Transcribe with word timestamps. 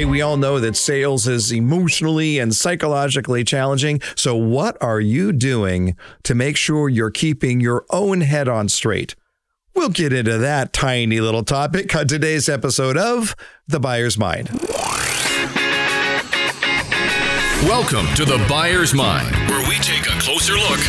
Hey, 0.00 0.06
we 0.06 0.22
all 0.22 0.38
know 0.38 0.58
that 0.58 0.76
sales 0.76 1.28
is 1.28 1.52
emotionally 1.52 2.38
and 2.38 2.54
psychologically 2.54 3.44
challenging. 3.44 4.00
So, 4.16 4.34
what 4.34 4.78
are 4.82 4.98
you 4.98 5.30
doing 5.30 5.94
to 6.22 6.34
make 6.34 6.56
sure 6.56 6.88
you're 6.88 7.10
keeping 7.10 7.60
your 7.60 7.84
own 7.90 8.22
head 8.22 8.48
on 8.48 8.70
straight? 8.70 9.14
We'll 9.74 9.90
get 9.90 10.14
into 10.14 10.38
that 10.38 10.72
tiny 10.72 11.20
little 11.20 11.44
topic 11.44 11.94
on 11.94 12.08
today's 12.08 12.48
episode 12.48 12.96
of 12.96 13.36
The 13.68 13.78
Buyer's 13.78 14.16
Mind. 14.16 14.48
Welcome 17.68 18.06
to 18.16 18.24
The 18.24 18.42
Buyer's 18.48 18.94
Mind, 18.94 19.36
where 19.50 19.68
we 19.68 19.74
take 19.80 20.06
a 20.06 20.18
closer 20.18 20.54
look 20.54 20.80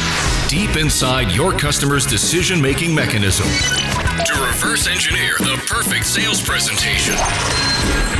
deep 0.48 0.78
inside 0.78 1.36
your 1.36 1.52
customer's 1.52 2.06
decision 2.06 2.62
making 2.62 2.96
mechanism 2.96 3.91
to 4.20 4.34
reverse 4.46 4.88
engineer 4.88 5.36
the 5.40 5.64
perfect 5.68 6.06
sales 6.06 6.42
presentation. 6.42 7.16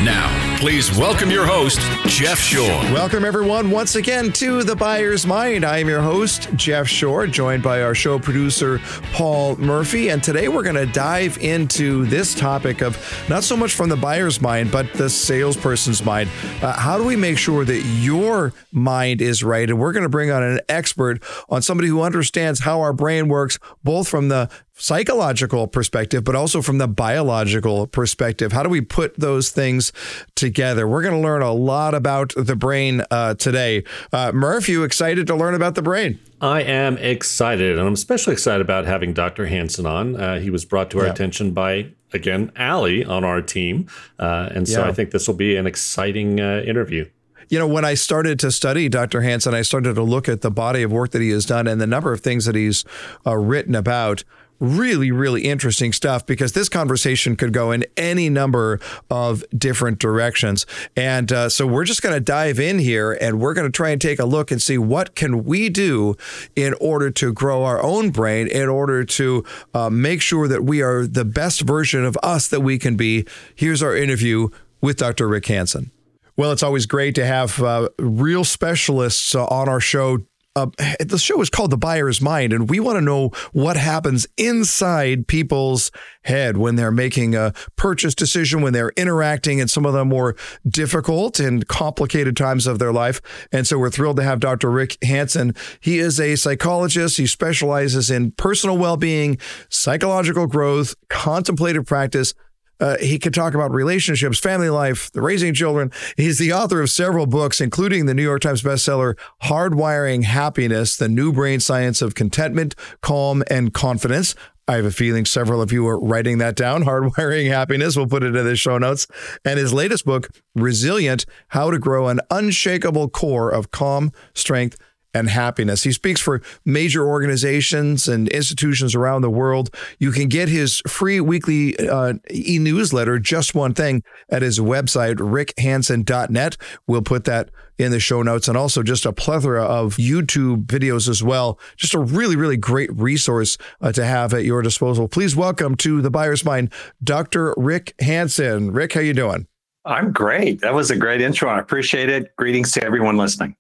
Now, 0.06 0.58
please 0.58 0.90
welcome 0.98 1.30
your 1.30 1.46
host, 1.46 1.80
Jeff 2.08 2.40
Shore. 2.40 2.66
Welcome, 2.92 3.24
everyone, 3.24 3.70
once 3.70 3.96
again 3.96 4.32
to 4.34 4.64
The 4.64 4.76
Buyer's 4.76 5.28
Mind. 5.28 5.64
I 5.64 5.78
am 5.78 5.88
your 5.88 6.02
host, 6.02 6.50
Jeff 6.56 6.88
Shore, 6.88 7.28
joined 7.28 7.62
by 7.62 7.84
our 7.84 7.94
show 7.94 8.18
producer, 8.18 8.80
Paul 9.14 9.58
Murphy. 9.58 10.10
And 10.10 10.24
today 10.24 10.48
we're 10.48 10.64
going 10.64 10.76
to 10.76 10.88
dive 10.88 11.38
into 11.38 12.06
this 12.06 12.34
topic 12.34 12.82
of 12.82 12.98
not 13.30 13.44
so 13.44 13.56
much 13.56 13.76
from 13.76 13.90
the 13.90 13.98
buyer's 13.98 14.42
mind, 14.42 14.72
but 14.72 14.92
the 14.94 15.10
salesperson's 15.10 16.04
mind. 16.04 16.32
Uh, 16.64 16.72
how 16.72 16.98
do 16.98 17.04
we 17.04 17.16
make 17.16 17.38
sure 17.38 17.64
that 17.64 17.82
your 17.82 18.54
mind 18.72 19.22
is 19.22 19.44
right? 19.44 19.70
And 19.70 19.78
we're 19.78 19.94
going 19.94 20.04
to 20.04 20.10
bring 20.10 20.32
on 20.32 20.42
an 20.42 20.62
expert 20.68 21.22
on 21.50 21.62
somebody 21.62 21.90
who 21.90 22.02
understands 22.02 22.62
how 22.62 22.80
our 22.82 22.94
brain 22.94 23.28
works, 23.28 23.60
both 23.84 24.08
from 24.08 24.30
the 24.30 24.50
psychological 24.76 25.68
perspective, 25.68 26.24
but 26.24 26.36
also 26.36 26.62
from 26.62 26.78
the 26.78 26.88
biological 26.88 27.88
perspective. 27.88 28.52
How 28.52 28.64
do 28.64 28.70
we 28.70 28.82
put 28.82 29.20
those 29.20 29.50
things 29.50 29.92
together? 30.36 30.88
We're 30.88 31.02
going 31.02 31.14
to 31.14 31.20
learn 31.20 31.42
a 31.42 31.54
lot 31.54 31.94
about 31.94 32.34
the 32.36 32.56
brain 32.56 33.04
uh, 33.12 33.36
today. 33.36 33.84
Uh, 34.12 34.32
Murph, 34.34 34.68
you 34.70 34.84
excited 34.84 35.28
to 35.28 35.36
learn 35.36 35.54
about 35.54 35.76
the 35.76 35.82
brain? 35.82 36.20
I 36.40 36.64
am 36.64 36.98
excited, 36.98 37.78
and 37.78 37.88
I'm 37.88 37.94
especially 37.94 38.34
excited 38.34 38.62
about 38.62 38.86
having 38.86 39.14
Dr. 39.14 39.46
Hanson 39.46 39.86
on. 39.86 40.16
Uh, 40.16 40.40
he 40.40 40.50
was 40.50 40.66
brought 40.66 40.90
to 40.92 41.00
our 41.00 41.06
yeah. 41.06 41.12
attention 41.12 41.52
by, 41.52 41.92
again, 42.14 42.52
Allie 42.56 43.06
on 43.06 43.24
our 43.24 43.42
team. 43.42 43.88
Uh, 44.18 44.50
and 44.52 44.68
so 44.68 44.82
yeah. 44.82 44.90
I 44.90 44.94
think 44.94 45.12
this 45.12 45.28
will 45.28 45.36
be 45.36 45.56
an 45.56 45.68
exciting 45.68 46.40
uh, 46.40 46.64
interview 46.66 47.08
you 47.52 47.60
know, 47.60 47.68
when 47.68 47.84
I 47.84 47.96
started 47.96 48.40
to 48.40 48.50
study 48.50 48.88
Dr. 48.88 49.22
Hanson, 49.22 49.54
I 49.54 49.62
started 49.62 49.96
to 49.96 50.04
look 50.04 50.30
at 50.30 50.40
the 50.40 50.50
body 50.50 50.84
of 50.84 50.92
work 50.94 51.12
that 51.12 51.22
he 51.22 51.32
has 51.32 51.46
done 51.46 51.68
and 51.68 51.82
the 51.82 51.86
number 51.86 52.14
of 52.14 52.22
things 52.22 52.46
that 52.46 52.56
he's 52.56 52.86
uh, 53.28 53.36
written 53.36 53.76
about 53.76 54.24
really, 54.62 55.12
really 55.12 55.42
interesting 55.42 55.92
stuff 55.92 56.26
because 56.26 56.54
this 56.54 56.70
conversation 56.70 57.36
could 57.36 57.52
go 57.52 57.72
in 57.72 57.84
any 57.98 58.30
number 58.30 58.80
of 59.10 59.44
different 59.58 60.00
directions. 60.00 60.66
And 60.96 61.32
uh, 61.34 61.50
so 61.50 61.66
we're 61.68 61.84
just 61.84 62.02
going 62.02 62.14
to 62.14 62.22
dive 62.22 62.60
in 62.60 62.80
here 62.80 63.12
and 63.20 63.42
we're 63.42 63.56
going 63.56 63.70
to 63.70 63.76
try 63.76 63.90
and 63.90 64.00
take 64.00 64.20
a 64.20 64.26
look 64.26 64.52
and 64.52 64.62
see 64.62 64.78
what 64.78 65.16
can 65.16 65.44
we 65.44 65.68
do 65.68 66.16
in 66.56 66.76
order 66.80 67.10
to 67.12 67.34
grow 67.34 67.64
our 67.64 67.84
own 67.84 68.12
brain, 68.12 68.48
in 68.48 68.70
order 68.70 69.04
to 69.04 69.44
uh, 69.74 69.90
make 69.90 70.22
sure 70.22 70.48
that 70.48 70.64
we 70.64 70.82
are 70.82 71.08
the 71.08 71.26
best 71.26 71.62
version 71.62 72.06
of 72.06 72.18
us 72.22 72.48
that 72.48 72.62
we 72.62 72.78
can 72.78 72.96
be. 72.96 73.26
Here's 73.56 73.82
our 73.82 73.96
interview 73.96 74.50
with 74.80 74.98
Dr. 74.98 75.28
Rick 75.28 75.48
Hanson. 75.48 75.92
Well, 76.38 76.52
it's 76.52 76.64
always 76.64 76.86
great 76.86 77.16
to 77.16 77.26
have 77.26 77.62
uh, 77.62 77.90
real 78.00 78.44
specialists 78.44 79.36
uh, 79.36 79.46
on 79.46 79.68
our 79.68 79.80
show 79.80 80.20
uh, 80.56 80.68
the 81.00 81.18
show 81.18 81.42
is 81.42 81.50
called 81.50 81.72
The 81.72 81.78
Buyer's 81.78 82.22
Mind, 82.22 82.52
and 82.52 82.70
we 82.70 82.80
want 82.80 82.98
to 82.98 83.02
know 83.02 83.30
what 83.54 83.78
happens 83.78 84.28
inside 84.38 85.28
people's 85.28 85.92
head 86.24 86.58
when 86.58 86.76
they're 86.76 86.92
making 86.92 87.36
a 87.36 87.54
purchase 87.78 88.14
decision, 88.14 88.62
when 88.62 88.74
they're 88.74 88.92
interacting 88.98 89.60
in 89.60 89.70
some 89.70 89.86
of 89.86 89.94
the 89.94 90.04
more 90.04 90.36
difficult 90.68 91.40
and 91.40 91.68
complicated 91.68 92.36
times 92.36 92.68
of 92.68 92.80
their 92.80 92.92
life. 92.92 93.22
And 93.52 93.66
so 93.66 93.78
we're 93.78 93.90
thrilled 93.90 94.18
to 94.18 94.24
have 94.24 94.42
Dr. 94.42 94.70
Rick 94.70 94.98
Hanson. 95.04 95.56
He 95.80 96.00
is 96.00 96.20
a 96.20 96.36
psychologist. 96.36 97.18
He 97.18 97.28
specializes 97.28 98.12
in 98.12 98.32
personal 98.32 98.78
well 98.78 98.98
being, 98.98 99.38
psychological 99.70 100.48
growth, 100.48 100.96
contemplative 101.10 101.86
practice 101.86 102.34
uh, 102.82 102.98
he 102.98 103.20
could 103.20 103.34
talk 103.34 103.54
about 103.54 103.72
relationships, 103.72 104.40
family 104.40 104.70
life, 104.70 105.12
the 105.12 105.22
raising 105.22 105.54
children. 105.54 105.92
He's 106.18 106.40
the 106.40 106.52
author 106.52 106.82
of 106.82 106.90
several 106.90 107.28
books, 107.28 107.62
including 107.62 108.08
the 108.08 108.14
New 108.14 108.24
York 108.24 108.42
Times 108.42 108.64
bestseller, 108.64 109.18
Hardwiring 109.44 110.24
Happiness 110.24 110.98
The 110.98 111.08
New 111.08 111.32
Brain 111.32 111.60
Science 111.60 112.02
of 112.02 112.16
Contentment, 112.16 112.76
Calm, 113.02 113.44
and 113.50 113.74
Confidence. 113.74 114.36
I 114.68 114.76
have 114.76 114.86
a 114.86 114.92
feeling 114.92 115.26
several 115.26 115.62
of 115.62 115.72
you 115.72 115.86
are 115.88 116.00
writing 116.00 116.38
that 116.40 116.56
down. 116.56 116.84
Hardwiring 116.86 117.50
Happiness. 117.50 117.96
We'll 117.96 118.08
put 118.08 118.24
it 118.24 118.36
in 118.36 118.46
the 118.46 118.56
show 118.56 118.78
notes. 118.78 119.06
And 119.46 119.60
his 119.60 119.74
latest 119.74 120.06
book, 120.06 120.30
Resilient 120.56 121.26
How 121.50 121.72
to 121.72 121.78
Grow 121.78 122.08
an 122.08 122.20
Unshakable 122.32 123.10
Core 123.10 123.50
of 123.50 123.72
Calm, 123.72 124.12
Strength, 124.34 124.78
and 125.14 125.30
happiness. 125.30 125.84
He 125.84 125.92
speaks 125.92 126.22
for 126.22 126.42
major 126.66 127.06
organizations 127.06 128.08
and 128.08 128.28
institutions 128.30 128.96
around 128.96 129.22
the 129.22 129.30
world. 129.30 129.70
You 130.00 130.12
can 130.12 130.28
get 130.28 130.50
his 130.50 130.82
free 130.88 131.20
weekly 131.20 131.78
uh, 131.78 132.14
e 132.32 132.60
newsletter, 132.60 133.20
Just 133.20 133.56
One 133.56 133.74
Thing, 133.74 134.04
at 134.30 134.42
his 134.42 134.60
website, 134.60 135.16
rickhanson.net. 135.16 136.58
We'll 136.88 137.02
put 137.02 137.26
that 137.26 137.50
in 137.78 137.92
the 137.92 138.00
show 138.00 138.22
notes 138.22 138.48
and 138.48 138.58
also 138.58 138.84
just 138.84 139.06
a 139.06 139.14
plethora 139.14 139.64
of 139.64 139.96
YouTube 139.96 140.66
videos 140.66 141.10
as 141.10 141.24
well. 141.24 141.60
Just 141.76 141.94
a 141.94 142.00
really, 142.00 142.36
really 142.36 142.58
great 142.58 142.94
resource 142.94 143.58
uh, 143.82 143.92
to 143.92 144.06
have 144.06 144.34
at 144.34 144.46
your 144.46 144.62
disposal. 144.62 145.08
Please 145.08 145.36
welcome 145.36 145.76
to 145.78 146.02
the 146.02 146.12
Buyer's 146.12 146.46
Mind, 146.46 146.72
Dr. 147.04 147.54
Rick 147.58 147.96
Hanson. 148.00 148.72
Rick, 148.72 148.94
how 148.94 149.02
you 149.02 149.14
doing? 149.14 149.48
I'm 149.84 150.12
great. 150.12 150.62
That 150.62 150.76
was 150.76 150.92
a 150.92 150.96
great 150.96 151.22
intro. 151.22 151.50
I 151.50 151.60
appreciate 151.60 152.10
it. 152.10 152.36
Greetings 152.36 152.72
to 152.74 152.84
everyone 152.84 153.18
listening. 153.18 153.56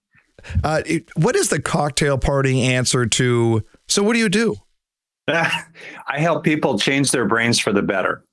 Uh, 0.63 0.81
what 1.15 1.35
is 1.35 1.49
the 1.49 1.61
cocktail 1.61 2.17
party 2.17 2.61
answer 2.61 3.05
to? 3.05 3.63
So, 3.87 4.03
what 4.03 4.13
do 4.13 4.19
you 4.19 4.29
do? 4.29 4.55
I 5.27 6.19
help 6.19 6.43
people 6.43 6.79
change 6.79 7.11
their 7.11 7.25
brains 7.25 7.59
for 7.59 7.71
the 7.71 7.81
better. 7.81 8.23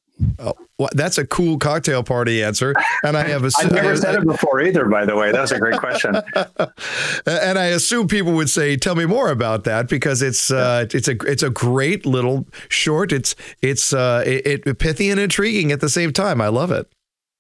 Oh, 0.40 0.54
well, 0.78 0.88
that's 0.92 1.16
a 1.18 1.26
cool 1.26 1.58
cocktail 1.58 2.02
party 2.02 2.42
answer. 2.42 2.74
And 3.04 3.16
I 3.16 3.24
have 3.24 3.44
a, 3.44 3.50
I've 3.58 3.72
never 3.72 3.96
said 3.96 4.16
it 4.16 4.26
before 4.26 4.60
either, 4.60 4.86
by 4.86 5.04
the 5.04 5.14
way. 5.14 5.32
That 5.32 5.40
was 5.40 5.52
a 5.52 5.58
great 5.58 5.78
question. 5.78 6.16
and 7.26 7.58
I 7.58 7.66
assume 7.66 8.08
people 8.08 8.32
would 8.32 8.50
say, 8.50 8.76
"Tell 8.76 8.94
me 8.94 9.06
more 9.06 9.30
about 9.30 9.64
that," 9.64 9.88
because 9.88 10.22
it's 10.22 10.50
uh, 10.50 10.86
it's 10.92 11.08
a 11.08 11.16
it's 11.24 11.42
a 11.42 11.50
great 11.50 12.04
little 12.04 12.46
short. 12.68 13.12
It's 13.12 13.36
it's 13.62 13.92
uh, 13.92 14.24
it, 14.26 14.66
it 14.66 14.78
pithy 14.78 15.10
and 15.10 15.20
intriguing 15.20 15.72
at 15.72 15.80
the 15.80 15.88
same 15.88 16.12
time. 16.12 16.40
I 16.40 16.48
love 16.48 16.70
it. 16.70 16.90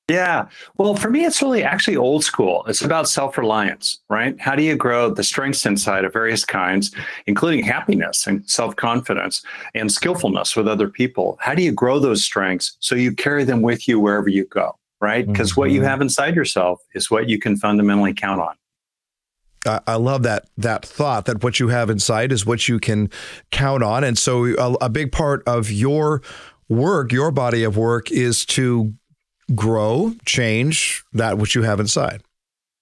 Yeah. 0.08 0.48
Well, 0.78 0.94
for 0.94 1.10
me, 1.10 1.26
it's 1.26 1.42
really 1.42 1.62
actually 1.62 1.96
old 1.98 2.24
school. 2.24 2.64
It's 2.66 2.80
about 2.80 3.10
self 3.10 3.36
reliance, 3.36 3.98
right? 4.08 4.40
How 4.40 4.56
do 4.56 4.62
you 4.62 4.74
grow 4.74 5.10
the 5.10 5.22
strengths 5.22 5.66
inside 5.66 6.06
of 6.06 6.14
various 6.14 6.46
kinds, 6.46 6.94
including 7.26 7.62
happiness 7.62 8.26
and 8.26 8.48
self 8.48 8.74
confidence 8.74 9.42
and 9.74 9.92
skillfulness 9.92 10.56
with 10.56 10.66
other 10.66 10.88
people? 10.88 11.36
How 11.42 11.54
do 11.54 11.62
you 11.62 11.72
grow 11.72 11.98
those 11.98 12.24
strengths 12.24 12.76
so 12.80 12.94
you 12.94 13.14
carry 13.14 13.44
them 13.44 13.60
with 13.60 13.86
you 13.86 14.00
wherever 14.00 14.30
you 14.30 14.46
go, 14.46 14.78
right? 15.02 15.26
Because 15.26 15.52
mm-hmm. 15.52 15.60
what 15.60 15.70
you 15.72 15.80
mm-hmm. 15.80 15.90
have 15.90 16.00
inside 16.00 16.34
yourself 16.34 16.80
is 16.94 17.10
what 17.10 17.28
you 17.28 17.38
can 17.38 17.58
fundamentally 17.58 18.14
count 18.14 18.40
on. 18.40 18.54
I 19.86 19.96
love 19.96 20.22
that 20.22 20.48
that 20.56 20.86
thought 20.86 21.26
that 21.26 21.42
what 21.42 21.60
you 21.60 21.68
have 21.68 21.90
inside 21.90 22.32
is 22.32 22.46
what 22.46 22.66
you 22.68 22.78
can 22.78 23.10
count 23.50 23.82
on, 23.82 24.04
and 24.04 24.16
so 24.16 24.46
a, 24.56 24.72
a 24.84 24.88
big 24.88 25.12
part 25.12 25.42
of 25.46 25.70
your 25.70 26.22
work, 26.70 27.12
your 27.12 27.30
body 27.30 27.64
of 27.64 27.76
work, 27.76 28.10
is 28.10 28.46
to 28.46 28.94
grow, 29.54 30.14
change 30.24 31.04
that 31.12 31.38
which 31.38 31.54
you 31.54 31.62
have 31.62 31.80
inside. 31.80 32.22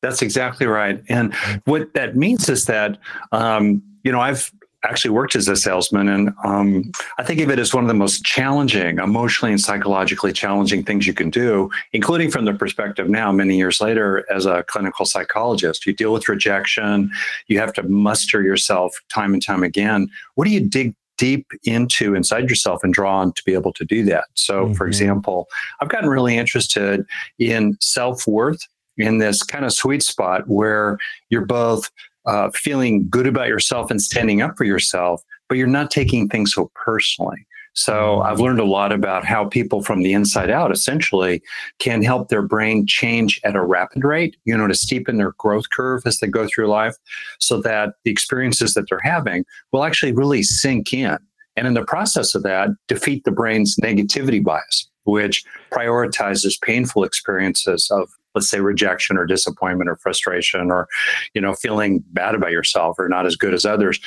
That's 0.02 0.22
exactly 0.22 0.66
right. 0.66 1.02
And 1.08 1.34
what 1.64 1.94
that 1.94 2.16
means 2.16 2.48
is 2.48 2.66
that, 2.66 2.98
um, 3.32 3.82
you 4.04 4.12
know, 4.12 4.20
I've 4.20 4.52
actually 4.84 5.10
worked 5.10 5.34
as 5.34 5.48
a 5.48 5.56
salesman, 5.56 6.08
and 6.08 6.32
um, 6.44 6.92
I 7.18 7.24
think 7.24 7.40
of 7.40 7.50
it 7.50 7.58
as 7.58 7.74
one 7.74 7.82
of 7.82 7.88
the 7.88 7.94
most 7.94 8.24
challenging, 8.24 8.98
emotionally 8.98 9.50
and 9.50 9.60
psychologically 9.60 10.32
challenging 10.32 10.84
things 10.84 11.06
you 11.06 11.14
can 11.14 11.28
do, 11.28 11.70
including 11.92 12.30
from 12.30 12.44
the 12.44 12.52
perspective 12.52 13.08
now, 13.08 13.32
many 13.32 13.56
years 13.56 13.80
later, 13.80 14.24
as 14.30 14.46
a 14.46 14.62
clinical 14.64 15.04
psychologist. 15.04 15.86
You 15.86 15.92
deal 15.92 16.12
with 16.12 16.28
rejection, 16.28 17.10
you 17.48 17.58
have 17.58 17.72
to 17.72 17.82
muster 17.82 18.42
yourself 18.42 19.00
time 19.08 19.32
and 19.32 19.42
time 19.42 19.64
again. 19.64 20.08
What 20.36 20.44
do 20.44 20.52
you 20.52 20.60
dig 20.60 20.94
deep 21.18 21.46
into 21.64 22.14
inside 22.14 22.48
yourself 22.48 22.82
and 22.82 22.92
drawn 22.92 23.32
to 23.32 23.42
be 23.44 23.54
able 23.54 23.72
to 23.72 23.84
do 23.84 24.04
that. 24.04 24.24
So, 24.34 24.66
mm-hmm. 24.66 24.74
for 24.74 24.86
example, 24.86 25.48
I've 25.80 25.88
gotten 25.88 26.08
really 26.08 26.36
interested 26.36 27.04
in 27.38 27.76
self 27.80 28.26
worth 28.26 28.60
in 28.96 29.18
this 29.18 29.42
kind 29.42 29.64
of 29.64 29.72
sweet 29.72 30.02
spot 30.02 30.48
where 30.48 30.98
you're 31.28 31.44
both 31.44 31.90
uh, 32.26 32.50
feeling 32.50 33.06
good 33.08 33.26
about 33.26 33.48
yourself 33.48 33.90
and 33.90 34.00
standing 34.00 34.42
up 34.42 34.56
for 34.56 34.64
yourself, 34.64 35.22
but 35.48 35.58
you're 35.58 35.66
not 35.66 35.90
taking 35.90 36.28
things 36.28 36.54
so 36.54 36.70
personally. 36.74 37.46
So 37.76 38.22
I've 38.22 38.40
learned 38.40 38.58
a 38.58 38.64
lot 38.64 38.90
about 38.90 39.26
how 39.26 39.44
people 39.44 39.82
from 39.82 40.02
the 40.02 40.14
inside 40.14 40.48
out 40.48 40.72
essentially 40.72 41.42
can 41.78 42.02
help 42.02 42.28
their 42.28 42.40
brain 42.40 42.86
change 42.86 43.38
at 43.44 43.54
a 43.54 43.62
rapid 43.62 44.02
rate, 44.02 44.36
you 44.46 44.56
know, 44.56 44.66
to 44.66 44.72
steepen 44.72 45.18
their 45.18 45.32
growth 45.32 45.68
curve 45.70 46.02
as 46.06 46.18
they 46.18 46.26
go 46.26 46.48
through 46.48 46.68
life 46.68 46.94
so 47.38 47.60
that 47.60 47.94
the 48.02 48.10
experiences 48.10 48.72
that 48.74 48.86
they're 48.88 48.98
having 49.02 49.44
will 49.72 49.84
actually 49.84 50.12
really 50.12 50.42
sink 50.42 50.94
in. 50.94 51.18
And 51.54 51.66
in 51.66 51.74
the 51.74 51.84
process 51.84 52.34
of 52.34 52.42
that, 52.44 52.70
defeat 52.88 53.24
the 53.24 53.30
brain's 53.30 53.76
negativity 53.76 54.42
bias, 54.42 54.88
which 55.04 55.44
prioritizes 55.70 56.60
painful 56.60 57.04
experiences 57.04 57.90
of 57.90 58.08
let's 58.36 58.48
say 58.48 58.60
rejection 58.60 59.16
or 59.16 59.26
disappointment 59.26 59.90
or 59.90 59.96
frustration 59.96 60.70
or 60.70 60.86
you 61.34 61.40
know 61.40 61.54
feeling 61.54 62.04
bad 62.12 62.34
about 62.34 62.52
yourself 62.52 62.96
or 62.98 63.08
not 63.08 63.26
as 63.26 63.34
good 63.34 63.52
as 63.52 63.64
others 63.64 63.98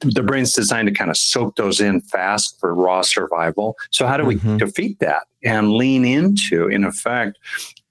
the 0.00 0.22
brain's 0.22 0.54
designed 0.54 0.88
to 0.88 0.94
kind 0.94 1.10
of 1.10 1.16
soak 1.16 1.56
those 1.56 1.80
in 1.80 2.00
fast 2.00 2.58
for 2.58 2.74
raw 2.74 3.02
survival 3.02 3.76
so 3.90 4.06
how 4.06 4.16
do 4.16 4.24
we 4.24 4.36
mm-hmm. 4.36 4.56
defeat 4.56 4.98
that 5.00 5.24
and 5.44 5.72
lean 5.72 6.04
into 6.04 6.68
in 6.68 6.84
effect 6.84 7.38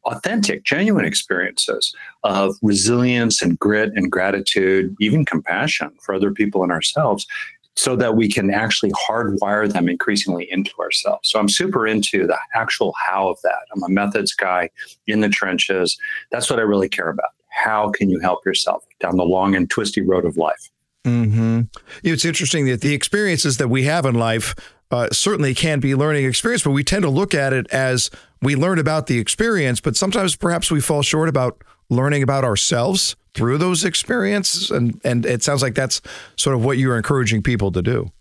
authentic, 0.05 0.63
genuine 0.63 1.05
experiences 1.05 1.95
of 2.23 2.55
resilience 2.61 3.41
and 3.41 3.59
grit 3.59 3.91
and 3.95 4.11
gratitude, 4.11 4.95
even 4.99 5.25
compassion 5.25 5.91
for 6.01 6.15
other 6.15 6.31
people 6.31 6.63
and 6.63 6.71
ourselves, 6.71 7.27
so 7.75 7.95
that 7.95 8.15
we 8.15 8.29
can 8.29 8.51
actually 8.51 8.91
hardwire 8.91 9.71
them 9.71 9.87
increasingly 9.87 10.49
into 10.51 10.71
ourselves. 10.79 11.29
So 11.29 11.39
I'm 11.39 11.49
super 11.49 11.87
into 11.87 12.27
the 12.27 12.37
actual 12.53 12.93
how 13.07 13.29
of 13.29 13.39
that. 13.43 13.61
I'm 13.73 13.83
a 13.83 13.89
methods 13.89 14.33
guy 14.33 14.69
in 15.07 15.21
the 15.21 15.29
trenches. 15.29 15.97
That's 16.31 16.49
what 16.49 16.59
I 16.59 16.63
really 16.63 16.89
care 16.89 17.09
about. 17.09 17.29
How 17.49 17.89
can 17.89 18.09
you 18.09 18.19
help 18.19 18.45
yourself 18.45 18.83
down 18.99 19.17
the 19.17 19.23
long 19.23 19.55
and 19.55 19.69
twisty 19.69 20.01
road 20.01 20.25
of 20.25 20.37
life? 20.37 20.69
Mm-hmm. 21.05 21.61
It's 22.03 22.25
interesting 22.25 22.65
that 22.67 22.81
the 22.81 22.93
experiences 22.93 23.57
that 23.57 23.69
we 23.69 23.83
have 23.83 24.05
in 24.05 24.15
life 24.15 24.53
uh, 24.91 25.09
certainly 25.11 25.55
can 25.55 25.79
be 25.79 25.95
learning 25.95 26.25
experience, 26.25 26.63
but 26.63 26.71
we 26.71 26.83
tend 26.83 27.03
to 27.03 27.09
look 27.09 27.33
at 27.33 27.53
it 27.53 27.67
as 27.71 28.11
we 28.41 28.55
learn 28.55 28.77
about 28.77 29.07
the 29.07 29.17
experience, 29.17 29.79
but 29.79 29.95
sometimes 29.95 30.35
perhaps 30.35 30.69
we 30.69 30.81
fall 30.81 31.01
short 31.01 31.29
about 31.29 31.63
learning 31.89 32.21
about 32.21 32.43
ourselves 32.43 33.15
through 33.33 33.57
those 33.57 33.83
experiences. 33.83 34.71
And, 34.71 34.99
and 35.03 35.25
it 35.25 35.43
sounds 35.43 35.61
like 35.61 35.75
that's 35.75 36.01
sort 36.35 36.55
of 36.55 36.65
what 36.65 36.77
you're 36.77 36.97
encouraging 36.97 37.41
people 37.41 37.71
to 37.71 37.81
do. 37.81 38.11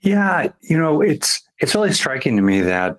Yeah, 0.00 0.48
you 0.62 0.78
know, 0.78 1.00
it's 1.00 1.42
it's 1.58 1.74
really 1.74 1.92
striking 1.92 2.36
to 2.36 2.42
me 2.42 2.60
that 2.60 2.98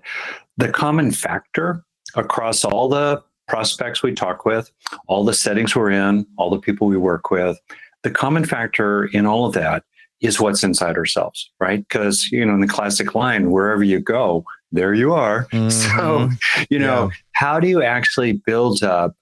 the 0.56 0.68
common 0.68 1.10
factor 1.10 1.82
across 2.14 2.64
all 2.64 2.88
the 2.88 3.22
prospects 3.48 4.02
we 4.02 4.12
talk 4.12 4.44
with, 4.44 4.70
all 5.06 5.24
the 5.24 5.34
settings 5.34 5.74
we're 5.74 5.90
in, 5.90 6.26
all 6.36 6.50
the 6.50 6.58
people 6.58 6.86
we 6.86 6.96
work 6.96 7.30
with, 7.30 7.58
the 8.02 8.10
common 8.10 8.44
factor 8.44 9.06
in 9.06 9.26
all 9.26 9.46
of 9.46 9.54
that 9.54 9.84
is 10.20 10.40
what's 10.40 10.64
inside 10.64 10.96
ourselves, 10.96 11.50
right? 11.60 11.86
Because, 11.88 12.30
you 12.32 12.44
know, 12.44 12.54
in 12.54 12.60
the 12.60 12.68
classic 12.68 13.14
line, 13.14 13.50
wherever 13.50 13.84
you 13.84 14.00
go, 14.00 14.44
there 14.72 14.94
you 14.94 15.12
are. 15.12 15.46
Mm-hmm. 15.56 15.70
So, 15.70 16.30
you 16.70 16.78
know, 16.78 17.04
yeah. 17.04 17.10
how 17.32 17.60
do 17.60 17.68
you 17.68 17.82
actually 17.82 18.32
build 18.32 18.82
up 18.82 19.14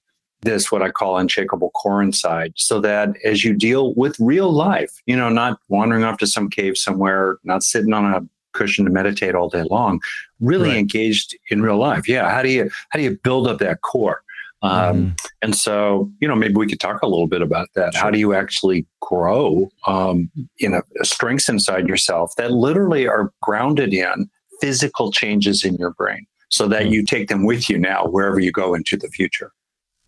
this, 0.44 0.70
what 0.70 0.82
I 0.82 0.90
call 0.90 1.16
unshakable 1.16 1.70
core 1.70 2.02
inside, 2.02 2.52
so 2.56 2.80
that 2.80 3.16
as 3.24 3.44
you 3.44 3.54
deal 3.54 3.94
with 3.94 4.16
real 4.18 4.52
life, 4.52 5.02
you 5.06 5.16
know, 5.16 5.28
not 5.28 5.58
wandering 5.68 6.04
off 6.04 6.18
to 6.18 6.26
some 6.26 6.48
cave 6.48 6.76
somewhere, 6.76 7.38
not 7.44 7.62
sitting 7.62 7.92
on 7.92 8.04
a 8.14 8.20
cushion 8.52 8.84
to 8.84 8.90
meditate 8.90 9.34
all 9.34 9.48
day 9.48 9.64
long, 9.70 10.00
really 10.40 10.70
right. 10.70 10.78
engaged 10.78 11.36
in 11.50 11.60
real 11.60 11.78
life. 11.78 12.08
Yeah. 12.08 12.30
How 12.30 12.42
do 12.42 12.50
you, 12.50 12.70
how 12.90 12.98
do 12.98 13.02
you 13.02 13.18
build 13.24 13.48
up 13.48 13.58
that 13.58 13.80
core? 13.82 14.22
Um, 14.62 14.96
mm. 14.96 15.26
And 15.42 15.54
so, 15.54 16.10
you 16.20 16.28
know, 16.28 16.36
maybe 16.36 16.54
we 16.54 16.66
could 16.66 16.80
talk 16.80 17.02
a 17.02 17.06
little 17.06 17.26
bit 17.26 17.42
about 17.42 17.68
that. 17.74 17.92
Sure. 17.92 18.02
How 18.02 18.10
do 18.10 18.18
you 18.18 18.32
actually 18.32 18.86
grow 19.00 19.68
um, 19.86 20.30
in 20.58 20.72
a, 20.72 20.82
a 21.00 21.04
strengths 21.04 21.48
inside 21.48 21.86
yourself 21.88 22.32
that 22.36 22.50
literally 22.50 23.06
are 23.06 23.32
grounded 23.42 23.92
in 23.92 24.30
physical 24.60 25.10
changes 25.10 25.64
in 25.64 25.74
your 25.74 25.90
brain 25.90 26.26
so 26.48 26.68
that 26.68 26.84
mm. 26.84 26.92
you 26.92 27.04
take 27.04 27.28
them 27.28 27.44
with 27.44 27.68
you 27.68 27.76
now 27.76 28.06
wherever 28.06 28.38
you 28.38 28.52
go 28.52 28.72
into 28.72 28.96
the 28.96 29.08
future? 29.08 29.52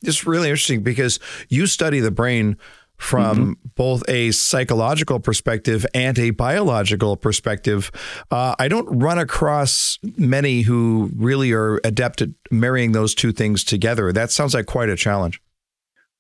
It's 0.06 0.26
really 0.26 0.49
interesting 0.49 0.82
because 0.82 1.19
you 1.49 1.67
study 1.67 2.00
the 2.00 2.11
brain 2.11 2.56
from 2.99 3.37
mm-hmm. 3.37 3.53
both 3.75 4.03
a 4.08 4.31
psychological 4.31 5.20
perspective 5.20 5.85
and 5.94 6.19
a 6.19 6.31
biological 6.31 7.17
perspective. 7.17 7.91
Uh, 8.31 8.55
I 8.58 8.69
don't 8.69 8.87
run 8.87 9.19
across 9.19 9.99
many 10.17 10.62
who 10.62 11.11
really 11.14 11.53
are 11.53 11.81
adept 11.85 12.23
at 12.23 12.31
marrying 12.50 12.93
those 12.93 13.14
two 13.14 13.32
things 13.32 13.64
together. 13.64 14.12
That 14.12 14.31
sounds 14.31 14.55
like 14.55 14.67
quite 14.67 14.88
a 14.88 14.97
challenge. 14.97 15.41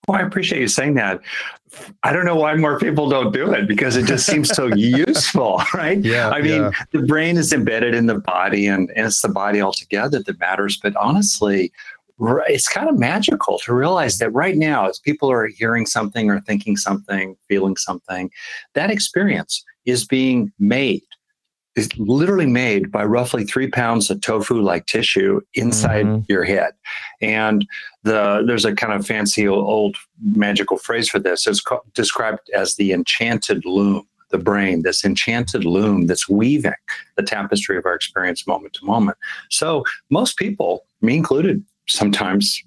Well, 0.06 0.18
I 0.18 0.22
appreciate 0.22 0.60
you 0.60 0.68
saying 0.68 0.94
that. 0.94 1.20
I 2.04 2.12
don't 2.12 2.24
know 2.24 2.36
why 2.36 2.54
more 2.54 2.78
people 2.78 3.08
don't 3.08 3.32
do 3.32 3.52
it 3.52 3.66
because 3.66 3.96
it 3.96 4.06
just 4.06 4.24
seems 4.24 4.48
so 4.50 4.66
useful, 4.76 5.60
right? 5.74 5.98
Yeah. 5.98 6.30
I 6.30 6.40
mean, 6.40 6.62
yeah. 6.62 6.70
the 6.92 7.02
brain 7.02 7.36
is 7.36 7.52
embedded 7.52 7.94
in 7.94 8.06
the 8.06 8.18
body 8.20 8.66
and, 8.66 8.90
and 8.90 9.06
it's 9.06 9.20
the 9.20 9.28
body 9.28 9.60
altogether 9.60 10.22
that 10.22 10.38
matters. 10.38 10.78
But 10.80 10.94
honestly, 10.96 11.72
it's 12.18 12.68
kind 12.68 12.88
of 12.88 12.98
magical 12.98 13.58
to 13.60 13.74
realize 13.74 14.18
that 14.18 14.30
right 14.30 14.56
now, 14.56 14.88
as 14.88 14.98
people 14.98 15.30
are 15.30 15.46
hearing 15.46 15.86
something 15.86 16.30
or 16.30 16.40
thinking 16.40 16.76
something, 16.76 17.36
feeling 17.48 17.76
something, 17.76 18.30
that 18.74 18.90
experience 18.90 19.64
is 19.84 20.06
being 20.06 20.52
made, 20.58 21.02
is 21.74 21.90
literally 21.98 22.46
made 22.46 22.90
by 22.90 23.04
roughly 23.04 23.44
three 23.44 23.68
pounds 23.68 24.10
of 24.10 24.20
tofu 24.22 24.60
like 24.60 24.86
tissue 24.86 25.40
inside 25.54 26.06
mm-hmm. 26.06 26.22
your 26.28 26.44
head. 26.44 26.72
And 27.20 27.66
the 28.02 28.42
there's 28.46 28.64
a 28.64 28.74
kind 28.74 28.94
of 28.94 29.06
fancy 29.06 29.46
old 29.46 29.96
magical 30.22 30.78
phrase 30.78 31.08
for 31.08 31.18
this. 31.18 31.46
It's 31.46 31.60
called, 31.60 31.82
described 31.94 32.50
as 32.54 32.76
the 32.76 32.92
enchanted 32.92 33.64
loom 33.66 34.06
the 34.30 34.38
brain, 34.38 34.82
this 34.82 35.04
enchanted 35.04 35.64
loom 35.64 36.06
that's 36.06 36.28
weaving 36.28 36.72
the 37.16 37.22
tapestry 37.22 37.76
of 37.76 37.86
our 37.86 37.94
experience 37.94 38.46
moment 38.46 38.74
to 38.74 38.84
moment. 38.84 39.16
So, 39.50 39.84
most 40.10 40.36
people, 40.36 40.84
me 41.00 41.16
included, 41.16 41.64
sometimes 41.88 42.62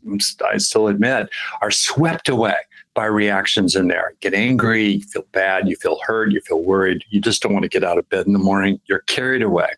I 0.45 0.57
still 0.57 0.87
admit 0.87 1.29
are 1.61 1.71
swept 1.71 2.29
away 2.29 2.55
by 2.93 3.05
reactions 3.05 3.75
in 3.75 3.87
there. 3.87 4.13
Get 4.19 4.33
angry, 4.33 4.87
you 4.87 5.03
feel 5.03 5.25
bad, 5.31 5.67
you 5.67 5.75
feel 5.75 5.99
hurt, 6.05 6.31
you 6.31 6.41
feel 6.41 6.63
worried, 6.63 7.03
you 7.09 7.21
just 7.21 7.41
don't 7.41 7.53
want 7.53 7.63
to 7.63 7.69
get 7.69 7.83
out 7.83 7.97
of 7.97 8.09
bed 8.09 8.25
in 8.25 8.33
the 8.33 8.39
morning. 8.39 8.79
You're 8.85 8.99
carried 8.99 9.41
away 9.41 9.69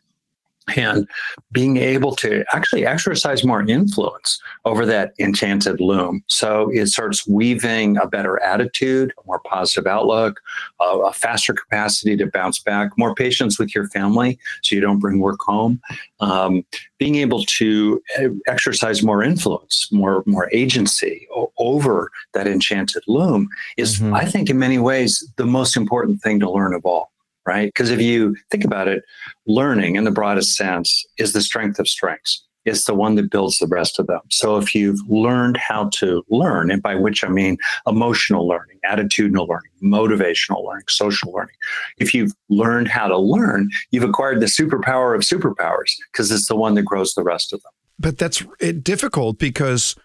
and 0.75 1.07
being 1.51 1.77
able 1.77 2.15
to 2.15 2.43
actually 2.53 2.85
exercise 2.85 3.43
more 3.43 3.61
influence 3.67 4.39
over 4.65 4.85
that 4.85 5.13
enchanted 5.19 5.81
loom. 5.81 6.23
So 6.27 6.69
it 6.71 6.87
starts 6.87 7.27
weaving 7.27 7.97
a 7.97 8.07
better 8.07 8.41
attitude, 8.43 9.11
a 9.17 9.27
more 9.27 9.39
positive 9.39 9.87
outlook, 9.87 10.39
a 10.79 11.11
faster 11.13 11.53
capacity 11.53 12.15
to 12.17 12.27
bounce 12.27 12.59
back, 12.59 12.91
more 12.97 13.15
patience 13.15 13.57
with 13.57 13.73
your 13.73 13.87
family 13.87 14.37
so 14.61 14.75
you 14.75 14.81
don't 14.81 14.99
bring 14.99 15.19
work 15.19 15.39
home. 15.41 15.81
Um, 16.19 16.63
being 16.99 17.15
able 17.15 17.43
to 17.45 18.01
exercise 18.47 19.01
more 19.01 19.23
influence, 19.23 19.89
more 19.91 20.23
more 20.27 20.49
agency 20.53 21.27
over 21.57 22.11
that 22.33 22.47
enchanted 22.47 23.03
loom 23.07 23.49
is, 23.77 23.99
mm-hmm. 23.99 24.13
I 24.13 24.25
think, 24.25 24.49
in 24.49 24.59
many 24.59 24.77
ways, 24.77 25.27
the 25.37 25.45
most 25.45 25.75
important 25.75 26.21
thing 26.21 26.39
to 26.39 26.49
learn 26.49 26.73
of 26.73 26.85
all 26.85 27.11
right? 27.45 27.67
Because 27.67 27.89
if 27.89 28.01
you 28.01 28.35
think 28.49 28.63
about 28.63 28.87
it, 28.87 29.03
learning 29.45 29.95
in 29.95 30.03
the 30.03 30.11
broadest 30.11 30.55
sense 30.55 31.05
is 31.17 31.33
the 31.33 31.41
strength 31.41 31.79
of 31.79 31.87
strengths. 31.87 32.43
It's 32.63 32.85
the 32.85 32.93
one 32.93 33.15
that 33.15 33.31
builds 33.31 33.57
the 33.57 33.65
rest 33.65 33.97
of 33.97 34.05
them. 34.05 34.21
So 34.29 34.57
if 34.57 34.75
you've 34.75 34.99
learned 35.09 35.57
how 35.57 35.89
to 35.95 36.23
learn, 36.29 36.69
and 36.69 36.81
by 36.81 36.93
which 36.93 37.23
I 37.23 37.27
mean 37.27 37.57
emotional 37.87 38.47
learning, 38.47 38.77
attitudinal 38.87 39.47
learning, 39.47 39.71
motivational 39.81 40.63
learning, 40.63 40.85
social 40.87 41.31
learning, 41.31 41.55
if 41.97 42.13
you've 42.13 42.33
learned 42.49 42.87
how 42.87 43.07
to 43.07 43.17
learn, 43.17 43.69
you've 43.89 44.03
acquired 44.03 44.41
the 44.41 44.45
superpower 44.45 45.15
of 45.15 45.21
superpowers 45.21 45.91
because 46.11 46.29
it's 46.29 46.47
the 46.47 46.55
one 46.55 46.75
that 46.75 46.83
grows 46.83 47.15
the 47.15 47.23
rest 47.23 47.51
of 47.51 47.63
them. 47.63 47.71
But 47.97 48.19
that's 48.19 48.43
eh, 48.61 48.73
difficult 48.79 49.39
because 49.39 49.95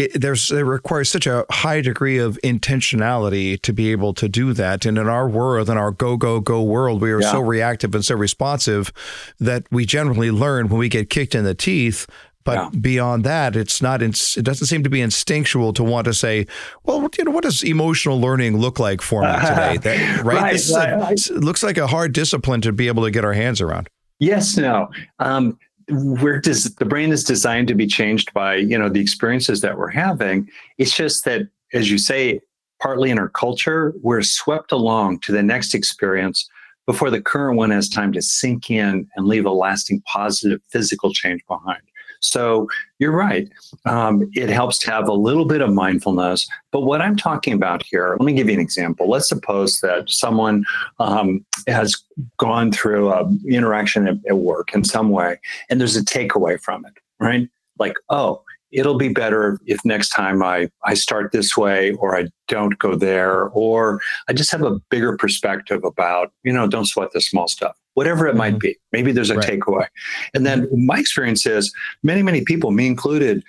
it, 0.00 0.20
there's 0.20 0.50
it 0.50 0.62
requires 0.62 1.10
such 1.10 1.26
a 1.26 1.44
high 1.50 1.80
degree 1.80 2.18
of 2.18 2.38
intentionality 2.42 3.60
to 3.60 3.72
be 3.72 3.92
able 3.92 4.14
to 4.14 4.28
do 4.28 4.52
that. 4.54 4.86
And 4.86 4.96
in 4.96 5.08
our 5.08 5.28
world, 5.28 5.68
in 5.68 5.76
our 5.76 5.90
go 5.90 6.16
go 6.16 6.40
go 6.40 6.62
world, 6.62 7.02
we 7.02 7.12
are 7.12 7.20
yeah. 7.20 7.32
so 7.32 7.40
reactive 7.40 7.94
and 7.94 8.04
so 8.04 8.14
responsive 8.14 8.92
that 9.38 9.64
we 9.70 9.84
generally 9.84 10.30
learn 10.30 10.68
when 10.68 10.78
we 10.78 10.88
get 10.88 11.10
kicked 11.10 11.34
in 11.34 11.44
the 11.44 11.54
teeth. 11.54 12.06
But 12.42 12.54
yeah. 12.54 12.80
beyond 12.80 13.24
that, 13.24 13.54
it's 13.54 13.82
not. 13.82 14.00
it 14.00 14.42
doesn't 14.42 14.66
seem 14.66 14.82
to 14.82 14.90
be 14.90 15.02
instinctual 15.02 15.74
to 15.74 15.84
want 15.84 16.06
to 16.06 16.14
say, 16.14 16.46
"Well, 16.84 17.06
you 17.18 17.24
know, 17.24 17.30
what 17.32 17.44
does 17.44 17.62
emotional 17.62 18.18
learning 18.18 18.56
look 18.56 18.78
like 18.78 19.02
for 19.02 19.22
me 19.22 19.32
today?" 19.34 19.76
That, 19.82 20.24
right? 20.24 20.40
right, 20.40 20.52
this 20.54 20.74
right. 20.74 21.30
A, 21.30 21.34
looks 21.34 21.62
like 21.62 21.76
a 21.76 21.86
hard 21.86 22.14
discipline 22.14 22.62
to 22.62 22.72
be 22.72 22.88
able 22.88 23.04
to 23.04 23.10
get 23.10 23.26
our 23.26 23.34
hands 23.34 23.60
around. 23.60 23.88
Yes, 24.18 24.56
no. 24.56 24.88
Um, 25.18 25.58
where 25.88 26.40
does 26.40 26.64
the 26.74 26.84
brain 26.84 27.10
is 27.10 27.24
designed 27.24 27.68
to 27.68 27.74
be 27.74 27.86
changed 27.86 28.32
by 28.32 28.56
you 28.56 28.78
know 28.78 28.88
the 28.88 29.00
experiences 29.00 29.60
that 29.60 29.78
we're 29.78 29.90
having. 29.90 30.48
It's 30.78 30.94
just 30.94 31.24
that 31.24 31.42
as 31.72 31.90
you 31.90 31.98
say 31.98 32.40
partly 32.80 33.10
in 33.10 33.18
our 33.18 33.28
culture 33.28 33.92
we're 34.02 34.22
swept 34.22 34.72
along 34.72 35.20
to 35.20 35.32
the 35.32 35.42
next 35.42 35.74
experience 35.74 36.48
before 36.86 37.10
the 37.10 37.20
current 37.20 37.56
one 37.56 37.70
has 37.70 37.88
time 37.88 38.12
to 38.12 38.22
sink 38.22 38.70
in 38.70 39.06
and 39.14 39.26
leave 39.26 39.44
a 39.44 39.50
lasting 39.50 40.02
positive 40.06 40.60
physical 40.70 41.12
change 41.12 41.40
behind 41.46 41.82
so 42.20 42.68
you're 42.98 43.12
right. 43.12 43.50
Um, 43.86 44.30
it 44.34 44.48
helps 44.48 44.78
to 44.80 44.90
have 44.90 45.08
a 45.08 45.12
little 45.12 45.46
bit 45.46 45.62
of 45.62 45.72
mindfulness. 45.72 46.46
But 46.70 46.82
what 46.82 47.00
I'm 47.00 47.16
talking 47.16 47.54
about 47.54 47.82
here, 47.82 48.16
let 48.18 48.24
me 48.24 48.34
give 48.34 48.48
you 48.48 48.54
an 48.54 48.60
example. 48.60 49.08
Let's 49.08 49.28
suppose 49.28 49.80
that 49.80 50.10
someone 50.10 50.64
um, 50.98 51.44
has 51.66 51.96
gone 52.36 52.72
through 52.72 53.12
an 53.12 53.40
interaction 53.48 54.06
at, 54.06 54.16
at 54.28 54.36
work 54.36 54.74
in 54.74 54.84
some 54.84 55.10
way, 55.10 55.40
and 55.68 55.80
there's 55.80 55.96
a 55.96 56.04
takeaway 56.04 56.60
from 56.60 56.84
it, 56.84 56.92
right? 57.18 57.48
Like, 57.78 57.94
oh, 58.10 58.42
it'll 58.70 58.98
be 58.98 59.08
better 59.08 59.58
if 59.66 59.84
next 59.84 60.10
time 60.10 60.42
I, 60.42 60.68
I 60.84 60.94
start 60.94 61.32
this 61.32 61.56
way 61.56 61.92
or 61.94 62.16
I 62.16 62.28
don't 62.46 62.78
go 62.78 62.94
there 62.94 63.48
or 63.48 64.00
I 64.28 64.32
just 64.32 64.52
have 64.52 64.62
a 64.62 64.78
bigger 64.90 65.16
perspective 65.16 65.82
about, 65.84 66.32
you 66.44 66.52
know, 66.52 66.68
don't 66.68 66.86
sweat 66.86 67.10
the 67.12 67.20
small 67.20 67.48
stuff 67.48 67.79
whatever 67.94 68.26
it 68.26 68.30
mm-hmm. 68.30 68.38
might 68.38 68.58
be. 68.58 68.76
Maybe 68.92 69.12
there's 69.12 69.30
a 69.30 69.36
right. 69.36 69.60
takeaway. 69.60 69.86
And 70.34 70.46
then 70.46 70.68
my 70.72 70.98
experience 70.98 71.46
is 71.46 71.72
many, 72.02 72.22
many 72.22 72.42
people, 72.42 72.70
me 72.70 72.86
included, 72.86 73.42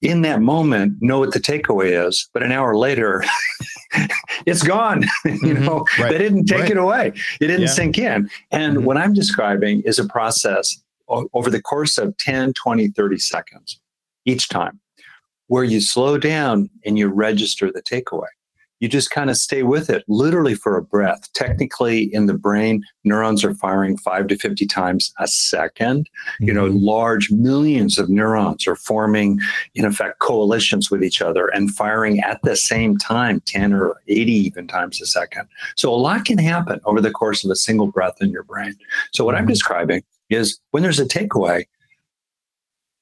in 0.00 0.22
that 0.22 0.42
moment 0.42 1.00
know 1.00 1.20
what 1.20 1.32
the 1.32 1.38
takeaway 1.38 2.06
is, 2.06 2.28
but 2.34 2.42
an 2.42 2.50
hour 2.50 2.76
later, 2.76 3.24
it's 4.46 4.62
gone. 4.62 5.02
you 5.24 5.30
mm-hmm. 5.30 5.64
know, 5.64 5.84
right. 5.98 6.10
they 6.10 6.18
didn't 6.18 6.46
take 6.46 6.62
right. 6.62 6.70
it 6.72 6.76
away. 6.76 7.12
It 7.40 7.46
didn't 7.46 7.62
yeah. 7.62 7.66
sink 7.68 7.98
in. 7.98 8.28
And 8.50 8.78
mm-hmm. 8.78 8.84
what 8.84 8.96
I'm 8.96 9.14
describing 9.14 9.82
is 9.82 9.98
a 9.98 10.06
process 10.06 10.82
over 11.08 11.50
the 11.50 11.62
course 11.62 11.98
of 11.98 12.16
10, 12.16 12.54
20, 12.54 12.88
30 12.88 13.18
seconds 13.18 13.78
each 14.24 14.48
time 14.48 14.80
where 15.48 15.64
you 15.64 15.80
slow 15.80 16.16
down 16.16 16.70
and 16.84 16.98
you 16.98 17.08
register 17.08 17.70
the 17.70 17.82
takeaway 17.82 18.28
you 18.82 18.88
just 18.88 19.12
kind 19.12 19.30
of 19.30 19.36
stay 19.36 19.62
with 19.62 19.88
it 19.88 20.02
literally 20.08 20.56
for 20.56 20.76
a 20.76 20.82
breath. 20.82 21.32
Technically, 21.34 22.12
in 22.12 22.26
the 22.26 22.34
brain, 22.34 22.82
neurons 23.04 23.44
are 23.44 23.54
firing 23.54 23.96
five 23.96 24.26
to 24.26 24.36
50 24.36 24.66
times 24.66 25.14
a 25.20 25.24
2nd 25.24 25.70
mm-hmm. 25.78 26.44
You 26.44 26.52
know, 26.52 26.68
mm-hmm. 26.68 26.84
large 26.84 27.30
millions 27.30 27.96
of 27.96 28.10
neurons 28.10 28.66
are 28.66 28.74
forming, 28.74 29.38
in 29.76 29.84
effect, 29.84 30.18
coalitions 30.18 30.90
with 30.90 31.04
each 31.04 31.22
other 31.22 31.46
and 31.46 31.72
firing 31.72 32.18
at 32.18 32.40
the 32.42 32.56
same 32.56 32.98
time, 32.98 33.40
10 33.46 33.72
or 33.72 34.02
80 34.08 34.32
even 34.32 34.66
times 34.66 35.00
a 35.00 35.06
second. 35.06 35.46
So 35.76 35.94
a 35.94 35.94
lot 35.94 36.24
can 36.24 36.38
happen 36.38 36.80
over 36.84 37.00
the 37.00 37.12
course 37.12 37.44
of 37.44 37.52
a 37.52 37.56
single 37.56 37.86
breath 37.86 38.20
in 38.20 38.30
your 38.30 38.42
brain. 38.42 38.74
So, 39.12 39.24
what 39.24 39.36
mm-hmm. 39.36 39.42
I'm 39.42 39.46
describing 39.48 40.02
is 40.28 40.58
when 40.72 40.82
there's 40.82 40.98
a 40.98 41.06
takeaway, 41.06 41.66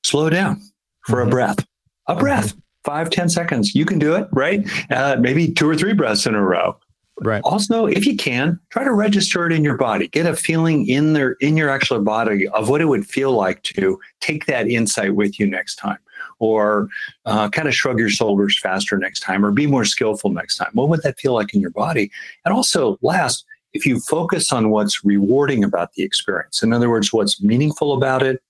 slow 0.05 0.29
down 0.29 0.61
for 1.07 1.21
mm-hmm. 1.21 1.29
a 1.29 1.31
breath, 1.31 1.67
a 2.07 2.17
breath 2.17 2.55
five 2.85 3.11
ten 3.11 3.29
seconds. 3.29 3.75
You 3.75 3.85
can 3.85 3.99
do 3.99 4.15
it, 4.15 4.29
right? 4.33 4.67
Uh, 4.91 5.17
maybe 5.19 5.53
two 5.53 5.69
or 5.69 5.77
three 5.77 5.93
breaths 5.93 6.27
in 6.27 6.35
a 6.35 6.43
row. 6.43 6.77
Right. 7.23 7.43
Also, 7.45 7.85
if 7.85 8.07
you 8.07 8.17
can, 8.17 8.59
try 8.71 8.83
to 8.83 8.95
register 8.95 9.47
it 9.47 9.53
in 9.53 9.63
your 9.63 9.77
body. 9.77 10.09
Get 10.09 10.25
a 10.25 10.35
feeling 10.35 10.89
in 10.89 11.13
there 11.13 11.33
in 11.41 11.55
your 11.55 11.69
actual 11.69 12.01
body 12.01 12.49
of 12.49 12.71
what 12.71 12.81
it 12.81 12.87
would 12.87 13.07
feel 13.07 13.33
like 13.33 13.63
to 13.65 14.01
take 14.21 14.47
that 14.47 14.69
insight 14.69 15.15
with 15.15 15.39
you 15.39 15.47
next 15.47 15.77
time, 15.77 15.99
or 16.39 16.89
uh, 17.27 17.51
kind 17.51 17.69
of 17.69 17.75
shrug 17.75 17.99
your 17.99 18.09
shoulders 18.09 18.59
faster 18.59 18.97
next 18.97 19.21
time, 19.21 19.45
or 19.45 19.51
be 19.51 19.67
more 19.67 19.85
skillful 19.85 20.31
next 20.31 20.57
time. 20.57 20.71
What 20.73 20.89
would 20.89 21.03
that 21.03 21.21
feel 21.21 21.35
like 21.35 21.53
in 21.53 21.61
your 21.61 21.73
body? 21.73 22.11
And 22.47 22.55
also, 22.55 22.97
last, 23.03 23.45
if 23.75 23.85
you 23.85 24.01
focus 24.01 24.51
on 24.51 24.71
what's 24.71 25.05
rewarding 25.05 25.63
about 25.63 25.93
the 25.93 26.03
experience, 26.03 26.63
in 26.63 26.73
other 26.73 26.89
words, 26.89 27.13
what's 27.13 27.43
meaningful 27.43 27.93
about 27.93 28.23
it, 28.23 28.43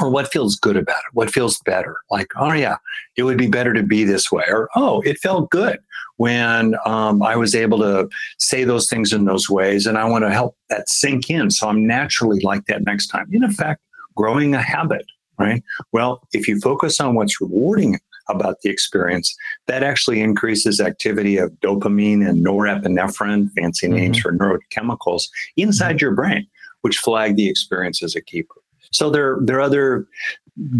or 0.00 0.10
what 0.10 0.32
feels 0.32 0.56
good 0.56 0.76
about 0.76 0.98
it 0.98 1.14
what 1.14 1.30
feels 1.30 1.58
better. 1.64 1.96
Like 2.10 2.28
oh 2.36 2.52
yeah 2.52 2.76
it 3.16 3.22
would 3.22 3.38
be 3.38 3.46
better 3.46 3.72
to 3.72 3.82
be 3.82 4.04
this 4.04 4.30
way. 4.30 4.44
Or 4.48 4.68
oh 4.76 5.00
it 5.02 5.18
felt 5.18 5.50
good 5.50 5.78
when 6.16 6.76
um, 6.86 7.22
i 7.22 7.34
was 7.34 7.54
able 7.54 7.78
to 7.78 8.08
say 8.38 8.62
those 8.64 8.88
things 8.88 9.12
in 9.12 9.24
those 9.24 9.50
ways 9.50 9.84
and 9.86 9.98
i 9.98 10.04
want 10.04 10.24
to 10.24 10.32
help 10.32 10.56
that 10.70 10.88
sink 10.88 11.30
in. 11.30 11.50
So 11.50 11.68
i'm 11.68 11.86
naturally 11.86 12.40
like 12.40 12.66
that 12.66 12.84
next 12.84 13.08
time. 13.08 13.28
In 13.32 13.44
effect 13.44 13.80
growing 14.16 14.54
a 14.54 14.62
habit 14.62 15.04
right? 15.38 15.62
Well 15.92 16.26
if 16.32 16.46
you 16.46 16.60
focus 16.60 17.00
on 17.00 17.14
what's 17.14 17.40
rewarding 17.40 17.98
about 18.28 18.60
the 18.62 18.70
experience 18.70 19.36
that 19.66 19.82
actually 19.82 20.20
increases 20.20 20.80
activity 20.80 21.36
of 21.36 21.50
dopamine 21.60 22.26
and 22.26 22.44
norepinephrine 22.44 23.50
fancy 23.52 23.88
names 23.88 24.18
mm-hmm. 24.18 24.36
for 24.36 24.58
neurochemicals 24.72 25.24
inside 25.56 25.96
mm-hmm. 25.96 26.04
your 26.04 26.14
brain 26.14 26.46
which 26.80 26.98
flag 26.98 27.36
the 27.36 27.48
experience 27.48 28.02
as 28.02 28.14
a 28.14 28.20
keeper 28.22 28.54
so 28.94 29.10
there, 29.10 29.38
there 29.40 29.58
are 29.58 29.62
other 29.62 30.06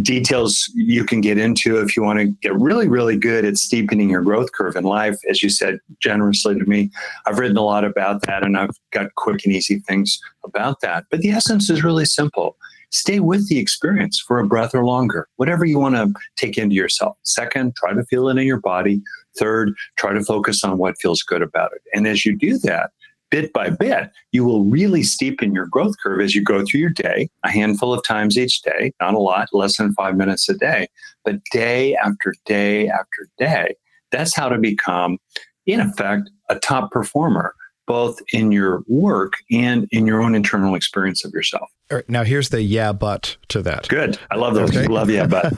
details 0.03 0.71
you 0.75 1.05
can 1.05 1.21
get 1.21 1.37
into 1.37 1.81
if 1.81 1.97
you 1.97 2.03
want 2.03 2.21
to 2.21 2.27
get 2.27 2.55
really, 2.55 2.87
really 2.87 3.17
good 3.17 3.45
at 3.45 3.57
steepening 3.57 4.09
your 4.09 4.23
growth 4.23 4.53
curve 4.53 4.77
in 4.77 4.85
life. 4.85 5.19
As 5.29 5.43
you 5.43 5.49
said 5.49 5.81
generously 6.01 6.57
to 6.57 6.65
me, 6.65 6.91
I've 7.27 7.39
written 7.39 7.57
a 7.57 7.63
lot 7.63 7.85
about 7.85 8.23
that 8.23 8.45
and 8.45 8.57
I've 8.57 8.79
got 8.93 9.15
quick 9.17 9.45
and 9.45 9.53
easy 9.53 9.81
things 9.81 10.21
about 10.45 10.81
that. 10.81 11.07
But 11.11 11.21
the 11.21 11.31
essence 11.31 11.71
is 11.71 11.83
really 11.83 12.05
simple. 12.05 12.57
Stay 12.91 13.19
with 13.19 13.49
the 13.49 13.59
experience 13.59 14.21
for 14.21 14.39
a 14.39 14.47
breath 14.47 14.73
or 14.73 14.85
longer, 14.85 15.27
whatever 15.37 15.65
you 15.65 15.81
want 15.81 15.97
to 15.97 16.13
take 16.37 16.57
into 16.57 16.77
yourself. 16.77 17.17
Second, 17.25 17.75
try 17.75 17.93
to 17.93 18.05
feel 18.05 18.29
it 18.29 18.39
in 18.39 18.47
your 18.47 18.61
body. 18.61 19.03
Third, 19.37 19.75
try 19.97 20.13
to 20.13 20.23
focus 20.23 20.63
on 20.63 20.79
what 20.79 20.97
feels 21.01 21.21
good 21.25 21.43
about 21.43 21.73
it. 21.73 21.83
And 21.93 22.07
as 22.07 22.25
you 22.25 22.37
do 22.37 22.59
that, 22.59 22.91
bit 23.31 23.53
by 23.53 23.71
bit, 23.71 24.11
you 24.33 24.45
will 24.45 24.65
really 24.65 25.03
steepen 25.03 25.55
your 25.55 25.67
growth 25.67 25.95
curve 26.03 26.21
as 26.21 26.35
you 26.35 26.43
go 26.43 26.65
through 26.65 26.81
your 26.81 26.91
day, 26.91 27.29
a 27.45 27.51
handful 27.51 27.93
of 27.93 28.05
times 28.05 28.39
each 28.39 28.63
day, 28.63 28.93
not 29.01 29.15
a 29.15 29.19
lot, 29.19 29.49
less 29.53 29.77
than 29.77 29.93
five 29.95 30.17
minutes 30.17 30.49
a 30.49 30.55
day, 30.55 30.89
but 31.25 31.37
day 31.53 31.95
after 31.97 32.35
day 32.47 32.89
after 32.89 33.29
day. 33.39 33.75
That's 34.13 34.37
how 34.37 34.49
to 34.49 34.59
become, 34.59 35.19
in 35.67 35.81
effect, 35.81 36.31
a 36.49 36.59
top 36.59 36.91
performer 36.93 37.55
both 37.87 38.21
in 38.33 38.51
your 38.51 38.83
work 38.89 39.35
and 39.51 39.87
in 39.91 40.07
your 40.07 40.23
own 40.23 40.35
internal 40.35 40.75
experience 40.75 41.25
of 41.25 41.33
yourself. 41.33 41.71
now 42.09 42.25
here's 42.25 42.49
the 42.49 42.63
yeah 42.63 42.93
but 42.93 43.37
to 43.49 43.63
that. 43.63 43.89
Good. 43.89 44.19
I 44.31 44.37
love 44.37 44.55
those. 44.55 44.71
Okay. 44.75 44.87
Love 44.87 45.11
yeah 45.11 45.27
but. 45.27 45.53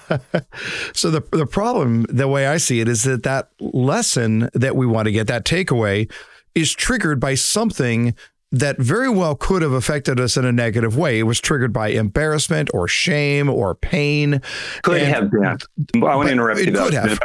so 0.92 1.10
the 1.10 1.20
the 1.30 1.46
problem 1.46 2.04
the 2.08 2.28
way 2.28 2.46
I 2.46 2.56
see 2.56 2.80
it 2.80 2.88
is 2.88 3.04
that 3.04 3.22
that 3.22 3.50
lesson 3.60 4.50
that 4.54 4.76
we 4.76 4.86
want 4.86 5.06
to 5.06 5.12
get 5.12 5.26
that 5.28 5.44
takeaway 5.44 6.10
is 6.56 6.72
triggered 6.72 7.20
by 7.20 7.34
something 7.34 8.14
that 8.52 8.78
very 8.78 9.10
well 9.10 9.34
could 9.34 9.60
have 9.60 9.72
affected 9.72 10.18
us 10.18 10.36
in 10.36 10.44
a 10.44 10.52
negative 10.52 10.96
way. 10.96 11.18
It 11.18 11.24
was 11.24 11.40
triggered 11.40 11.72
by 11.72 11.88
embarrassment 11.88 12.70
or 12.72 12.88
shame 12.88 13.50
or 13.50 13.74
pain. 13.74 14.40
Could 14.82 15.02
and, 15.02 15.14
have 15.14 15.30
been. 15.30 16.00
Well, 16.00 16.12
I 16.12 16.16
want 16.16 16.28
to 16.28 16.32
interrupt 16.32 16.60
you. 16.60 16.68
It 16.68 16.74
could 16.74 16.94
have. 16.94 17.18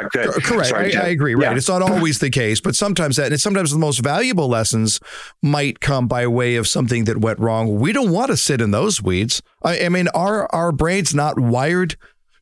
Correct. 0.43 0.69
Sorry, 0.69 0.95
I, 0.95 1.05
I, 1.05 1.07
agree. 1.09 1.35
Right. 1.35 1.51
Yeah. 1.51 1.55
It's 1.55 1.69
not 1.69 1.81
always 1.81 2.19
the 2.19 2.29
case, 2.29 2.59
but 2.59 2.75
sometimes 2.75 3.15
that, 3.15 3.31
and 3.31 3.39
sometimes 3.39 3.71
the 3.71 3.79
most 3.79 4.00
valuable 4.00 4.50
lessons 4.50 5.00
might 5.41 5.79
come 5.79 6.07
by 6.07 6.27
way 6.27 6.55
of 6.55 6.67
something 6.67 7.05
that 7.05 7.19
went 7.19 7.39
wrong. 7.39 7.79
We 7.79 7.93
don't 7.93 8.11
want 8.11 8.31
to 8.31 8.38
sit 8.38 8.59
in 8.59 8.71
those 8.71 9.01
weeds. 9.01 9.41
I, 9.63 9.85
I 9.85 9.89
mean, 9.89 10.09
are 10.09 10.47
our 10.51 10.73
brains 10.73 11.15
not 11.15 11.39
wired 11.39 11.95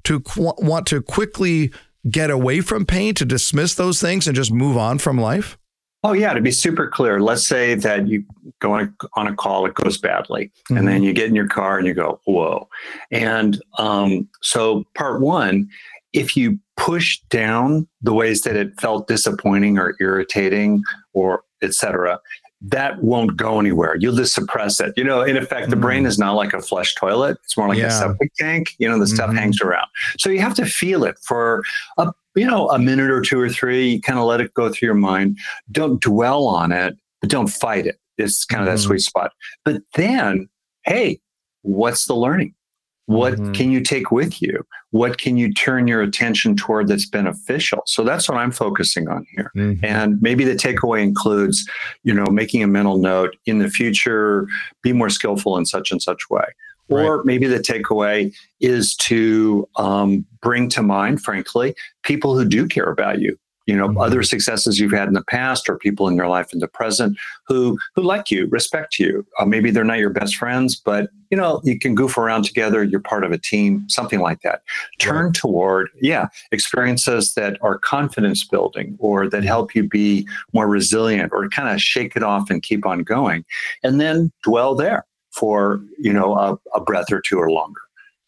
to 0.05 0.21
qu- 0.21 0.55
want 0.57 0.87
to 0.87 1.01
quickly 1.01 1.71
get 2.09 2.31
away 2.31 2.61
from 2.61 2.85
pain, 2.85 3.13
to 3.15 3.25
dismiss 3.25 3.75
those 3.75 4.01
things 4.01 4.25
and 4.25 4.35
just 4.35 4.51
move 4.51 4.77
on 4.77 4.97
from 4.97 5.19
life? 5.19 5.58
Oh 6.03 6.13
yeah, 6.13 6.33
to 6.33 6.39
be 6.39 6.51
super 6.51 6.87
clear, 6.87 7.19
let's 7.19 7.45
say 7.45 7.75
that 7.75 8.07
you 8.07 8.23
go 8.59 8.71
on 8.71 8.81
a, 9.01 9.07
on 9.19 9.27
a 9.27 9.35
call, 9.35 9.65
it 9.65 9.73
goes 9.73 9.97
badly, 9.97 10.45
mm-hmm. 10.45 10.77
and 10.77 10.87
then 10.87 11.03
you 11.03 11.11
get 11.11 11.27
in 11.27 11.35
your 11.35 11.47
car 11.47 11.77
and 11.77 11.85
you 11.85 11.93
go, 11.93 12.21
"Whoa!" 12.25 12.69
And 13.11 13.61
um, 13.77 14.29
so, 14.41 14.85
part 14.95 15.19
one, 15.19 15.69
if 16.13 16.37
you 16.37 16.57
push 16.77 17.19
down 17.29 17.85
the 18.01 18.13
ways 18.13 18.43
that 18.43 18.55
it 18.55 18.79
felt 18.79 19.07
disappointing 19.07 19.77
or 19.77 19.95
irritating 19.99 20.81
or 21.13 21.43
etc., 21.61 22.19
that 22.61 23.01
won't 23.01 23.37
go 23.37 23.59
anywhere. 23.59 23.95
You'll 23.95 24.15
just 24.15 24.33
suppress 24.33 24.79
it. 24.79 24.93
You 24.97 25.03
know, 25.03 25.21
in 25.21 25.37
effect, 25.37 25.63
mm-hmm. 25.63 25.69
the 25.69 25.75
brain 25.77 26.03
mm. 26.03 26.07
is 26.07 26.19
not 26.19 26.33
like 26.33 26.53
a 26.53 26.61
flush 26.61 26.95
toilet. 26.95 27.37
It's 27.43 27.55
more 27.55 27.69
like 27.69 27.77
yeah. 27.77 27.87
a 27.87 27.91
septic 27.91 28.33
tank. 28.35 28.75
You 28.79 28.89
know, 28.89 28.99
the 28.99 29.05
mm-hmm. 29.05 29.15
stuff 29.15 29.33
hangs 29.33 29.61
around. 29.61 29.87
So 30.17 30.29
you 30.29 30.39
have 30.39 30.55
to 30.55 30.65
feel 30.65 31.03
it 31.03 31.17
for 31.19 31.63
a 31.97 32.11
you 32.35 32.45
know, 32.45 32.69
a 32.69 32.79
minute 32.79 33.09
or 33.09 33.21
two 33.21 33.39
or 33.39 33.49
three, 33.49 33.99
kind 34.01 34.19
of 34.19 34.25
let 34.25 34.39
it 34.39 34.53
go 34.53 34.69
through 34.69 34.85
your 34.87 34.95
mind. 34.95 35.37
Don't 35.71 36.01
dwell 36.01 36.45
on 36.45 36.71
it, 36.71 36.95
but 37.21 37.29
don't 37.29 37.47
fight 37.47 37.85
it. 37.85 37.99
It's 38.17 38.45
kind 38.45 38.61
of 38.61 38.67
mm-hmm. 38.67 38.75
that 38.75 38.81
sweet 38.81 38.99
spot. 38.99 39.31
But 39.65 39.81
then, 39.95 40.47
hey, 40.83 41.19
what's 41.63 42.05
the 42.05 42.15
learning? 42.15 42.53
What 43.09 43.33
mm-hmm. 43.33 43.53
can 43.53 43.71
you 43.71 43.81
take 43.81 44.11
with 44.11 44.39
you? 44.39 44.63
What 44.91 45.17
can 45.17 45.35
you 45.35 45.51
turn 45.51 45.87
your 45.87 46.03
attention 46.03 46.55
toward 46.55 46.87
that's 46.87 47.09
beneficial? 47.09 47.81
So 47.87 48.03
that's 48.03 48.29
what 48.29 48.37
I'm 48.37 48.51
focusing 48.51 49.07
on 49.07 49.25
here. 49.35 49.51
Mm-hmm. 49.55 49.83
And 49.83 50.21
maybe 50.21 50.43
the 50.43 50.53
takeaway 50.53 51.01
includes, 51.01 51.67
you 52.03 52.13
know, 52.13 52.27
making 52.27 52.61
a 52.61 52.67
mental 52.67 52.99
note 52.99 53.35
in 53.47 53.57
the 53.57 53.67
future, 53.67 54.47
be 54.83 54.93
more 54.93 55.09
skillful 55.09 55.57
in 55.57 55.65
such 55.65 55.91
and 55.91 55.99
such 55.99 56.29
way. 56.29 56.45
Or 56.87 57.23
maybe 57.23 57.47
the 57.47 57.57
takeaway 57.57 58.31
is 58.59 58.95
to 58.97 59.67
um, 59.77 60.23
bring 60.43 60.69
to 60.69 60.83
mind, 60.83 61.23
frankly, 61.23 61.73
people 62.03 62.37
who 62.37 62.45
do 62.45 62.67
care 62.67 62.91
about 62.91 63.21
you. 63.21 63.39
You 63.69 63.77
know, 63.77 63.89
mm-hmm. 63.89 64.01
other 64.01 64.23
successes 64.23 64.79
you've 64.79 64.93
had 64.93 65.07
in 65.07 65.13
the 65.13 65.23
past, 65.23 65.69
or 65.69 65.77
people 65.77 66.07
in 66.07 66.15
your 66.15 66.27
life 66.27 66.51
in 66.51 66.57
the 66.57 66.67
present 66.67 67.19
who 67.45 67.77
who 67.93 68.01
like 68.01 68.31
you, 68.31 68.47
respect 68.47 68.97
you. 68.97 69.23
Uh, 69.37 69.45
maybe 69.45 69.69
they're 69.69 69.83
not 69.83 69.99
your 69.99 70.09
best 70.09 70.37
friends, 70.37 70.75
but 70.75 71.11
you 71.29 71.37
know 71.37 71.61
you 71.63 71.77
can 71.77 71.93
goof 71.93 72.17
around 72.17 72.45
together. 72.45 72.83
You're 72.83 72.99
part 72.99 73.23
of 73.23 73.31
a 73.31 73.37
team, 73.37 73.87
something 73.87 74.21
like 74.21 74.41
that. 74.41 74.63
Turn 74.97 75.25
right. 75.25 75.33
toward, 75.35 75.89
yeah, 76.01 76.29
experiences 76.51 77.35
that 77.35 77.59
are 77.61 77.77
confidence 77.77 78.43
building, 78.43 78.95
or 78.97 79.29
that 79.29 79.37
mm-hmm. 79.37 79.45
help 79.45 79.75
you 79.75 79.83
be 79.83 80.27
more 80.51 80.67
resilient, 80.67 81.31
or 81.31 81.47
kind 81.49 81.69
of 81.69 81.79
shake 81.79 82.15
it 82.15 82.23
off 82.23 82.49
and 82.49 82.63
keep 82.63 82.87
on 82.87 83.03
going, 83.03 83.45
and 83.83 84.01
then 84.01 84.31
dwell 84.43 84.73
there 84.73 85.05
for 85.29 85.79
you 85.99 86.11
know 86.11 86.35
a, 86.35 86.57
a 86.73 86.81
breath 86.81 87.11
or 87.11 87.21
two 87.21 87.37
or 87.37 87.51
longer. 87.51 87.81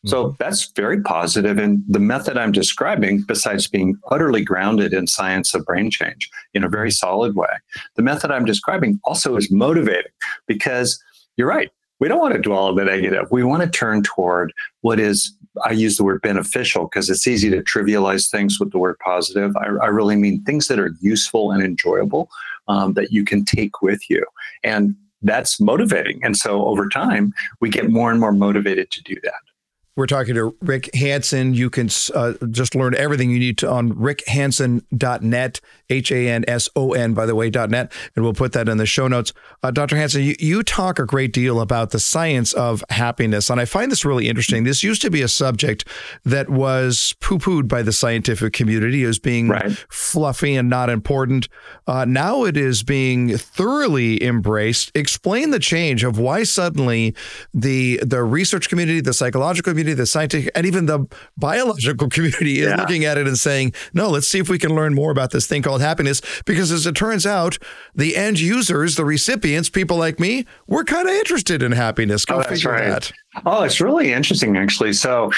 So 0.05 0.25
mm-hmm. 0.25 0.36
that's 0.39 0.72
very 0.72 1.01
positive. 1.01 1.58
And 1.58 1.84
the 1.88 2.00
method 2.00 2.38
I'm 2.38 2.51
describing, 2.51 3.22
besides 3.27 3.67
being 3.67 3.98
utterly 4.10 4.43
grounded 4.43 4.93
in 4.93 5.08
science 5.08 5.53
of 5.53 5.65
brain 5.65 5.91
change 5.91 6.29
in 6.53 6.63
a 6.63 6.70
very 6.70 6.91
solid 6.91 7.36
way, 7.36 7.50
the 7.96 8.01
method 8.01 8.31
I'm 8.31 8.46
describing 8.46 9.00
also 9.03 9.36
is 9.36 9.51
motivating 9.51 10.12
because 10.48 11.01
you're 11.38 11.48
right. 11.48 11.70
We 12.00 12.08
don't 12.08 12.20
want 12.20 12.34
to 12.34 12.41
dwell 12.41 12.65
on 12.65 12.75
the 12.75 12.86
negative. 12.86 13.27
We 13.29 13.43
want 13.43 13.62
to 13.62 13.70
turn 13.70 14.01
toward 14.01 14.53
what 14.81 15.00
is, 15.00 15.31
I 15.63 15.72
use 15.72 15.98
the 15.98 16.03
word 16.03 16.22
beneficial 16.24 16.86
because 16.86 17.10
it's 17.12 17.27
easy 17.27 17.51
to 17.51 17.62
trivialize 17.62 18.31
things 18.31 18.60
with 18.60 18.72
the 18.72 18.79
word 18.79 18.98
positive. 19.03 19.55
I, 19.55 19.67
I 19.84 19.88
really 19.88 20.15
mean 20.15 20.43
things 20.43 20.67
that 20.67 20.79
are 20.79 20.96
useful 21.01 21.51
and 21.51 21.62
enjoyable 21.62 22.27
um, 22.67 22.93
that 22.93 23.12
you 23.12 23.24
can 23.24 23.46
take 23.46 23.84
with 23.84 24.10
you. 24.10 24.25
And 24.63 24.96
that's 25.22 25.60
motivating. 25.60 26.20
And 26.24 26.36
so 26.36 26.65
over 26.65 26.89
time, 26.89 27.34
we 27.60 27.70
get 27.70 27.91
more 27.91 28.10
and 28.10 28.20
more 28.20 28.31
motivated 28.31 28.89
to 28.91 29.03
do 29.03 29.15
that. 29.22 29.34
We're 29.98 30.07
talking 30.07 30.36
to 30.36 30.55
Rick 30.62 30.89
Hanson. 30.95 31.53
You 31.53 31.69
can 31.69 31.89
uh, 32.15 32.33
just 32.50 32.75
learn 32.75 32.95
everything 32.95 33.29
you 33.29 33.39
need 33.39 33.57
to 33.57 33.69
on 33.69 33.91
rickhanson.net, 33.91 35.62
H 35.89 36.12
A 36.13 36.29
N 36.29 36.45
S 36.48 36.69
O 36.77 36.93
N, 36.93 37.13
by 37.13 37.25
the 37.25 37.36
way, 37.36 37.50
.net, 37.50 37.91
and 38.15 38.24
we'll 38.24 38.33
put 38.33 38.53
that 38.53 38.69
in 38.69 38.77
the 38.77 38.86
show 38.86 39.10
notes. 39.10 39.33
Uh, 39.62 39.69
Dr. 39.69 39.98
Hanson, 39.98 40.24
you, 40.24 40.36
you 40.39 40.63
talk 40.63 40.98
a 40.98 41.05
great 41.05 41.33
deal 41.33 41.60
about 41.60 41.89
the 41.89 42.00
science 42.00 42.53
of 42.53 42.86
happiness, 42.89 43.50
and 43.50 43.60
I 43.60 43.65
find 43.65 43.91
this 43.91 44.05
really 44.05 44.29
interesting. 44.29 44.63
This 44.63 44.81
used 44.81 45.01
to 45.01 45.12
be 45.12 45.21
a 45.21 45.27
subject 45.27 45.86
that 46.24 46.50
was 46.50 47.13
poo 47.19 47.38
pooed 47.38 47.67
by 47.67 47.81
the 47.81 47.91
scientific 47.91 48.53
community 48.53 49.03
as 49.03 49.19
being 49.19 49.50
right. 49.50 49.74
fluffy 49.89 50.55
and 50.55 50.69
not 50.69 50.89
important. 50.89 51.50
Uh, 51.86 52.05
now 52.05 52.45
it 52.45 52.55
is 52.55 52.81
being 52.81 53.38
thoroughly 53.38 54.24
embraced. 54.24 54.89
Explain 54.95 55.50
the 55.50 55.60
change 55.60 56.05
of 56.05 56.17
why 56.17 56.43
suddenly 56.43 57.13
the, 57.53 58.00
the 58.01 58.24
research 58.24 58.69
community, 58.69 59.01
the 59.01 59.13
psychological 59.13 59.71
community, 59.71 59.81
the 59.84 60.06
scientific, 60.06 60.52
and 60.56 60.66
even 60.66 60.86
the 60.86 61.06
biological 61.38 62.10
community 62.10 62.60
is 62.60 62.70
yeah. 62.70 62.76
looking 62.76 63.06
at 63.06 63.18
it 63.18 63.28
and 63.28 63.38
saying, 63.38 63.74
no, 63.94 64.10
let's 64.10 64.28
see 64.28 64.40
if 64.40 64.50
we 64.50 64.58
can 64.58 64.76
learn 64.76 64.94
more 64.94 65.12
about 65.12 65.32
this 65.32 65.48
thing 65.48 65.62
called 65.62 65.82
happiness. 65.82 66.22
Because 66.46 66.72
as 66.72 66.86
it 66.86 66.96
turns 66.96 67.26
out, 67.26 67.58
the 67.96 68.16
end 68.16 68.40
users, 68.40 68.96
the 68.96 69.06
recipients, 69.06 69.70
people 69.70 69.98
like 69.98 70.20
me, 70.20 70.46
we're 70.68 70.84
kind 70.84 71.08
of 71.08 71.14
interested 71.14 71.64
in 71.64 71.72
happiness. 71.72 72.26
Go 72.26 72.40
oh, 72.40 72.44
figure 72.44 72.72
right. 72.72 72.88
that. 72.88 73.12
Oh, 73.46 73.64
it's 73.64 73.82
really 73.82 74.14
interesting, 74.14 74.58
actually. 74.58 74.94
So, 74.94 75.32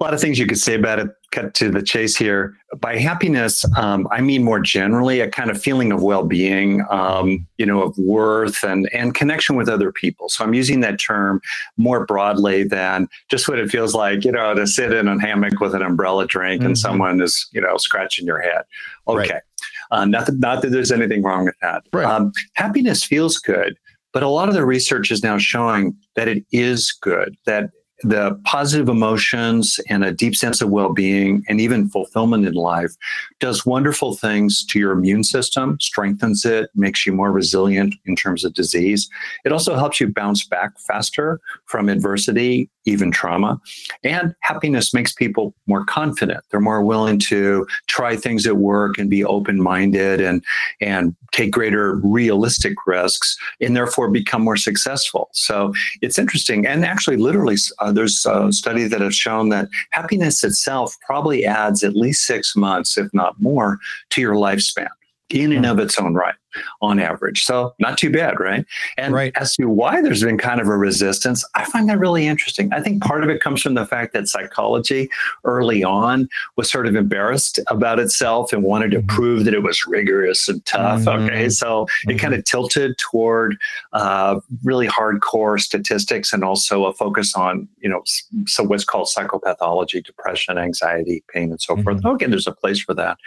a 0.00 0.04
lot 0.04 0.14
of 0.14 0.20
things 0.20 0.38
you 0.38 0.46
could 0.46 0.58
say 0.58 0.74
about 0.74 1.00
it. 1.00 1.08
Cut 1.30 1.54
to 1.54 1.70
the 1.70 1.82
chase 1.82 2.16
here. 2.16 2.56
By 2.78 2.96
happiness, 2.96 3.64
um, 3.76 4.08
I 4.10 4.20
mean 4.20 4.44
more 4.44 4.60
generally 4.60 5.20
a 5.20 5.28
kind 5.28 5.50
of 5.50 5.60
feeling 5.60 5.92
of 5.92 6.02
well-being, 6.02 6.84
um, 6.88 7.46
you 7.58 7.66
know, 7.66 7.82
of 7.82 7.98
worth 7.98 8.62
and 8.62 8.88
and 8.94 9.14
connection 9.14 9.56
with 9.56 9.68
other 9.68 9.92
people. 9.92 10.28
So 10.30 10.44
I'm 10.44 10.54
using 10.54 10.80
that 10.80 10.98
term 10.98 11.40
more 11.76 12.06
broadly 12.06 12.64
than 12.64 13.08
just 13.28 13.48
what 13.48 13.58
it 13.58 13.70
feels 13.70 13.94
like, 13.94 14.24
you 14.24 14.32
know, 14.32 14.54
to 14.54 14.66
sit 14.66 14.92
in 14.92 15.06
a 15.06 15.20
hammock 15.20 15.60
with 15.60 15.74
an 15.74 15.82
umbrella 15.82 16.26
drink 16.26 16.60
mm-hmm. 16.60 16.68
and 16.68 16.78
someone 16.78 17.20
is, 17.20 17.46
you 17.52 17.60
know, 17.60 17.76
scratching 17.76 18.24
your 18.24 18.40
head. 18.40 18.62
Okay, 19.06 19.32
right. 19.32 19.42
uh, 19.90 20.04
not 20.04 20.26
that 20.26 20.38
not 20.38 20.62
that 20.62 20.70
there's 20.70 20.92
anything 20.92 21.22
wrong 21.22 21.44
with 21.44 21.56
that. 21.60 21.82
Right. 21.92 22.06
Um, 22.06 22.32
happiness 22.54 23.02
feels 23.04 23.38
good. 23.38 23.76
But 24.14 24.22
a 24.22 24.28
lot 24.28 24.48
of 24.48 24.54
the 24.54 24.64
research 24.64 25.10
is 25.10 25.22
now 25.22 25.36
showing 25.36 25.94
that 26.16 26.28
it 26.28 26.42
is 26.50 26.92
good, 26.92 27.36
that 27.44 27.70
the 28.02 28.38
positive 28.44 28.88
emotions 28.88 29.80
and 29.88 30.04
a 30.04 30.12
deep 30.12 30.36
sense 30.36 30.60
of 30.60 30.70
well-being 30.70 31.44
and 31.48 31.60
even 31.60 31.88
fulfillment 31.88 32.46
in 32.46 32.54
life 32.54 32.92
does 33.40 33.66
wonderful 33.66 34.14
things 34.14 34.64
to 34.66 34.78
your 34.78 34.92
immune 34.92 35.24
system 35.24 35.76
strengthens 35.80 36.44
it 36.44 36.70
makes 36.74 37.04
you 37.04 37.12
more 37.12 37.32
resilient 37.32 37.94
in 38.06 38.14
terms 38.14 38.44
of 38.44 38.54
disease. 38.54 39.08
It 39.44 39.52
also 39.52 39.74
helps 39.74 40.00
you 40.00 40.08
bounce 40.08 40.46
back 40.46 40.78
faster 40.78 41.40
from 41.66 41.88
adversity 41.88 42.70
even 42.88 43.10
trauma. 43.10 43.60
And 44.02 44.34
happiness 44.40 44.94
makes 44.94 45.12
people 45.12 45.54
more 45.66 45.84
confident. 45.84 46.44
They're 46.50 46.60
more 46.60 46.82
willing 46.82 47.18
to 47.20 47.66
try 47.86 48.16
things 48.16 48.46
at 48.46 48.56
work 48.56 48.98
and 48.98 49.10
be 49.10 49.24
open-minded 49.24 50.20
and 50.20 50.44
and 50.80 51.14
take 51.32 51.50
greater 51.50 51.96
realistic 51.96 52.74
risks 52.86 53.36
and 53.60 53.76
therefore 53.76 54.10
become 54.10 54.42
more 54.42 54.56
successful. 54.56 55.28
So 55.32 55.72
it's 56.00 56.18
interesting. 56.18 56.66
And 56.66 56.84
actually 56.84 57.16
literally 57.16 57.56
uh, 57.80 57.92
there's 57.92 58.24
uh, 58.24 58.50
studies 58.50 58.90
that 58.90 59.00
have 59.00 59.14
shown 59.14 59.48
that 59.50 59.68
happiness 59.90 60.42
itself 60.44 60.96
probably 61.06 61.44
adds 61.44 61.82
at 61.82 61.94
least 61.94 62.24
six 62.24 62.56
months, 62.56 62.96
if 62.96 63.12
not 63.12 63.40
more, 63.40 63.78
to 64.10 64.20
your 64.20 64.34
lifespan 64.34 64.88
in 65.30 65.52
and 65.52 65.66
hmm. 65.66 65.72
of 65.72 65.78
its 65.78 65.98
own 65.98 66.14
right 66.14 66.34
on 66.80 66.98
average. 66.98 67.44
So 67.44 67.74
not 67.78 67.98
too 67.98 68.10
bad, 68.10 68.40
right? 68.40 68.64
And 68.96 69.14
right. 69.14 69.32
as 69.36 69.54
to 69.56 69.68
why 69.68 70.00
there's 70.00 70.22
been 70.22 70.38
kind 70.38 70.60
of 70.60 70.68
a 70.68 70.76
resistance, 70.76 71.44
I 71.54 71.64
find 71.64 71.88
that 71.88 71.98
really 71.98 72.26
interesting. 72.26 72.72
I 72.72 72.80
think 72.80 73.02
part 73.02 73.24
of 73.24 73.30
it 73.30 73.40
comes 73.40 73.62
from 73.62 73.74
the 73.74 73.86
fact 73.86 74.12
that 74.12 74.28
psychology 74.28 75.10
early 75.44 75.84
on 75.84 76.28
was 76.56 76.70
sort 76.70 76.86
of 76.86 76.96
embarrassed 76.96 77.60
about 77.68 77.98
itself 77.98 78.52
and 78.52 78.62
wanted 78.62 78.90
to 78.92 78.98
mm-hmm. 78.98 79.06
prove 79.06 79.44
that 79.44 79.54
it 79.54 79.62
was 79.62 79.86
rigorous 79.86 80.48
and 80.48 80.64
tough. 80.64 81.02
Mm-hmm. 81.02 81.24
Okay, 81.24 81.48
so 81.48 81.84
mm-hmm. 81.84 82.10
it 82.10 82.18
kind 82.18 82.34
of 82.34 82.44
tilted 82.44 82.98
toward 82.98 83.56
uh, 83.92 84.40
really 84.64 84.86
hardcore 84.86 85.60
statistics 85.60 86.32
and 86.32 86.44
also 86.44 86.84
a 86.84 86.92
focus 86.92 87.34
on 87.34 87.68
you 87.80 87.88
know 87.88 88.02
so 88.46 88.62
what's 88.62 88.84
called 88.84 89.08
psychopathology, 89.08 90.04
depression, 90.04 90.58
anxiety, 90.58 91.22
pain, 91.32 91.50
and 91.50 91.60
so 91.60 91.76
forth. 91.82 91.98
Mm-hmm. 91.98 92.08
Okay, 92.08 92.26
there's 92.26 92.46
a 92.46 92.52
place 92.52 92.80
for 92.80 92.94
that. 92.94 93.18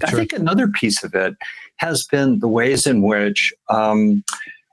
Sure. 0.00 0.08
I 0.08 0.10
think 0.10 0.32
another 0.32 0.68
piece 0.68 1.02
of 1.02 1.14
it 1.14 1.36
has 1.78 2.06
been 2.06 2.38
the 2.40 2.48
ways 2.48 2.86
in 2.86 3.02
which 3.02 3.52
um, 3.68 4.22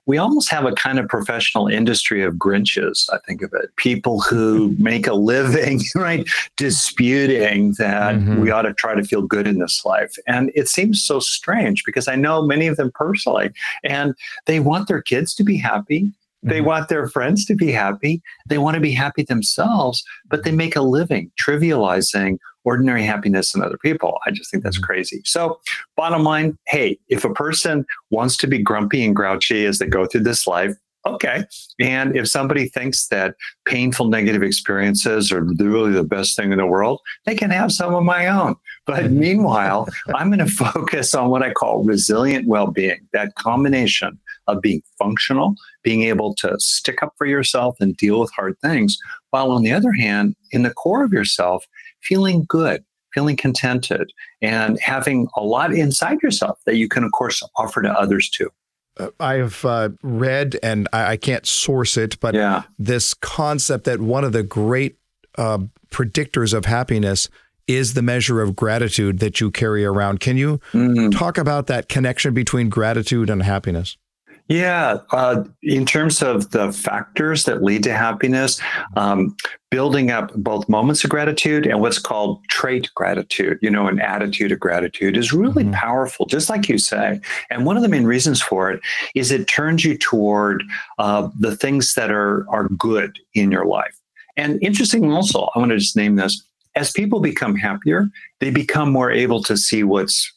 we 0.06 0.18
almost 0.18 0.50
have 0.52 0.66
a 0.66 0.74
kind 0.74 1.00
of 1.00 1.08
professional 1.08 1.68
industry 1.68 2.24
of 2.24 2.36
Grinches, 2.36 3.10
I 3.12 3.18
think 3.26 3.42
of 3.42 3.52
it. 3.54 3.76
People 3.76 4.22
who 4.22 4.76
make 4.78 5.08
a 5.08 5.14
living, 5.14 5.82
right, 5.96 6.28
disputing 6.58 7.74
that 7.80 8.16
mm-hmm. 8.16 8.42
we 8.42 8.52
ought 8.52 8.64
to 8.64 8.74
try 8.74 8.94
to 8.94 9.04
feel 9.04 9.24
good 9.24 9.48
in 9.48 9.60
this 9.60 9.84
life. 9.84 10.16
And 10.28 10.52
it 10.54 10.68
seems 10.68 11.04
so 11.04 11.20
strange 11.20 11.84
because 11.86 12.08
I 12.08 12.16
know 12.16 12.44
many 12.44 12.68
of 12.68 12.78
them 12.78 12.92
personally, 12.94 13.52
and 13.84 14.14
they 14.46 14.60
want 14.60 14.88
their 14.88 15.02
kids 15.02 15.34
to 15.36 15.44
be 15.44 15.58
happy. 15.58 16.12
They 16.44 16.58
mm-hmm. 16.58 16.68
want 16.68 16.90
their 16.90 17.08
friends 17.08 17.46
to 17.46 17.56
be 17.56 17.72
happy. 17.72 18.22
They 18.48 18.60
want 18.60 18.76
to 18.76 18.82
be 18.82 18.92
happy 18.92 19.24
themselves, 19.24 20.04
but 20.30 20.44
they 20.44 20.52
make 20.52 20.76
a 20.76 20.82
living 20.82 21.32
trivializing 21.42 22.38
ordinary 22.66 23.04
happiness 23.04 23.56
in 23.56 23.64
other 23.64 23.78
people. 23.78 24.20
I 24.26 24.32
just 24.32 24.52
think 24.52 24.64
that's 24.64 24.78
mm-hmm. 24.78 24.86
crazy. 24.86 25.22
So, 25.24 25.60
bottom 25.96 26.24
line 26.24 26.58
hey, 26.68 27.00
if 27.08 27.24
a 27.24 27.34
person 27.34 27.86
wants 28.10 28.38
to 28.38 28.48
be 28.48 28.58
grumpy 28.58 29.06
and 29.06 29.16
grouchy 29.16 29.66
as 29.66 29.80
they 29.80 29.88
go 29.88 30.06
through 30.06 30.24
this 30.24 30.48
life, 30.48 30.76
okay. 31.06 31.46
And 31.80 32.16
if 32.16 32.28
somebody 32.28 32.68
thinks 32.68 33.08
that 33.08 33.36
painful 33.66 34.08
negative 34.08 34.44
experiences 34.44 35.32
are 35.32 35.44
really 35.44 35.92
the 35.92 36.04
best 36.04 36.36
thing 36.36 36.52
in 36.52 36.58
the 36.58 36.66
world, 36.66 37.02
they 37.26 37.36
can 37.36 37.52
have 37.52 37.72
some 37.72 37.94
of 37.94 38.04
my 38.04 38.28
own. 38.28 38.56
But 38.86 39.06
mm-hmm. 39.06 39.20
meanwhile, 39.20 39.88
I'm 40.16 40.30
going 40.30 40.46
to 40.46 40.54
focus 40.54 41.14
on 41.14 41.30
what 41.30 41.44
I 41.44 41.52
call 41.52 41.84
resilient 41.84 42.48
well 42.48 42.68
being, 42.68 43.08
that 43.14 43.36
combination 43.36 44.20
of 44.48 44.62
being 44.62 44.82
functional, 45.00 45.56
being 45.84 46.04
able 46.04 46.36
to 46.36 46.56
stick 46.60 47.02
up 47.02 47.14
for 47.18 47.26
yourself 47.26 47.76
and 47.80 47.98
deal 47.98 48.20
with 48.20 48.32
hard 48.36 48.60
things, 48.60 48.98
while 49.32 49.52
on 49.52 49.64
the 49.64 49.72
other 49.72 49.92
hand, 49.92 50.36
in 50.52 50.64
the 50.64 50.74
core 50.74 51.04
of 51.04 51.12
yourself, 51.12 51.66
feeling 52.06 52.46
good, 52.48 52.84
feeling 53.14 53.36
contented, 53.36 54.12
and 54.42 54.80
having 54.80 55.28
a 55.36 55.42
lot 55.42 55.74
inside 55.74 56.22
yourself 56.22 56.60
that 56.66 56.76
you 56.76 56.88
can, 56.88 57.04
of 57.04 57.12
course, 57.12 57.42
offer 57.58 57.82
to 57.82 57.92
others 57.92 58.30
too. 58.30 58.50
Uh, 58.98 59.10
I've 59.20 59.66
uh, 59.66 59.90
read, 60.04 60.58
and 60.64 60.88
I, 60.94 61.12
I, 61.12 61.18
can't 61.18 61.46
source 61.46 61.98
it, 61.98 62.18
but 62.22 62.34
yeah. 62.34 62.64
this 62.80 63.14
concept 63.14 63.84
that 63.86 64.00
one 64.00 64.24
of 64.24 64.32
the 64.32 64.44
great 64.44 64.98
uh, 65.38 65.60
predictors 65.90 66.54
of 66.54 66.66
happiness 66.66 67.30
is 67.68 67.94
the 67.94 68.02
measure 68.02 68.42
of 68.42 68.56
gratitude 68.56 69.20
that 69.20 69.42
you 69.42 69.52
carry 69.52 69.84
around. 69.84 70.20
Can 70.20 70.38
you 70.38 70.60
mm-hmm. 70.72 71.10
talk 71.10 71.38
about 71.38 71.68
that 71.68 71.90
connection 71.90 72.34
between 72.34 72.70
gratitude 72.70 73.30
and 73.30 73.44
happiness? 73.44 73.98
Yeah, 74.48 75.00
uh, 75.12 75.44
in 75.64 75.88
terms 75.88 76.22
of 76.22 76.52
the 76.52 76.72
factors 76.72 77.46
that 77.46 77.64
lead 77.64 77.82
to 77.84 77.94
happiness, 77.94 78.62
um, 78.96 79.36
building 79.72 80.12
up 80.12 80.32
both 80.36 80.70
moments 80.70 81.04
of 81.04 81.10
gratitude 81.10 81.66
and 81.66 81.82
what's 81.82 81.98
called 81.98 82.44
trait 82.48 82.92
gratitude, 82.94 83.58
you 83.64 83.72
know, 83.72 83.88
an 83.88 84.00
attitude 84.00 84.52
of 84.52 84.60
gratitude 84.60 85.18
is 85.18 85.34
really 85.34 85.64
mm-hmm. 85.64 85.74
powerful, 85.74 86.28
just 86.28 86.48
like 86.48 86.70
you 86.70 86.78
say. 86.78 87.20
And 87.50 87.66
one 87.66 87.76
of 87.76 87.82
the 87.82 87.90
main 87.90 88.06
reasons 88.06 88.40
for 88.40 88.70
it 88.70 88.82
is 89.16 89.32
it 89.32 89.48
turns 89.48 89.84
you 89.84 89.98
toward 89.98 90.64
uh, 91.00 91.28
the 91.40 91.56
things 91.56 91.96
that 91.96 92.12
are 92.12 92.48
are 92.50 92.70
good 92.70 93.18
in 93.34 93.52
your 93.52 93.66
life. 93.66 94.00
And 94.38 94.62
interesting, 94.62 95.12
also, 95.12 95.50
I 95.56 95.60
want 95.60 95.72
to 95.72 95.80
just 95.80 95.98
name 95.98 96.18
this: 96.18 96.44
as 96.76 96.92
people 96.92 97.20
become 97.20 97.56
happier, 97.56 98.10
they 98.42 98.52
become 98.52 98.92
more 98.92 99.12
able 99.12 99.42
to 99.44 99.58
see 99.58 99.84
what's 99.84 100.32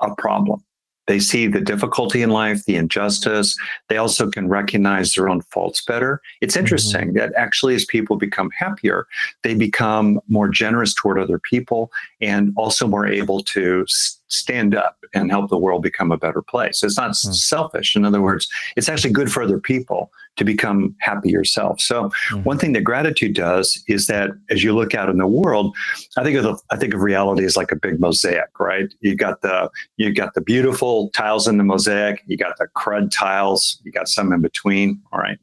a 0.00 0.14
problem 0.14 0.62
they 1.08 1.18
see 1.18 1.46
the 1.46 1.60
difficulty 1.60 2.22
in 2.22 2.30
life, 2.30 2.64
the 2.66 2.76
injustice. 2.76 3.56
They 3.88 3.96
also 3.96 4.30
can 4.30 4.48
recognize 4.48 5.14
their 5.14 5.28
own 5.28 5.40
faults 5.40 5.82
better. 5.82 6.20
It's 6.40 6.54
mm-hmm. 6.54 6.60
interesting 6.60 7.08
mm-hmm. 7.08 7.18
that 7.18 7.32
actually, 7.36 7.74
as 7.74 7.84
people 7.86 8.16
become 8.16 8.50
happier, 8.56 9.06
they 9.42 9.54
become 9.54 10.20
more 10.28 10.48
generous 10.48 10.94
toward 10.94 11.18
other 11.18 11.38
people 11.38 11.90
and 12.20 12.52
also 12.56 12.86
more 12.86 13.06
able 13.06 13.42
to 13.44 13.86
stand 14.28 14.74
up 14.74 14.96
and 15.14 15.30
help 15.30 15.50
the 15.50 15.58
world 15.58 15.82
become 15.82 16.12
a 16.12 16.18
better 16.18 16.42
place. 16.42 16.82
It's 16.82 16.96
not 16.96 17.10
mm. 17.10 17.34
selfish. 17.34 17.96
In 17.96 18.04
other 18.04 18.22
words, 18.22 18.48
it's 18.76 18.88
actually 18.88 19.12
good 19.12 19.32
for 19.32 19.42
other 19.42 19.58
people 19.58 20.10
to 20.36 20.44
become 20.44 20.94
happy 21.00 21.30
yourself. 21.30 21.80
So 21.80 22.10
mm. 22.30 22.44
one 22.44 22.58
thing 22.58 22.72
that 22.74 22.84
gratitude 22.84 23.34
does 23.34 23.82
is 23.88 24.06
that 24.06 24.30
as 24.50 24.62
you 24.62 24.74
look 24.74 24.94
out 24.94 25.08
in 25.08 25.18
the 25.18 25.26
world, 25.26 25.76
I 26.16 26.22
think 26.22 26.36
of 26.36 26.44
the, 26.44 26.58
I 26.70 26.76
think 26.76 26.94
of 26.94 27.00
reality 27.00 27.44
as 27.44 27.56
like 27.56 27.72
a 27.72 27.76
big 27.76 28.00
mosaic, 28.00 28.58
right? 28.58 28.92
You 29.00 29.16
got 29.16 29.42
the 29.42 29.70
you 29.96 30.12
got 30.12 30.34
the 30.34 30.40
beautiful 30.40 31.10
tiles 31.10 31.48
in 31.48 31.58
the 31.58 31.64
mosaic, 31.64 32.22
you 32.26 32.36
got 32.36 32.56
the 32.58 32.68
crud 32.76 33.10
tiles, 33.10 33.80
you 33.84 33.92
got 33.92 34.08
some 34.08 34.32
in 34.32 34.40
between. 34.40 35.00
All 35.12 35.18
right. 35.18 35.38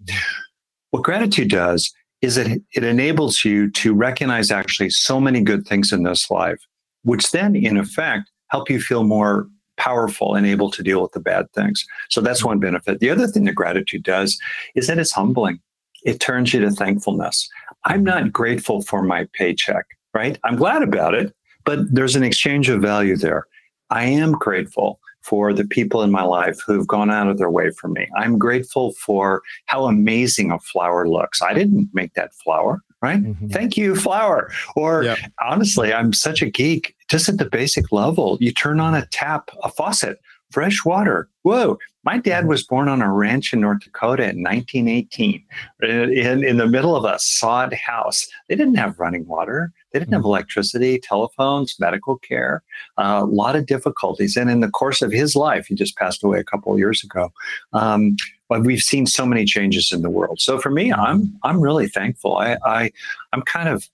What 0.91 1.03
gratitude 1.03 1.49
does 1.49 1.91
is 2.21 2.37
it 2.37 2.61
it 2.73 2.83
enables 2.83 3.43
you 3.43 3.69
to 3.71 3.93
recognize 3.93 4.51
actually 4.51 4.89
so 4.89 5.19
many 5.19 5.41
good 5.41 5.67
things 5.67 5.91
in 5.91 6.03
this 6.03 6.31
life, 6.31 6.59
which 7.03 7.31
then 7.31 7.55
in 7.55 7.77
effect 7.77 8.31
help 8.55 8.69
you 8.69 8.79
feel 8.79 9.03
more 9.03 9.47
powerful 9.77 10.35
and 10.35 10.47
able 10.47 10.71
to 10.71 10.81
deal 10.81 11.01
with 11.01 11.11
the 11.11 11.19
bad 11.19 11.51
things. 11.51 11.85
So 12.09 12.21
that's 12.21 12.45
one 12.45 12.59
benefit. 12.59 13.01
The 13.01 13.09
other 13.09 13.27
thing 13.27 13.43
that 13.43 13.55
gratitude 13.55 14.03
does 14.03 14.39
is 14.75 14.87
that 14.87 14.97
it's 14.97 15.11
humbling. 15.11 15.59
it 16.05 16.19
turns 16.19 16.53
you 16.53 16.61
to 16.61 16.71
thankfulness. 16.71 17.49
I'm 17.83 18.03
not 18.03 18.31
grateful 18.31 18.81
for 18.83 19.01
my 19.01 19.27
paycheck, 19.33 19.85
right? 20.13 20.39
I'm 20.43 20.55
glad 20.55 20.83
about 20.83 21.13
it, 21.13 21.35
but 21.65 21.79
there's 21.93 22.15
an 22.15 22.23
exchange 22.23 22.69
of 22.69 22.81
value 22.81 23.17
there. 23.17 23.47
I 23.89 24.05
am 24.05 24.31
grateful 24.33 24.99
for 25.21 25.51
the 25.51 25.65
people 25.65 26.03
in 26.03 26.11
my 26.11 26.21
life 26.21 26.61
who've 26.65 26.87
gone 26.87 27.09
out 27.09 27.27
of 27.27 27.39
their 27.39 27.49
way 27.49 27.71
for 27.71 27.87
me. 27.87 28.07
I'm 28.15 28.37
grateful 28.37 28.93
for 28.93 29.41
how 29.65 29.85
amazing 29.85 30.51
a 30.51 30.59
flower 30.59 31.09
looks. 31.09 31.41
I 31.41 31.53
didn't 31.53 31.89
make 31.93 32.13
that 32.13 32.33
flower, 32.35 32.81
right? 33.01 33.21
Mm-hmm. 33.21 33.47
Thank 33.47 33.75
you, 33.75 33.95
flower. 33.95 34.51
Or 34.75 35.03
yep. 35.03 35.17
honestly, 35.41 35.91
I'm 35.91 36.13
such 36.13 36.43
a 36.43 36.49
geek. 36.49 36.94
Just 37.09 37.29
at 37.29 37.37
the 37.37 37.49
basic 37.49 37.91
level, 37.91 38.37
you 38.39 38.51
turn 38.51 38.79
on 38.79 38.95
a 38.95 39.05
tap, 39.07 39.49
a 39.63 39.69
faucet, 39.69 40.19
fresh 40.51 40.85
water. 40.85 41.29
Whoa. 41.41 41.77
My 42.03 42.17
dad 42.17 42.41
mm-hmm. 42.41 42.49
was 42.49 42.63
born 42.63 42.87
on 42.87 43.01
a 43.01 43.11
ranch 43.11 43.51
in 43.51 43.61
North 43.61 43.81
Dakota 43.81 44.23
in 44.23 44.43
1918 44.43 45.43
in, 45.81 46.43
in 46.43 46.57
the 46.57 46.67
middle 46.67 46.95
of 46.95 47.03
a 47.03 47.17
sod 47.19 47.73
house. 47.73 48.27
They 48.47 48.55
didn't 48.55 48.75
have 48.75 48.99
running 48.99 49.25
water. 49.25 49.73
They 49.91 49.99
didn't 49.99 50.13
have 50.13 50.21
mm-hmm. 50.21 50.27
electricity, 50.27 50.99
telephones, 50.99 51.75
medical 51.79 52.17
care, 52.17 52.63
uh, 52.97 53.21
a 53.23 53.25
lot 53.25 53.55
of 53.55 53.65
difficulties. 53.65 54.37
And 54.37 54.49
in 54.49 54.59
the 54.59 54.69
course 54.69 55.01
of 55.01 55.11
his 55.11 55.35
life, 55.35 55.67
he 55.67 55.75
just 55.75 55.97
passed 55.97 56.23
away 56.23 56.39
a 56.39 56.43
couple 56.43 56.71
of 56.71 56.79
years 56.79 57.03
ago. 57.03 57.33
Um, 57.73 58.15
but 58.47 58.63
we've 58.63 58.83
seen 58.83 59.07
so 59.07 59.25
many 59.25 59.45
changes 59.45 59.91
in 59.91 60.03
the 60.03 60.09
world. 60.09 60.39
So 60.39 60.59
for 60.59 60.69
me, 60.69 60.93
I'm 60.93 61.21
mm-hmm. 61.21 61.37
I'm 61.43 61.59
really 61.59 61.87
thankful. 61.87 62.37
I, 62.37 62.57
I 62.63 62.91
I'm 63.33 63.41
kind 63.41 63.67
of 63.67 63.89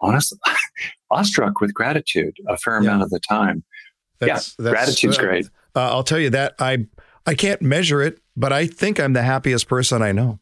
honestly 0.00 0.38
awestruck 1.12 1.60
with 1.60 1.72
gratitude 1.74 2.34
a 2.48 2.56
fair 2.56 2.74
yeah. 2.74 2.88
amount 2.88 3.02
of 3.02 3.10
the 3.10 3.20
time. 3.20 3.62
That's, 4.18 4.54
yeah, 4.58 4.64
that's, 4.64 4.74
gratitude's 4.74 5.18
uh, 5.18 5.22
great. 5.22 5.46
Uh, 5.74 5.90
I'll 5.90 6.04
tell 6.04 6.18
you 6.18 6.30
that 6.30 6.54
I 6.58 6.86
I 7.26 7.34
can't 7.34 7.62
measure 7.62 8.02
it, 8.02 8.18
but 8.36 8.52
I 8.52 8.66
think 8.66 8.98
I'm 8.98 9.12
the 9.12 9.22
happiest 9.22 9.68
person 9.68 10.02
I 10.02 10.12
know. 10.12 10.38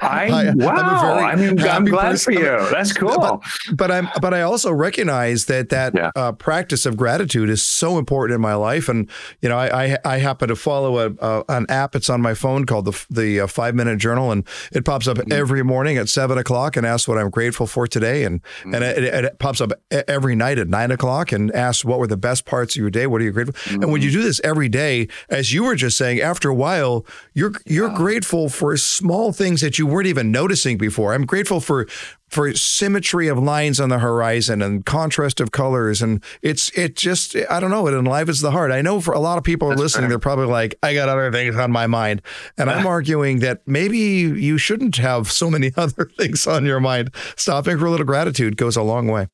I, 0.00 0.52
wow. 0.54 1.18
I 1.18 1.36
mean, 1.36 1.60
I'm 1.60 1.84
glad 1.84 2.12
person. 2.12 2.34
for 2.34 2.40
you. 2.40 2.70
That's 2.70 2.92
cool. 2.92 3.16
But, 3.18 3.40
but, 3.76 3.90
I'm, 3.90 4.08
but 4.20 4.34
I 4.34 4.42
also 4.42 4.72
recognize 4.72 5.46
that 5.46 5.68
that 5.70 5.94
yeah. 5.94 6.10
uh, 6.16 6.32
practice 6.32 6.86
of 6.86 6.96
gratitude 6.96 7.50
is 7.50 7.62
so 7.62 7.98
important 7.98 8.34
in 8.34 8.40
my 8.40 8.54
life. 8.54 8.88
And 8.88 9.10
you 9.40 9.48
know, 9.48 9.58
I 9.58 9.84
I, 9.84 9.98
I 10.04 10.18
happen 10.18 10.48
to 10.48 10.56
follow 10.56 10.98
a, 10.98 11.12
a, 11.20 11.44
an 11.48 11.66
app. 11.68 11.94
It's 11.94 12.10
on 12.10 12.20
my 12.20 12.34
phone 12.34 12.64
called 12.64 12.86
the 12.86 13.06
the 13.10 13.40
uh, 13.40 13.46
Five 13.46 13.74
Minute 13.74 13.98
Journal, 13.98 14.30
and 14.32 14.46
it 14.72 14.84
pops 14.84 15.06
up 15.06 15.18
mm-hmm. 15.18 15.32
every 15.32 15.62
morning 15.62 15.96
at 15.96 16.08
seven 16.08 16.38
o'clock 16.38 16.76
and 16.76 16.86
asks 16.86 17.08
what 17.08 17.18
I'm 17.18 17.30
grateful 17.30 17.66
for 17.66 17.86
today, 17.86 18.24
and 18.24 18.42
mm-hmm. 18.42 18.74
and 18.74 18.84
it, 18.84 19.24
it, 19.24 19.38
pops 19.38 19.60
up 19.60 19.72
every 19.90 20.34
night 20.34 20.58
at 20.58 20.68
nine 20.68 20.90
o'clock 20.90 21.32
and 21.32 21.52
asks 21.52 21.84
what 21.84 21.98
were 21.98 22.06
the 22.06 22.16
best 22.16 22.44
parts 22.44 22.76
of 22.76 22.80
your 22.80 22.90
day. 22.90 23.06
What 23.06 23.20
are 23.20 23.24
you 23.24 23.32
grateful? 23.32 23.54
Mm-hmm. 23.54 23.82
And 23.82 23.92
when 23.92 24.02
you 24.02 24.08
mm-hmm. 24.08 24.18
do 24.18 24.24
this 24.24 24.40
every 24.44 24.68
day, 24.68 25.08
as 25.28 25.52
you 25.52 25.64
were 25.64 25.74
just 25.74 25.96
saying, 25.96 26.20
after 26.20 26.48
a 26.48 26.54
while, 26.54 27.04
you're 27.34 27.52
you're 27.66 27.90
grateful 27.90 28.48
for 28.48 28.76
small 29.00 29.32
things 29.32 29.62
that 29.62 29.78
you 29.78 29.86
weren't 29.86 30.06
even 30.06 30.30
noticing 30.30 30.76
before. 30.76 31.14
I'm 31.14 31.24
grateful 31.24 31.60
for 31.60 31.86
for 32.28 32.54
symmetry 32.54 33.28
of 33.28 33.38
lines 33.38 33.80
on 33.80 33.88
the 33.88 33.98
horizon 33.98 34.62
and 34.62 34.84
contrast 34.84 35.40
of 35.40 35.50
colors 35.50 36.00
and 36.00 36.22
it's 36.42 36.70
it 36.78 36.94
just 36.94 37.34
I 37.48 37.58
don't 37.58 37.70
know 37.70 37.86
it 37.86 37.94
enlivens 37.94 38.40
the 38.40 38.50
heart. 38.50 38.70
I 38.70 38.82
know 38.82 39.00
for 39.00 39.14
a 39.14 39.18
lot 39.18 39.38
of 39.38 39.44
people 39.44 39.70
That's 39.70 39.80
listening 39.80 40.02
fair. 40.02 40.08
they're 40.10 40.18
probably 40.18 40.46
like 40.46 40.74
I 40.82 40.92
got 40.92 41.08
other 41.08 41.32
things 41.32 41.56
on 41.56 41.72
my 41.72 41.86
mind 41.86 42.20
and 42.58 42.70
I'm 42.70 42.86
arguing 42.96 43.38
that 43.40 43.66
maybe 43.66 43.98
you 43.98 44.58
shouldn't 44.58 44.96
have 44.96 45.32
so 45.32 45.50
many 45.50 45.72
other 45.76 46.10
things 46.18 46.46
on 46.46 46.66
your 46.66 46.78
mind. 46.78 47.10
Stopping 47.36 47.78
for 47.78 47.86
a 47.86 47.90
little 47.90 48.06
gratitude 48.06 48.58
goes 48.58 48.76
a 48.76 48.82
long 48.82 49.08
way. 49.08 49.28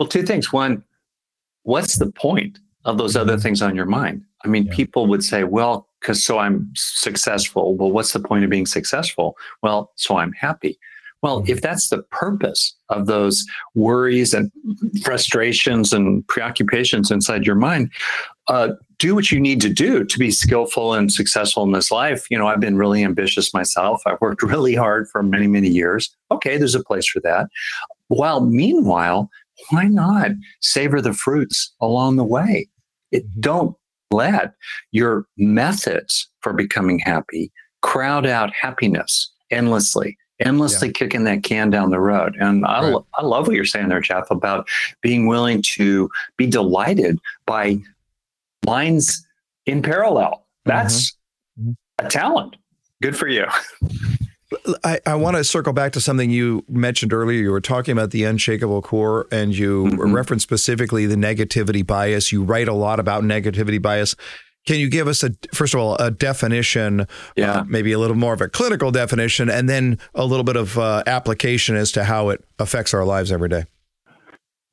Well, 0.00 0.08
two 0.08 0.22
things. 0.22 0.52
One, 0.52 0.82
what's 1.62 1.96
the 1.98 2.10
point 2.10 2.58
of 2.84 2.96
those 2.96 3.16
other 3.16 3.34
mm-hmm. 3.34 3.42
things 3.42 3.62
on 3.62 3.76
your 3.76 3.86
mind? 3.86 4.24
I 4.44 4.48
mean, 4.48 4.66
yeah. 4.66 4.74
people 4.74 5.06
would 5.06 5.22
say, 5.22 5.44
well, 5.44 5.88
because 6.04 6.24
so 6.24 6.38
I'm 6.38 6.70
successful. 6.76 7.76
Well, 7.76 7.90
what's 7.90 8.12
the 8.12 8.20
point 8.20 8.44
of 8.44 8.50
being 8.50 8.66
successful? 8.66 9.38
Well, 9.62 9.90
so 9.96 10.18
I'm 10.18 10.32
happy. 10.32 10.78
Well, 11.22 11.42
if 11.46 11.62
that's 11.62 11.88
the 11.88 12.02
purpose 12.02 12.76
of 12.90 13.06
those 13.06 13.46
worries 13.74 14.34
and 14.34 14.52
frustrations 15.02 15.94
and 15.94 16.26
preoccupations 16.28 17.10
inside 17.10 17.46
your 17.46 17.56
mind, 17.56 17.90
uh, 18.48 18.72
do 18.98 19.14
what 19.14 19.32
you 19.32 19.40
need 19.40 19.62
to 19.62 19.70
do 19.70 20.04
to 20.04 20.18
be 20.18 20.30
skillful 20.30 20.92
and 20.92 21.10
successful 21.10 21.62
in 21.62 21.72
this 21.72 21.90
life. 21.90 22.26
You 22.30 22.36
know, 22.36 22.46
I've 22.46 22.60
been 22.60 22.76
really 22.76 23.02
ambitious 23.02 23.54
myself. 23.54 24.02
I've 24.04 24.20
worked 24.20 24.42
really 24.42 24.74
hard 24.74 25.08
for 25.08 25.22
many, 25.22 25.46
many 25.46 25.68
years. 25.68 26.14
Okay, 26.30 26.58
there's 26.58 26.74
a 26.74 26.84
place 26.84 27.08
for 27.08 27.20
that. 27.20 27.46
While 28.08 28.42
meanwhile, 28.42 29.30
why 29.70 29.84
not 29.84 30.32
savor 30.60 31.00
the 31.00 31.14
fruits 31.14 31.72
along 31.80 32.16
the 32.16 32.24
way? 32.24 32.68
It, 33.12 33.24
mm-hmm. 33.24 33.40
don't 33.40 33.76
let 34.10 34.54
your 34.92 35.26
methods 35.36 36.28
for 36.40 36.52
becoming 36.52 36.98
happy 36.98 37.52
crowd 37.82 38.26
out 38.26 38.52
happiness 38.52 39.30
endlessly 39.50 40.16
endlessly 40.40 40.88
yeah. 40.88 40.92
kicking 40.92 41.24
that 41.24 41.42
can 41.42 41.70
down 41.70 41.90
the 41.90 42.00
road 42.00 42.36
and 42.40 42.64
I, 42.64 42.82
right. 42.82 42.92
lo- 42.92 43.06
I 43.14 43.22
love 43.22 43.46
what 43.46 43.56
you're 43.56 43.64
saying 43.64 43.88
there 43.88 44.00
jeff 44.00 44.30
about 44.30 44.68
being 45.00 45.26
willing 45.26 45.62
to 45.74 46.10
be 46.36 46.46
delighted 46.46 47.18
by 47.46 47.78
lines 48.66 49.26
in 49.66 49.82
parallel 49.82 50.46
that's 50.64 51.12
mm-hmm. 51.58 51.70
mm-hmm. 51.70 52.06
a 52.06 52.10
talent 52.10 52.56
good 53.02 53.16
for 53.16 53.28
you 53.28 53.46
I, 54.82 55.00
I 55.06 55.14
want 55.14 55.36
to 55.36 55.44
circle 55.44 55.72
back 55.72 55.92
to 55.92 56.00
something 56.00 56.30
you 56.30 56.64
mentioned 56.68 57.12
earlier. 57.12 57.40
You 57.40 57.50
were 57.50 57.60
talking 57.60 57.92
about 57.92 58.10
the 58.10 58.24
unshakable 58.24 58.82
core, 58.82 59.26
and 59.30 59.56
you 59.56 59.84
mm-hmm. 59.84 60.14
referenced 60.14 60.44
specifically 60.44 61.06
the 61.06 61.16
negativity 61.16 61.86
bias. 61.86 62.32
You 62.32 62.42
write 62.42 62.68
a 62.68 62.74
lot 62.74 63.00
about 63.00 63.22
negativity 63.22 63.80
bias. 63.80 64.16
Can 64.66 64.78
you 64.78 64.88
give 64.88 65.08
us 65.08 65.22
a 65.22 65.30
first 65.52 65.74
of 65.74 65.80
all 65.80 65.96
a 65.96 66.10
definition, 66.10 67.00
uh, 67.00 67.06
yeah. 67.36 67.52
Uh, 67.52 67.64
maybe 67.64 67.92
a 67.92 67.98
little 67.98 68.16
more 68.16 68.32
of 68.32 68.40
a 68.40 68.48
clinical 68.48 68.90
definition, 68.90 69.50
and 69.50 69.68
then 69.68 69.98
a 70.14 70.24
little 70.24 70.44
bit 70.44 70.56
of 70.56 70.78
uh, 70.78 71.02
application 71.06 71.76
as 71.76 71.92
to 71.92 72.04
how 72.04 72.30
it 72.30 72.42
affects 72.58 72.94
our 72.94 73.04
lives 73.04 73.30
every 73.30 73.48
day? 73.48 73.64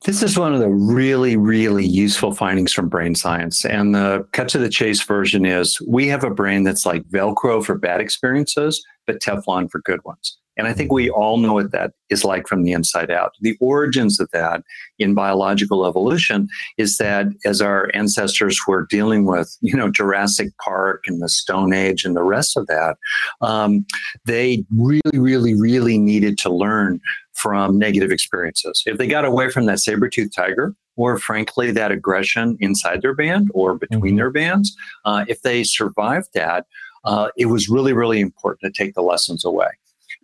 This 0.04 0.24
is 0.24 0.38
one 0.38 0.54
of 0.54 0.60
the 0.60 0.70
really, 0.70 1.38
really 1.38 1.86
useful 1.86 2.34
findings 2.34 2.74
from 2.74 2.90
brain 2.90 3.14
science. 3.14 3.66
And 3.66 3.94
the 3.94 4.26
cut 4.32 4.50
to 4.50 4.58
the 4.58 4.70
chase 4.70 5.04
version 5.04 5.46
is 5.46 5.80
we 5.88 6.08
have 6.08 6.24
a 6.24 6.32
brain 6.32 6.64
that's 6.64 6.88
like 6.88 7.04
Velcro 7.10 7.64
for 7.64 7.78
bad 7.78 8.02
experiences, 8.02 8.84
but 9.08 9.22
Teflon 9.22 9.70
for 9.70 9.80
good 9.82 10.04
ones. 10.06 10.38
And 10.58 10.68
I 10.68 10.74
think 10.74 10.92
we 10.92 11.10
all 11.10 11.38
know 11.38 11.54
what 11.54 11.72
that 11.72 11.94
is 12.10 12.26
like 12.26 12.46
from 12.46 12.64
the 12.64 12.74
inside 12.74 13.10
out. 13.10 13.34
The 13.40 13.58
origins 13.62 14.20
of 14.20 14.30
that 14.32 14.64
in 15.00 15.14
biological 15.14 15.86
evolution 15.86 16.50
is 16.78 16.98
that 16.98 17.28
as 17.46 17.62
our 17.62 17.90
ancestors 17.94 18.60
were 18.68 18.86
dealing 18.90 19.26
with, 19.26 19.58
you 19.62 19.76
know, 19.76 19.90
Jurassic 19.90 20.50
Park 20.64 21.06
and 21.08 21.22
the 21.22 21.30
Stone 21.30 21.74
Age 21.74 22.04
and 22.04 22.16
the 22.16 22.24
rest 22.24 22.58
of 22.58 22.68
that, 22.68 22.98
um, 23.40 23.86
they 24.26 24.66
really, 24.78 25.02
really, 25.14 25.56
really 25.56 25.98
needed 25.98 26.38
to 26.40 26.50
learn 26.54 27.00
from 27.34 27.80
negative 27.80 28.12
experiences. 28.12 28.84
If 28.86 28.98
they 28.98 29.08
got 29.08 29.26
away 29.26 29.50
from 29.50 29.66
that 29.68 29.80
saber-toothed 29.80 30.36
tiger, 30.36 30.76
or 30.98 31.18
frankly, 31.18 31.72
that 31.72 31.92
aggression 31.92 32.58
inside 32.60 33.02
their 33.02 33.16
band 33.16 33.50
or 33.54 33.76
between 33.76 34.02
mm-hmm. 34.02 34.18
their 34.18 34.30
bands, 34.30 34.76
uh, 35.06 35.24
if 35.30 35.42
they 35.42 35.64
survived 35.64 36.28
that, 36.34 36.66
uh, 37.04 37.30
it 37.38 37.48
was 37.48 37.70
really, 37.70 37.94
really 37.94 38.20
important 38.20 38.74
to 38.74 38.84
take 38.84 38.94
the 38.94 39.02
lessons 39.02 39.46
away. 39.46 39.70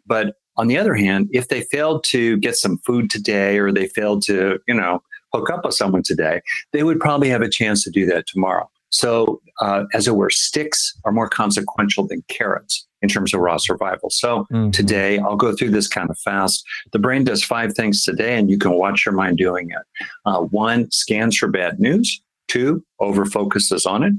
But 0.06 0.36
on 0.56 0.68
the 0.68 0.78
other 0.78 0.96
hand, 0.96 1.30
if 1.32 1.50
they 1.50 1.62
failed 1.62 2.04
to 2.06 2.38
get 2.38 2.56
some 2.56 2.80
food 2.80 3.10
today 3.10 3.60
or 3.60 3.72
they 3.72 3.88
failed 3.88 4.24
to, 4.24 4.60
you 4.68 4.74
know, 4.74 5.02
hook 5.34 5.50
up 5.50 5.66
with 5.66 5.76
someone 5.76 6.04
today, 6.04 6.42
they 6.74 6.84
would 6.84 7.00
probably 7.00 7.30
have 7.30 7.42
a 7.42 7.50
chance 7.50 7.84
to 7.84 7.92
do 7.92 8.06
that 8.08 8.28
tomorrow. 8.28 8.70
So, 8.90 9.42
uh, 9.62 9.84
as 9.94 10.08
it 10.08 10.16
were, 10.16 10.30
sticks 10.30 10.98
are 11.04 11.12
more 11.12 11.28
consequential 11.28 12.08
than 12.08 12.24
carrots 12.30 12.88
in 13.02 13.10
terms 13.10 13.34
of 13.34 13.42
raw 13.42 13.58
survival. 13.58 14.10
So, 14.10 14.46
mm-hmm. 14.52 14.72
today, 14.72 15.20
I'll 15.20 15.36
go 15.36 15.54
through 15.54 15.72
this 15.72 15.90
kind 15.90 16.10
of 16.10 16.18
fast. 16.20 16.66
The 16.94 17.00
brain 17.00 17.26
does 17.26 17.44
five 17.44 17.74
things 17.74 18.04
today, 18.04 18.38
and 18.38 18.50
you 18.50 18.58
can 18.58 18.74
watch 18.74 19.06
your 19.06 19.14
mind 19.14 19.38
doing 19.38 19.72
it. 19.72 20.08
Uh, 20.26 20.40
one, 20.42 20.90
scans 20.90 21.38
for 21.38 21.50
bad 21.50 21.80
news. 21.80 22.22
Two, 22.48 22.82
over 23.00 23.26
focuses 23.26 23.86
on 23.86 24.04
it. 24.04 24.14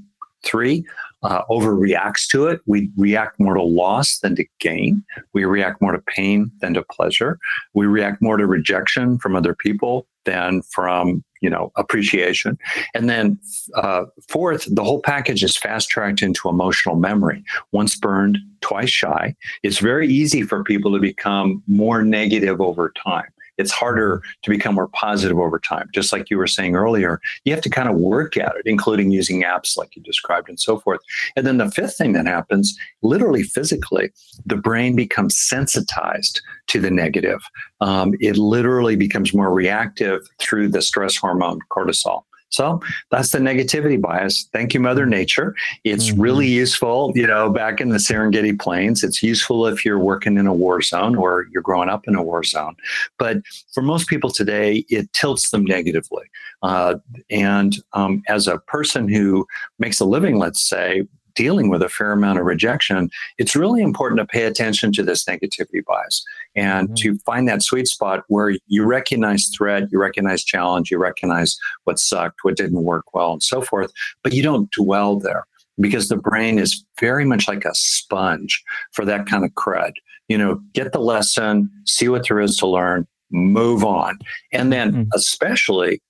Three, 0.48 0.84
uh, 1.22 1.42
overreacts 1.50 2.26
to 2.28 2.46
it. 2.46 2.60
We 2.66 2.90
react 2.96 3.38
more 3.38 3.54
to 3.54 3.62
loss 3.62 4.18
than 4.18 4.36
to 4.36 4.44
gain. 4.60 5.04
We 5.34 5.44
react 5.44 5.82
more 5.82 5.92
to 5.92 6.02
pain 6.16 6.50
than 6.60 6.74
to 6.74 6.82
pleasure. 6.82 7.38
We 7.74 7.86
react 7.86 8.22
more 8.22 8.36
to 8.36 8.46
rejection 8.46 9.18
from 9.18 9.36
other 9.36 9.54
people 9.54 10.06
than 10.24 10.62
from 10.62 11.24
you 11.40 11.48
know 11.48 11.72
appreciation 11.76 12.58
and 12.94 13.08
then 13.08 13.38
uh, 13.76 14.04
fourth 14.28 14.66
the 14.74 14.84
whole 14.84 15.00
package 15.00 15.42
is 15.42 15.56
fast 15.56 15.88
tracked 15.88 16.20
into 16.20 16.48
emotional 16.48 16.96
memory 16.96 17.42
once 17.72 17.96
burned 17.96 18.36
twice 18.60 18.90
shy 18.90 19.34
it's 19.62 19.78
very 19.78 20.08
easy 20.08 20.42
for 20.42 20.64
people 20.64 20.92
to 20.92 20.98
become 20.98 21.62
more 21.66 22.02
negative 22.02 22.60
over 22.60 22.92
time 23.02 23.28
it's 23.58 23.72
harder 23.72 24.22
to 24.42 24.50
become 24.50 24.74
more 24.74 24.88
positive 24.88 25.38
over 25.38 25.58
time. 25.58 25.88
Just 25.92 26.12
like 26.12 26.30
you 26.30 26.38
were 26.38 26.46
saying 26.46 26.76
earlier, 26.76 27.20
you 27.44 27.52
have 27.52 27.62
to 27.62 27.70
kind 27.70 27.88
of 27.88 27.96
work 27.96 28.36
at 28.36 28.54
it, 28.56 28.62
including 28.66 29.10
using 29.10 29.42
apps 29.42 29.76
like 29.76 29.94
you 29.96 30.02
described 30.02 30.48
and 30.48 30.58
so 30.58 30.78
forth. 30.78 31.00
And 31.36 31.46
then 31.46 31.58
the 31.58 31.70
fifth 31.70 31.96
thing 31.96 32.12
that 32.12 32.26
happens, 32.26 32.76
literally 33.02 33.42
physically, 33.42 34.10
the 34.46 34.56
brain 34.56 34.96
becomes 34.96 35.36
sensitized 35.36 36.40
to 36.68 36.80
the 36.80 36.90
negative. 36.90 37.40
Um, 37.80 38.14
it 38.20 38.36
literally 38.36 38.96
becomes 38.96 39.34
more 39.34 39.52
reactive 39.52 40.20
through 40.38 40.68
the 40.68 40.82
stress 40.82 41.16
hormone 41.16 41.60
cortisol. 41.70 42.22
So 42.50 42.80
that's 43.10 43.30
the 43.30 43.38
negativity 43.38 44.00
bias. 44.00 44.48
Thank 44.52 44.74
you, 44.74 44.80
Mother 44.80 45.06
Nature. 45.06 45.54
It's 45.84 46.10
mm-hmm. 46.10 46.20
really 46.20 46.48
useful, 46.48 47.12
you 47.14 47.26
know, 47.26 47.50
back 47.50 47.80
in 47.80 47.90
the 47.90 47.98
Serengeti 47.98 48.58
Plains. 48.58 49.04
It's 49.04 49.22
useful 49.22 49.66
if 49.66 49.84
you're 49.84 49.98
working 49.98 50.38
in 50.38 50.46
a 50.46 50.54
war 50.54 50.80
zone 50.80 51.14
or 51.16 51.46
you're 51.52 51.62
growing 51.62 51.88
up 51.88 52.08
in 52.08 52.14
a 52.14 52.22
war 52.22 52.42
zone. 52.42 52.76
But 53.18 53.38
for 53.72 53.82
most 53.82 54.08
people 54.08 54.30
today, 54.30 54.84
it 54.88 55.12
tilts 55.12 55.50
them 55.50 55.64
negatively. 55.64 56.24
Uh, 56.62 56.96
and 57.30 57.76
um, 57.92 58.22
as 58.28 58.48
a 58.48 58.58
person 58.58 59.08
who 59.08 59.46
makes 59.78 60.00
a 60.00 60.04
living, 60.04 60.38
let's 60.38 60.62
say, 60.62 61.06
dealing 61.38 61.68
with 61.68 61.82
a 61.82 61.88
fair 61.88 62.10
amount 62.10 62.36
of 62.40 62.44
rejection, 62.44 63.08
it's 63.38 63.54
really 63.54 63.80
important 63.80 64.18
to 64.18 64.26
pay 64.26 64.42
attention 64.42 64.90
to 64.90 65.04
this 65.04 65.24
negativity 65.24 65.84
bias 65.86 66.24
and 66.56 66.88
mm-hmm. 66.88 66.94
to 66.96 67.18
find 67.20 67.46
that 67.46 67.62
sweet 67.62 67.86
spot 67.86 68.24
where 68.26 68.56
you 68.66 68.84
recognize 68.84 69.48
threat, 69.56 69.84
you 69.92 70.00
recognize 70.00 70.42
challenge, 70.42 70.90
you 70.90 70.98
recognize 70.98 71.56
what 71.84 72.00
sucked, 72.00 72.40
what 72.42 72.56
didn't 72.56 72.82
work 72.82 73.14
well, 73.14 73.34
and 73.34 73.42
so 73.42 73.62
forth, 73.62 73.92
but 74.24 74.32
you 74.32 74.42
don't 74.42 74.68
dwell 74.72 75.16
there 75.16 75.46
because 75.80 76.08
the 76.08 76.16
brain 76.16 76.58
is 76.58 76.84
very 76.98 77.24
much 77.24 77.46
like 77.46 77.64
a 77.64 77.74
sponge 77.74 78.60
for 78.90 79.04
that 79.04 79.26
kind 79.26 79.44
of 79.44 79.52
crud. 79.52 79.92
You 80.26 80.38
know, 80.38 80.60
get 80.74 80.90
the 80.90 80.98
lesson, 80.98 81.70
see 81.84 82.08
what 82.08 82.26
there 82.26 82.40
is 82.40 82.56
to 82.56 82.66
learn, 82.66 83.06
move 83.30 83.84
on. 83.84 84.18
And 84.52 84.72
then, 84.72 84.90
mm-hmm. 84.90 85.02
especially 85.14 86.02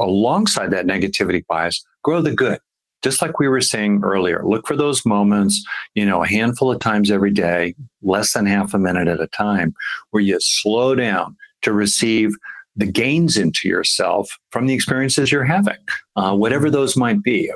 alongside 0.00 0.72
that 0.72 0.86
negativity 0.86 1.46
bias, 1.46 1.84
grow 2.02 2.20
the 2.20 2.34
good 2.34 2.58
just 3.02 3.20
like 3.20 3.38
we 3.38 3.48
were 3.48 3.60
saying 3.60 4.00
earlier, 4.02 4.42
look 4.44 4.66
for 4.66 4.76
those 4.76 5.04
moments, 5.04 5.64
you 5.94 6.06
know, 6.06 6.22
a 6.22 6.28
handful 6.28 6.70
of 6.70 6.80
times 6.80 7.10
every 7.10 7.32
day, 7.32 7.74
less 8.02 8.32
than 8.32 8.46
half 8.46 8.74
a 8.74 8.78
minute 8.78 9.08
at 9.08 9.20
a 9.20 9.26
time, 9.28 9.74
where 10.10 10.22
you 10.22 10.38
slow 10.40 10.94
down 10.94 11.36
to 11.62 11.72
receive 11.72 12.34
the 12.76 12.86
gains 12.86 13.36
into 13.36 13.68
yourself 13.68 14.38
from 14.50 14.66
the 14.66 14.74
experiences 14.74 15.30
you're 15.30 15.44
having, 15.44 15.76
uh, 16.16 16.34
whatever 16.34 16.70
those 16.70 16.96
might 16.96 17.22
be. 17.22 17.50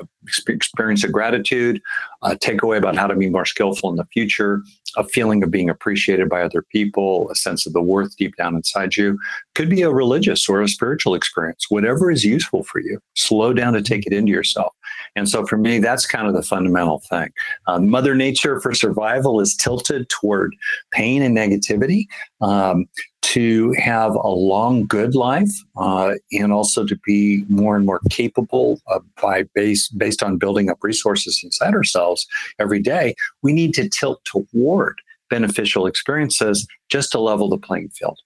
Experience 0.47 1.03
of 1.03 1.11
gratitude, 1.11 1.81
a 2.21 2.35
takeaway 2.35 2.77
about 2.77 2.95
how 2.95 3.07
to 3.07 3.15
be 3.15 3.29
more 3.29 3.45
skillful 3.45 3.89
in 3.89 3.95
the 3.95 4.05
future, 4.05 4.61
a 4.95 5.03
feeling 5.03 5.41
of 5.41 5.49
being 5.49 5.69
appreciated 5.69 6.29
by 6.29 6.41
other 6.41 6.61
people, 6.61 7.29
a 7.31 7.35
sense 7.35 7.65
of 7.65 7.73
the 7.73 7.81
worth 7.81 8.15
deep 8.17 8.35
down 8.35 8.55
inside 8.55 8.95
you. 8.95 9.17
Could 9.55 9.69
be 9.69 9.81
a 9.81 9.91
religious 9.91 10.47
or 10.49 10.61
a 10.61 10.67
spiritual 10.67 11.15
experience, 11.15 11.65
whatever 11.69 12.11
is 12.11 12.23
useful 12.23 12.63
for 12.63 12.79
you. 12.79 12.99
Slow 13.15 13.53
down 13.53 13.73
to 13.73 13.81
take 13.81 14.05
it 14.05 14.13
into 14.13 14.31
yourself. 14.31 14.73
And 15.15 15.29
so 15.29 15.45
for 15.45 15.57
me, 15.57 15.79
that's 15.79 16.05
kind 16.05 16.27
of 16.27 16.33
the 16.33 16.43
fundamental 16.43 16.99
thing. 17.09 17.29
Um, 17.67 17.89
Mother 17.89 18.15
Nature 18.15 18.59
for 18.59 18.73
survival 18.73 19.39
is 19.39 19.55
tilted 19.55 20.09
toward 20.09 20.55
pain 20.91 21.21
and 21.21 21.35
negativity. 21.35 22.05
Um, 22.41 22.87
to 23.37 23.71
have 23.73 24.15
a 24.15 24.29
long, 24.29 24.87
good 24.87 25.13
life, 25.13 25.51
uh, 25.77 26.15
and 26.31 26.51
also 26.51 26.83
to 26.83 26.97
be 27.05 27.45
more 27.49 27.75
and 27.75 27.85
more 27.85 28.01
capable 28.09 28.81
uh, 28.87 28.99
by 29.21 29.43
base 29.53 29.89
based 29.89 30.23
on 30.23 30.39
building 30.39 30.71
up 30.71 30.79
resources 30.81 31.41
inside 31.43 31.75
ourselves 31.75 32.25
every 32.57 32.79
day, 32.79 33.13
we 33.43 33.53
need 33.53 33.75
to 33.75 33.87
tilt 33.87 34.25
toward 34.25 34.99
beneficial 35.29 35.85
experiences 35.85 36.65
just 36.89 37.11
to 37.11 37.19
level 37.19 37.47
the 37.47 37.59
playing 37.59 37.89
field. 37.89 38.17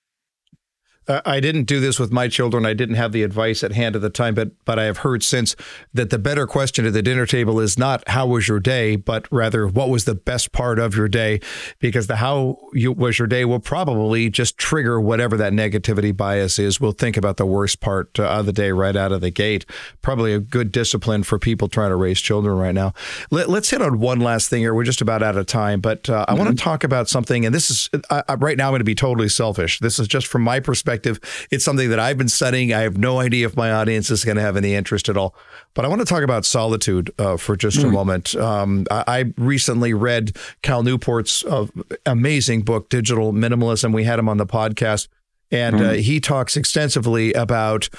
I 1.26 1.40
didn't 1.40 1.64
do 1.64 1.80
this 1.80 2.00
with 2.00 2.12
my 2.12 2.28
children. 2.28 2.66
I 2.66 2.74
didn't 2.74 2.96
have 2.96 3.12
the 3.12 3.24
advice 3.24 3.64
at 3.64 3.72
hand 3.72 3.96
at 3.96 4.02
the 4.02 4.10
time, 4.10 4.34
but 4.36 4.52
but 4.66 4.80
I 4.80 4.84
have 4.86 5.00
heard 5.00 5.24
since 5.24 5.56
that 5.94 6.10
the 6.10 6.20
better 6.20 6.48
question 6.48 6.86
at 6.86 6.94
the 6.94 7.02
dinner 7.02 7.26
table 7.26 7.60
is 7.60 7.78
not 7.78 8.08
how 8.08 8.28
was 8.28 8.48
your 8.48 8.60
day, 8.60 8.96
but 8.96 9.28
rather 9.32 9.68
what 9.68 9.90
was 9.90 10.06
the 10.06 10.16
best 10.16 10.52
part 10.52 10.80
of 10.80 10.96
your 10.96 11.08
day, 11.08 11.42
because 11.80 12.08
the 12.08 12.18
how 12.18 12.58
you, 12.74 12.92
was 12.92 13.20
your 13.20 13.28
day 13.28 13.46
will 13.46 13.60
probably 13.60 14.30
just 14.30 14.58
trigger 14.58 15.02
whatever 15.02 15.36
that 15.38 15.54
negativity 15.54 16.16
bias 16.16 16.58
is. 16.60 16.80
We'll 16.80 16.92
think 16.92 17.18
about 17.18 17.38
the 17.38 17.46
worst 17.46 17.82
part 17.82 18.20
uh, 18.20 18.24
of 18.24 18.46
the 18.46 18.54
day 18.54 18.72
right 18.72 18.96
out 18.96 19.12
of 19.12 19.22
the 19.22 19.32
gate. 19.32 19.66
Probably 20.02 20.34
a 20.34 20.40
good 20.40 20.72
discipline 20.72 21.24
for 21.24 21.38
people 21.40 21.68
trying 21.68 21.90
to 21.90 21.96
raise 21.96 22.22
children 22.22 22.58
right 22.58 22.76
now. 22.76 22.94
Let, 23.30 23.50
us 23.50 23.70
hit 23.70 23.82
on 23.82 24.00
one 24.00 24.20
last 24.20 24.50
thing 24.50 24.62
here. 24.62 24.74
We're 24.74 24.84
just 24.84 25.02
about 25.02 25.22
out 25.22 25.36
of 25.36 25.46
time, 25.46 25.82
but 25.82 26.10
uh, 26.10 26.26
I 26.28 26.32
mm-hmm. 26.32 26.44
want 26.44 26.58
to 26.58 26.64
talk 26.64 26.84
about 26.84 27.10
something, 27.10 27.46
and 27.46 27.54
this 27.54 27.70
is 27.70 27.90
uh, 28.10 28.24
right 28.40 28.58
now. 28.58 28.68
I'm 28.68 28.72
going 28.72 28.80
to 28.80 28.86
be 28.86 28.96
totally 28.96 29.30
selfish. 29.30 29.80
This 29.80 30.00
is 30.00 30.08
just 30.08 30.28
from 30.28 30.42
my 30.44 30.60
perspective 30.60 31.01
perspective. 31.02 31.48
It's 31.52 31.66
something 31.66 31.90
that 31.90 32.00
I've 32.00 32.18
been 32.18 32.30
studying. 32.30 32.74
I 32.74 32.82
have 32.82 32.98
no 32.98 33.20
idea 33.20 33.46
if 33.46 33.56
my 33.56 33.72
audience 33.72 34.10
is 34.10 34.24
going 34.24 34.38
to 34.38 34.42
have 34.42 34.58
any 34.58 34.74
interest 34.74 35.10
at 35.10 35.18
all. 35.18 35.36
But 35.74 35.86
I 35.86 35.88
want 35.88 36.02
to 36.02 36.06
talk 36.06 36.24
about 36.24 36.46
solitude 36.46 37.12
uh, 37.18 37.38
for 37.38 37.56
just 37.56 37.78
mm. 37.78 37.84
a 37.84 37.88
hmm. 37.88 37.94
moment. 37.94 38.36
Um, 38.36 38.86
I, 38.92 39.04
I, 39.08 39.34
recently 39.38 39.94
read 39.94 40.36
Cal 40.62 40.84
Newport's 40.84 41.46
uh, 41.46 41.68
amazing 42.06 42.64
book, 42.64 42.90
Digital 42.90 43.34
Minimalism. 43.34 43.94
We 43.94 44.04
had 44.04 44.20
him 44.20 44.28
on 44.28 44.38
the 44.38 44.46
podcast, 44.46 45.08
and 45.52 45.76
mm. 45.78 45.90
uh, 45.90 45.94
he 45.94 46.20
talks 46.20 46.58
extensively 46.58 47.34
about 47.34 47.90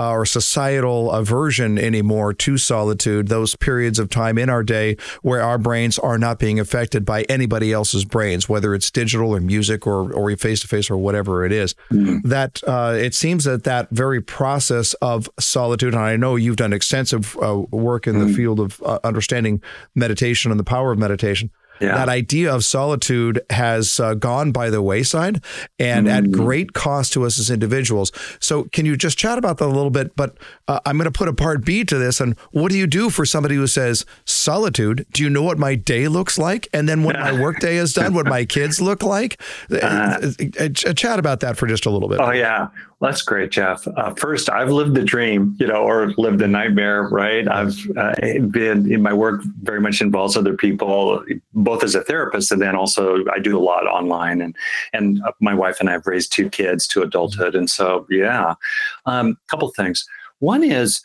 our 0.00 0.24
societal 0.24 1.12
aversion 1.12 1.78
anymore 1.78 2.32
to 2.32 2.56
solitude, 2.56 3.28
those 3.28 3.54
periods 3.56 3.98
of 3.98 4.08
time 4.08 4.38
in 4.38 4.48
our 4.48 4.62
day 4.62 4.96
where 5.20 5.42
our 5.42 5.58
brains 5.58 5.98
are 5.98 6.16
not 6.16 6.38
being 6.38 6.58
affected 6.58 7.04
by 7.04 7.22
anybody 7.24 7.70
else's 7.70 8.06
brains, 8.06 8.48
whether 8.48 8.74
it's 8.74 8.90
digital 8.90 9.34
or 9.34 9.40
music 9.40 9.86
or 9.86 10.10
or 10.12 10.34
face 10.36 10.60
to 10.60 10.68
face 10.68 10.90
or 10.90 10.96
whatever 10.96 11.44
it 11.44 11.52
is. 11.52 11.74
Mm-hmm. 11.92 12.26
That 12.28 12.62
uh, 12.66 12.94
it 12.96 13.14
seems 13.14 13.44
that 13.44 13.64
that 13.64 13.90
very 13.90 14.22
process 14.22 14.94
of 14.94 15.28
solitude, 15.38 15.92
and 15.92 16.02
I 16.02 16.16
know 16.16 16.36
you've 16.36 16.56
done 16.56 16.72
extensive 16.72 17.36
uh, 17.42 17.58
work 17.70 18.06
in 18.06 18.14
mm-hmm. 18.14 18.28
the 18.28 18.32
field 18.32 18.58
of 18.58 18.82
uh, 18.82 19.00
understanding 19.04 19.62
meditation 19.94 20.50
and 20.50 20.58
the 20.58 20.64
power 20.64 20.92
of 20.92 20.98
meditation. 20.98 21.50
Yeah. 21.80 21.94
That 21.94 22.08
idea 22.08 22.54
of 22.54 22.64
solitude 22.64 23.40
has 23.50 23.98
uh, 23.98 24.14
gone 24.14 24.52
by 24.52 24.68
the 24.68 24.82
wayside 24.82 25.42
and 25.78 26.06
mm. 26.06 26.10
at 26.10 26.30
great 26.30 26.74
cost 26.74 27.12
to 27.14 27.24
us 27.24 27.38
as 27.38 27.50
individuals. 27.50 28.12
So, 28.38 28.64
can 28.64 28.84
you 28.84 28.96
just 28.96 29.18
chat 29.18 29.38
about 29.38 29.58
that 29.58 29.66
a 29.66 29.74
little 29.74 29.90
bit? 29.90 30.14
But 30.14 30.36
uh, 30.68 30.80
I'm 30.84 30.98
going 30.98 31.10
to 31.10 31.18
put 31.18 31.28
a 31.28 31.32
part 31.32 31.64
B 31.64 31.84
to 31.84 31.96
this. 31.96 32.20
And 32.20 32.38
what 32.52 32.70
do 32.70 32.76
you 32.76 32.86
do 32.86 33.08
for 33.08 33.24
somebody 33.24 33.54
who 33.54 33.66
says 33.66 34.04
solitude? 34.26 35.06
Do 35.12 35.22
you 35.22 35.30
know 35.30 35.42
what 35.42 35.58
my 35.58 35.74
day 35.74 36.06
looks 36.08 36.38
like? 36.38 36.68
And 36.74 36.88
then 36.88 37.02
when 37.02 37.18
my 37.18 37.32
workday 37.32 37.76
is 37.76 37.94
done, 37.94 38.12
what 38.12 38.26
my 38.26 38.44
kids 38.44 38.80
look 38.80 39.02
like? 39.02 39.40
Uh, 39.80 40.32
uh 40.58 40.68
chat 40.94 41.18
about 41.18 41.40
that 41.40 41.56
for 41.56 41.66
just 41.66 41.86
a 41.86 41.90
little 41.90 42.08
bit. 42.08 42.20
Oh, 42.20 42.32
yeah. 42.32 42.68
That's 43.00 43.22
great, 43.22 43.50
Jeff. 43.50 43.88
Uh, 43.88 44.12
first, 44.14 44.50
I've 44.50 44.70
lived 44.70 44.94
the 44.94 45.02
dream, 45.02 45.56
you 45.58 45.66
know, 45.66 45.82
or 45.82 46.12
lived 46.18 46.38
the 46.38 46.46
nightmare, 46.46 47.04
right? 47.04 47.48
I've 47.48 47.74
uh, 47.96 48.12
been 48.50 48.92
in 48.92 49.00
my 49.00 49.14
work 49.14 49.40
very 49.62 49.80
much 49.80 50.02
involves 50.02 50.36
other 50.36 50.54
people, 50.54 51.24
both 51.54 51.82
as 51.82 51.94
a 51.94 52.02
therapist 52.02 52.52
and 52.52 52.60
then 52.60 52.76
also 52.76 53.24
I 53.32 53.38
do 53.38 53.56
a 53.56 53.62
lot 53.62 53.86
online. 53.86 54.42
And 54.42 54.54
and 54.92 55.22
my 55.40 55.54
wife 55.54 55.80
and 55.80 55.88
I 55.88 55.92
have 55.92 56.06
raised 56.06 56.32
two 56.32 56.50
kids 56.50 56.86
to 56.88 57.00
adulthood, 57.00 57.54
and 57.54 57.70
so 57.70 58.06
yeah, 58.10 58.54
a 59.06 59.10
um, 59.10 59.38
couple 59.48 59.70
things. 59.70 60.06
One 60.40 60.62
is 60.62 61.00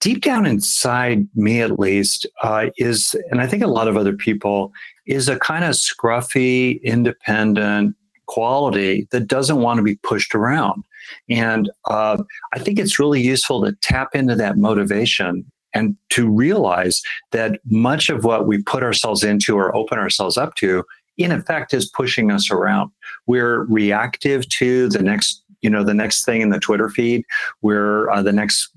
deep 0.00 0.22
down 0.22 0.46
inside 0.46 1.28
me, 1.34 1.60
at 1.60 1.78
least, 1.78 2.26
uh, 2.42 2.70
is, 2.78 3.14
and 3.30 3.40
I 3.40 3.46
think 3.46 3.62
a 3.62 3.68
lot 3.68 3.86
of 3.86 3.96
other 3.96 4.14
people, 4.14 4.72
is 5.06 5.28
a 5.28 5.38
kind 5.38 5.64
of 5.64 5.72
scruffy, 5.72 6.82
independent 6.82 7.96
quality 8.26 9.08
that 9.10 9.26
doesn't 9.26 9.60
want 9.60 9.78
to 9.78 9.82
be 9.82 9.96
pushed 9.96 10.34
around. 10.34 10.84
And 11.28 11.70
uh, 11.86 12.22
I 12.52 12.58
think 12.58 12.78
it's 12.78 12.98
really 12.98 13.20
useful 13.20 13.64
to 13.64 13.72
tap 13.82 14.14
into 14.14 14.34
that 14.36 14.58
motivation 14.58 15.50
and 15.74 15.96
to 16.10 16.28
realize 16.28 17.00
that 17.30 17.60
much 17.66 18.08
of 18.08 18.24
what 18.24 18.46
we 18.46 18.62
put 18.62 18.82
ourselves 18.82 19.22
into 19.22 19.56
or 19.56 19.74
open 19.74 19.98
ourselves 19.98 20.36
up 20.36 20.54
to, 20.56 20.84
in 21.16 21.30
effect, 21.32 21.72
is 21.72 21.88
pushing 21.88 22.30
us 22.30 22.50
around. 22.50 22.90
We're 23.26 23.64
reactive 23.64 24.48
to 24.48 24.88
the 24.88 25.02
next 25.02 25.42
you 25.62 25.70
know 25.70 25.84
the 25.84 25.94
next 25.94 26.24
thing 26.24 26.40
in 26.40 26.50
the 26.50 26.58
twitter 26.58 26.88
feed 26.88 27.24
we're 27.62 28.10
uh, 28.10 28.22
the 28.22 28.32
next 28.32 28.70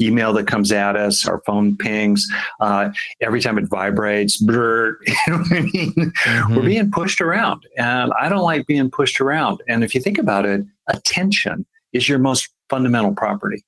email 0.00 0.32
that 0.32 0.46
comes 0.46 0.72
at 0.72 0.96
us 0.96 1.26
our 1.26 1.40
phone 1.46 1.76
pings 1.76 2.26
uh, 2.60 2.90
every 3.20 3.40
time 3.40 3.58
it 3.58 3.68
vibrates 3.68 4.36
brr, 4.36 4.98
you 5.06 5.14
know 5.28 5.38
what 5.38 5.52
i 5.52 5.60
mean 5.60 5.94
mm-hmm. 5.94 6.56
we're 6.56 6.62
being 6.62 6.90
pushed 6.90 7.20
around 7.20 7.62
and 7.76 8.12
i 8.20 8.28
don't 8.28 8.42
like 8.42 8.66
being 8.66 8.90
pushed 8.90 9.20
around 9.20 9.62
and 9.68 9.84
if 9.84 9.94
you 9.94 10.00
think 10.00 10.18
about 10.18 10.46
it 10.46 10.64
attention 10.88 11.64
is 11.92 12.08
your 12.08 12.18
most 12.18 12.50
fundamental 12.68 13.14
property. 13.14 13.64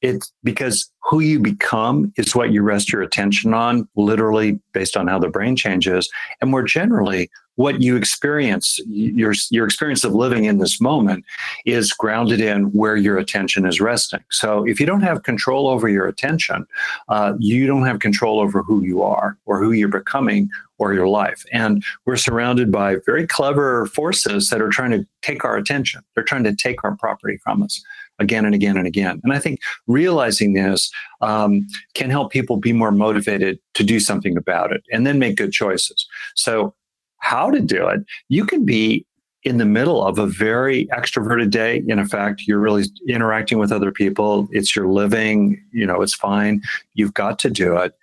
It's 0.00 0.32
because 0.44 0.90
who 1.02 1.20
you 1.20 1.40
become 1.40 2.12
is 2.16 2.34
what 2.34 2.52
you 2.52 2.62
rest 2.62 2.92
your 2.92 3.02
attention 3.02 3.54
on, 3.54 3.88
literally 3.96 4.60
based 4.72 4.96
on 4.96 5.08
how 5.08 5.18
the 5.18 5.28
brain 5.28 5.56
changes. 5.56 6.08
And 6.40 6.50
more 6.50 6.62
generally, 6.62 7.30
what 7.58 7.82
you 7.82 7.96
experience, 7.96 8.78
your, 8.86 9.34
your 9.50 9.66
experience 9.66 10.04
of 10.04 10.14
living 10.14 10.44
in 10.44 10.58
this 10.58 10.80
moment 10.80 11.24
is 11.66 11.92
grounded 11.92 12.40
in 12.40 12.66
where 12.66 12.94
your 12.94 13.18
attention 13.18 13.66
is 13.66 13.80
resting. 13.80 14.22
So 14.30 14.64
if 14.64 14.78
you 14.78 14.86
don't 14.86 15.00
have 15.00 15.24
control 15.24 15.66
over 15.66 15.88
your 15.88 16.06
attention, 16.06 16.66
uh, 17.08 17.34
you 17.40 17.66
don't 17.66 17.84
have 17.84 17.98
control 17.98 18.38
over 18.38 18.62
who 18.62 18.84
you 18.84 19.02
are 19.02 19.36
or 19.44 19.58
who 19.58 19.72
you're 19.72 19.88
becoming 19.88 20.48
or 20.78 20.94
your 20.94 21.08
life. 21.08 21.44
And 21.50 21.82
we're 22.06 22.16
surrounded 22.16 22.70
by 22.70 22.98
very 23.04 23.26
clever 23.26 23.86
forces 23.86 24.50
that 24.50 24.62
are 24.62 24.70
trying 24.70 24.92
to 24.92 25.04
take 25.22 25.44
our 25.44 25.56
attention. 25.56 26.02
They're 26.14 26.22
trying 26.22 26.44
to 26.44 26.54
take 26.54 26.84
our 26.84 26.96
property 26.96 27.38
from 27.42 27.64
us 27.64 27.82
again 28.18 28.44
and 28.44 28.54
again 28.54 28.76
and 28.76 28.86
again. 28.86 29.20
And 29.24 29.32
I 29.32 29.38
think 29.38 29.60
realizing 29.86 30.52
this 30.52 30.90
um, 31.20 31.66
can 31.94 32.10
help 32.10 32.32
people 32.32 32.56
be 32.56 32.72
more 32.72 32.90
motivated 32.90 33.58
to 33.74 33.84
do 33.84 34.00
something 34.00 34.36
about 34.36 34.72
it 34.72 34.82
and 34.92 35.06
then 35.06 35.18
make 35.18 35.36
good 35.36 35.52
choices. 35.52 36.06
So, 36.34 36.74
how 37.20 37.50
to 37.50 37.60
do 37.60 37.88
it? 37.88 38.04
You 38.28 38.44
can 38.44 38.64
be 38.64 39.04
in 39.42 39.58
the 39.58 39.64
middle 39.64 40.04
of 40.04 40.18
a 40.18 40.26
very 40.26 40.86
extroverted 40.86 41.50
day. 41.50 41.82
In 41.88 42.06
fact, 42.06 42.42
you're 42.46 42.58
really 42.60 42.84
interacting 43.08 43.58
with 43.58 43.72
other 43.72 43.90
people. 43.90 44.48
It's 44.52 44.74
your 44.76 44.88
living, 44.88 45.62
you 45.72 45.86
know, 45.86 46.02
it's 46.02 46.14
fine. 46.14 46.62
You've 46.94 47.14
got 47.14 47.38
to 47.40 47.50
do 47.50 47.76
it. 47.76 47.94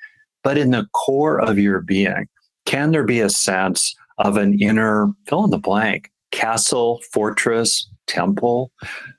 But 0.43 0.57
in 0.57 0.71
the 0.71 0.87
core 0.93 1.39
of 1.39 1.57
your 1.57 1.81
being, 1.81 2.27
can 2.65 2.91
there 2.91 3.03
be 3.03 3.19
a 3.19 3.29
sense 3.29 3.95
of 4.17 4.37
an 4.37 4.59
inner 4.61 5.09
fill 5.27 5.43
in 5.43 5.49
the 5.49 5.57
blank 5.57 6.11
castle, 6.31 7.01
fortress, 7.11 7.87
temple, 8.07 8.71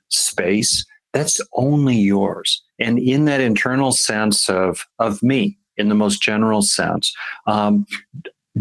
space 0.09 0.85
that's 1.13 1.41
only 1.53 1.95
yours? 1.95 2.61
And 2.79 2.99
in 2.99 3.25
that 3.25 3.41
internal 3.41 3.91
sense 3.91 4.49
of, 4.49 4.85
of 4.99 5.23
me, 5.23 5.57
in 5.77 5.89
the 5.89 5.95
most 5.95 6.21
general 6.21 6.61
sense, 6.61 7.15
um, 7.45 7.85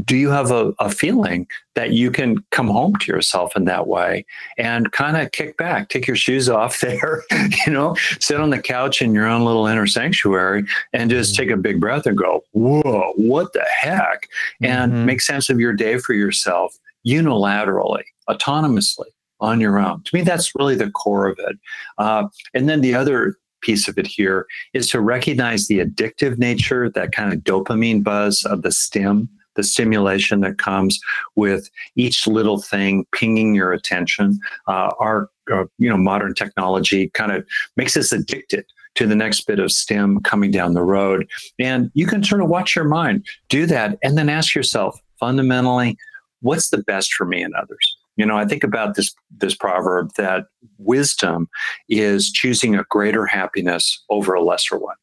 do 0.05 0.17
you 0.17 0.31
have 0.31 0.51
a, 0.51 0.75
a, 0.79 0.91
feeling 0.91 1.47
that 1.75 1.93
you 1.93 2.11
can 2.11 2.45
come 2.51 2.69
home 2.69 2.95
to 2.97 3.11
yourself 3.11 3.57
in 3.57 3.65
that 3.65 3.87
way 3.87 4.27
and 4.59 4.93
kind 4.93 5.17
of 5.17 5.33
kick 5.33 5.57
back, 5.57 5.89
take 5.89 6.07
your 6.07 6.17
shoes 6.17 6.49
off 6.51 6.81
there, 6.81 7.23
you 7.67 7.73
know, 7.73 7.97
sit 8.21 8.41
on 8.41 8.51
the 8.51 8.61
couch 8.61 9.01
in 9.01 9.15
your 9.15 9.27
own 9.27 9.45
little 9.45 9.67
inner 9.67 9.87
sanctuary 9.87 10.65
and 10.93 11.11
just 11.11 11.35
mm-hmm. 11.35 11.43
take 11.43 11.51
a 11.51 11.57
big 11.57 11.81
breath 11.81 12.05
and 12.05 12.19
go, 12.19 12.45
whoa, 12.53 13.13
what 13.17 13.53
the 13.55 13.65
heck? 13.65 14.29
And 14.61 14.93
mm-hmm. 14.93 15.05
make 15.07 15.21
sense 15.23 15.49
of 15.49 15.61
your 15.61 15.73
day 15.73 15.99
for 15.99 16.13
yourself 16.13 16.77
unilaterally, 17.07 18.05
autonomously 18.29 19.07
on 19.41 19.61
your 19.61 19.79
own. 19.79 20.03
To 20.05 20.17
me, 20.17 20.23
that's 20.23 20.55
really 20.55 20.77
the 20.77 20.91
core 20.91 21.27
of 21.27 21.39
it. 21.39 21.57
Uh, 21.99 22.29
and 22.55 22.69
then 22.69 22.81
the 22.81 22.95
other 22.95 23.37
piece 23.61 23.89
of 23.89 23.99
it 23.99 24.07
here 24.07 24.47
is 24.75 24.89
to 24.91 25.01
recognize 25.01 25.67
the 25.67 25.81
addictive 25.81 26.39
nature, 26.39 26.91
that 26.91 27.13
kind 27.13 27.33
of 27.33 27.41
dopamine 27.41 28.03
buzz 28.03 28.45
of 28.45 28.63
the 28.63 28.73
stim 28.73 29.29
the 29.57 29.65
stimulation 29.65 30.41
that 30.41 30.59
comes 30.59 31.01
with 31.35 31.69
each 31.97 32.27
little 32.27 32.61
thing 32.61 33.07
pinging 33.13 33.55
your 33.55 33.73
attention. 33.73 34.39
Uh, 34.69 34.93
our 35.01 35.29
uh, 35.51 35.65
you 35.79 35.89
know 35.89 35.97
modern 35.97 36.35
technology 36.35 37.11
kind 37.15 37.33
of 37.33 37.45
makes 37.77 37.97
us 37.97 38.13
addicted 38.13 38.65
to 38.95 39.07
the 39.07 39.17
next 39.17 39.47
bit 39.47 39.59
of 39.59 39.73
stem 39.73 40.21
coming 40.21 40.51
down 40.51 40.75
the 40.75 40.83
road, 40.83 41.29
and 41.59 41.91
you 41.95 42.07
can 42.07 42.23
sort 42.23 42.41
of 42.41 42.49
watch 42.49 42.77
your 42.77 42.85
mind 42.85 43.27
do 43.49 43.67
that, 43.67 43.99
and 44.03 44.17
then 44.17 44.29
ask 44.29 44.55
yourself 44.55 45.01
fundamentally, 45.19 45.97
what's 46.41 46.71
the 46.71 46.79
best 46.79 47.13
for 47.15 47.27
me 47.27 47.43
and 47.43 47.55
others. 47.55 47.96
You 48.17 48.27
know, 48.27 48.37
I 48.37 48.47
think 48.47 48.65
about 48.65 48.95
this 48.95 49.15
this 49.31 49.55
proverb 49.55 50.13
that 50.17 50.47
wisdom 50.79 51.49
is 51.89 52.31
choosing 52.31 52.75
a 52.75 52.85
greater 52.91 53.27
happiness 53.27 54.03
over 54.11 54.35
a 54.35 54.43
lesser 54.43 54.79
one 54.79 54.97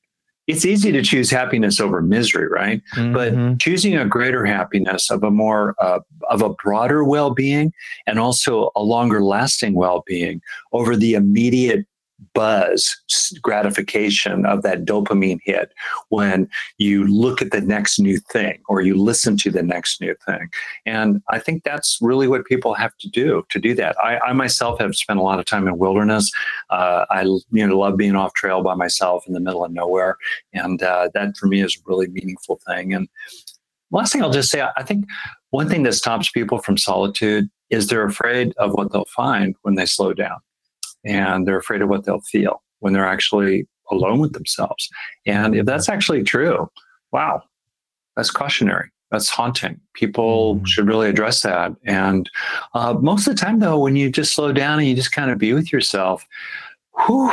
it's 0.47 0.65
easy 0.65 0.91
to 0.91 1.01
choose 1.01 1.31
happiness 1.31 1.79
over 1.79 2.01
misery, 2.01 2.47
right? 2.47 2.81
Mm-hmm. 2.95 3.13
But 3.13 3.59
choosing 3.59 3.95
a 3.95 4.05
greater 4.05 4.45
happiness 4.45 5.09
of 5.09 5.23
a 5.23 5.31
more 5.31 5.75
uh, 5.79 5.99
of 6.29 6.41
a 6.41 6.49
broader 6.49 7.03
well-being 7.03 7.71
and 8.07 8.19
also 8.19 8.71
a 8.75 8.83
longer 8.83 9.23
lasting 9.23 9.73
well-being 9.73 10.41
over 10.73 10.95
the 10.95 11.13
immediate 11.13 11.85
buzz 12.33 12.97
gratification 13.41 14.45
of 14.45 14.61
that 14.63 14.85
dopamine 14.85 15.39
hit 15.43 15.73
when 16.09 16.47
you 16.77 17.05
look 17.05 17.41
at 17.41 17.51
the 17.51 17.61
next 17.61 17.99
new 17.99 18.17
thing 18.17 18.61
or 18.67 18.81
you 18.81 18.95
listen 18.95 19.37
to 19.37 19.51
the 19.51 19.63
next 19.63 20.01
new 20.01 20.15
thing. 20.25 20.49
And 20.85 21.21
I 21.29 21.39
think 21.39 21.63
that's 21.63 21.97
really 22.01 22.27
what 22.27 22.45
people 22.45 22.73
have 22.73 22.95
to 22.97 23.09
do 23.09 23.45
to 23.49 23.59
do 23.59 23.73
that. 23.75 23.95
I, 24.03 24.19
I 24.19 24.33
myself 24.33 24.79
have 24.79 24.95
spent 24.95 25.19
a 25.19 25.23
lot 25.23 25.39
of 25.39 25.45
time 25.45 25.67
in 25.67 25.77
wilderness. 25.77 26.31
Uh, 26.69 27.05
I 27.09 27.23
you 27.23 27.67
know 27.67 27.77
love 27.77 27.97
being 27.97 28.15
off 28.15 28.33
trail 28.33 28.61
by 28.63 28.75
myself 28.75 29.25
in 29.27 29.33
the 29.33 29.39
middle 29.39 29.63
of 29.65 29.71
nowhere, 29.71 30.17
and 30.53 30.81
uh, 30.81 31.09
that 31.13 31.37
for 31.37 31.47
me 31.47 31.61
is 31.61 31.75
a 31.75 31.83
really 31.85 32.07
meaningful 32.07 32.59
thing. 32.67 32.93
And 32.93 33.07
last 33.91 34.13
thing 34.13 34.21
I'll 34.21 34.31
just 34.31 34.49
say, 34.49 34.65
I 34.75 34.83
think 34.83 35.05
one 35.51 35.69
thing 35.69 35.83
that 35.83 35.93
stops 35.93 36.29
people 36.31 36.59
from 36.59 36.77
solitude 36.77 37.49
is 37.69 37.87
they're 37.87 38.05
afraid 38.05 38.53
of 38.57 38.73
what 38.73 38.91
they'll 38.91 39.05
find 39.05 39.55
when 39.63 39.75
they 39.75 39.85
slow 39.85 40.13
down 40.13 40.37
and 41.05 41.47
they're 41.47 41.57
afraid 41.57 41.81
of 41.81 41.89
what 41.89 42.05
they'll 42.05 42.21
feel 42.21 42.61
when 42.79 42.93
they're 42.93 43.07
actually 43.07 43.67
alone 43.91 44.19
with 44.19 44.33
themselves. 44.33 44.89
And 45.25 45.55
if 45.55 45.65
that's 45.65 45.89
actually 45.89 46.23
true, 46.23 46.69
wow, 47.11 47.43
that's 48.15 48.31
cautionary. 48.31 48.89
That's 49.11 49.29
haunting. 49.29 49.79
People 49.93 50.55
mm. 50.55 50.67
should 50.67 50.87
really 50.87 51.07
address 51.07 51.43
that. 51.43 51.71
And 51.85 52.29
uh, 52.73 52.93
most 52.93 53.27
of 53.27 53.35
the 53.35 53.39
time, 53.39 53.59
though, 53.59 53.77
when 53.77 53.95
you 53.95 54.09
just 54.09 54.33
slow 54.33 54.51
down 54.51 54.79
and 54.79 54.87
you 54.87 54.95
just 54.95 55.11
kind 55.11 55.29
of 55.29 55.37
be 55.37 55.53
with 55.53 55.71
yourself, 55.71 56.25
whew, 57.05 57.31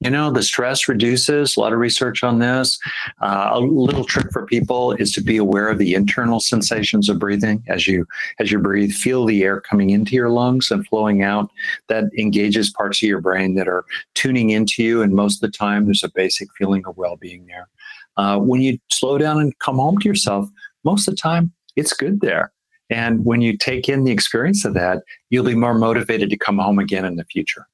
you 0.00 0.10
know 0.10 0.30
the 0.30 0.42
stress 0.42 0.86
reduces 0.86 1.56
a 1.56 1.60
lot 1.60 1.72
of 1.72 1.80
research 1.80 2.22
on 2.22 2.38
this. 2.38 2.78
Uh, 3.20 3.50
a 3.52 3.60
little 3.60 4.04
trick 4.04 4.30
for 4.32 4.46
people 4.46 4.92
is 4.92 5.12
to 5.12 5.20
be 5.20 5.36
aware 5.36 5.68
of 5.68 5.78
the 5.78 5.94
internal 5.94 6.38
sensations 6.38 7.08
of 7.08 7.18
breathing 7.18 7.64
as 7.66 7.88
you 7.88 8.06
as 8.38 8.52
you 8.52 8.58
breathe. 8.58 8.92
Feel 8.92 9.24
the 9.24 9.42
air 9.42 9.60
coming 9.60 9.90
into 9.90 10.14
your 10.14 10.30
lungs 10.30 10.70
and 10.70 10.86
flowing 10.86 11.22
out. 11.22 11.50
That 11.88 12.04
engages 12.16 12.70
parts 12.70 13.02
of 13.02 13.08
your 13.08 13.20
brain 13.20 13.54
that 13.56 13.66
are 13.66 13.84
tuning 14.14 14.50
into 14.50 14.84
you 14.84 15.02
and 15.02 15.14
most 15.14 15.42
of 15.42 15.50
the 15.50 15.56
time 15.56 15.86
there's 15.86 16.04
a 16.04 16.10
basic 16.10 16.48
feeling 16.56 16.84
of 16.86 16.96
well-being 16.96 17.46
there. 17.46 17.68
Uh, 18.16 18.38
when 18.38 18.60
you 18.60 18.78
slow 18.90 19.18
down 19.18 19.40
and 19.40 19.58
come 19.58 19.76
home 19.76 19.98
to 19.98 20.08
yourself 20.08 20.48
most 20.84 21.08
of 21.08 21.14
the 21.14 21.20
time 21.20 21.52
it's 21.74 21.92
good 21.92 22.20
there. 22.20 22.52
And 22.90 23.24
when 23.24 23.42
you 23.42 23.56
take 23.56 23.88
in 23.88 24.04
the 24.04 24.12
experience 24.12 24.64
of 24.64 24.74
that 24.74 25.02
you'll 25.30 25.44
be 25.44 25.56
more 25.56 25.74
motivated 25.74 26.30
to 26.30 26.36
come 26.36 26.58
home 26.58 26.78
again 26.78 27.04
in 27.04 27.16
the 27.16 27.24
future 27.24 27.66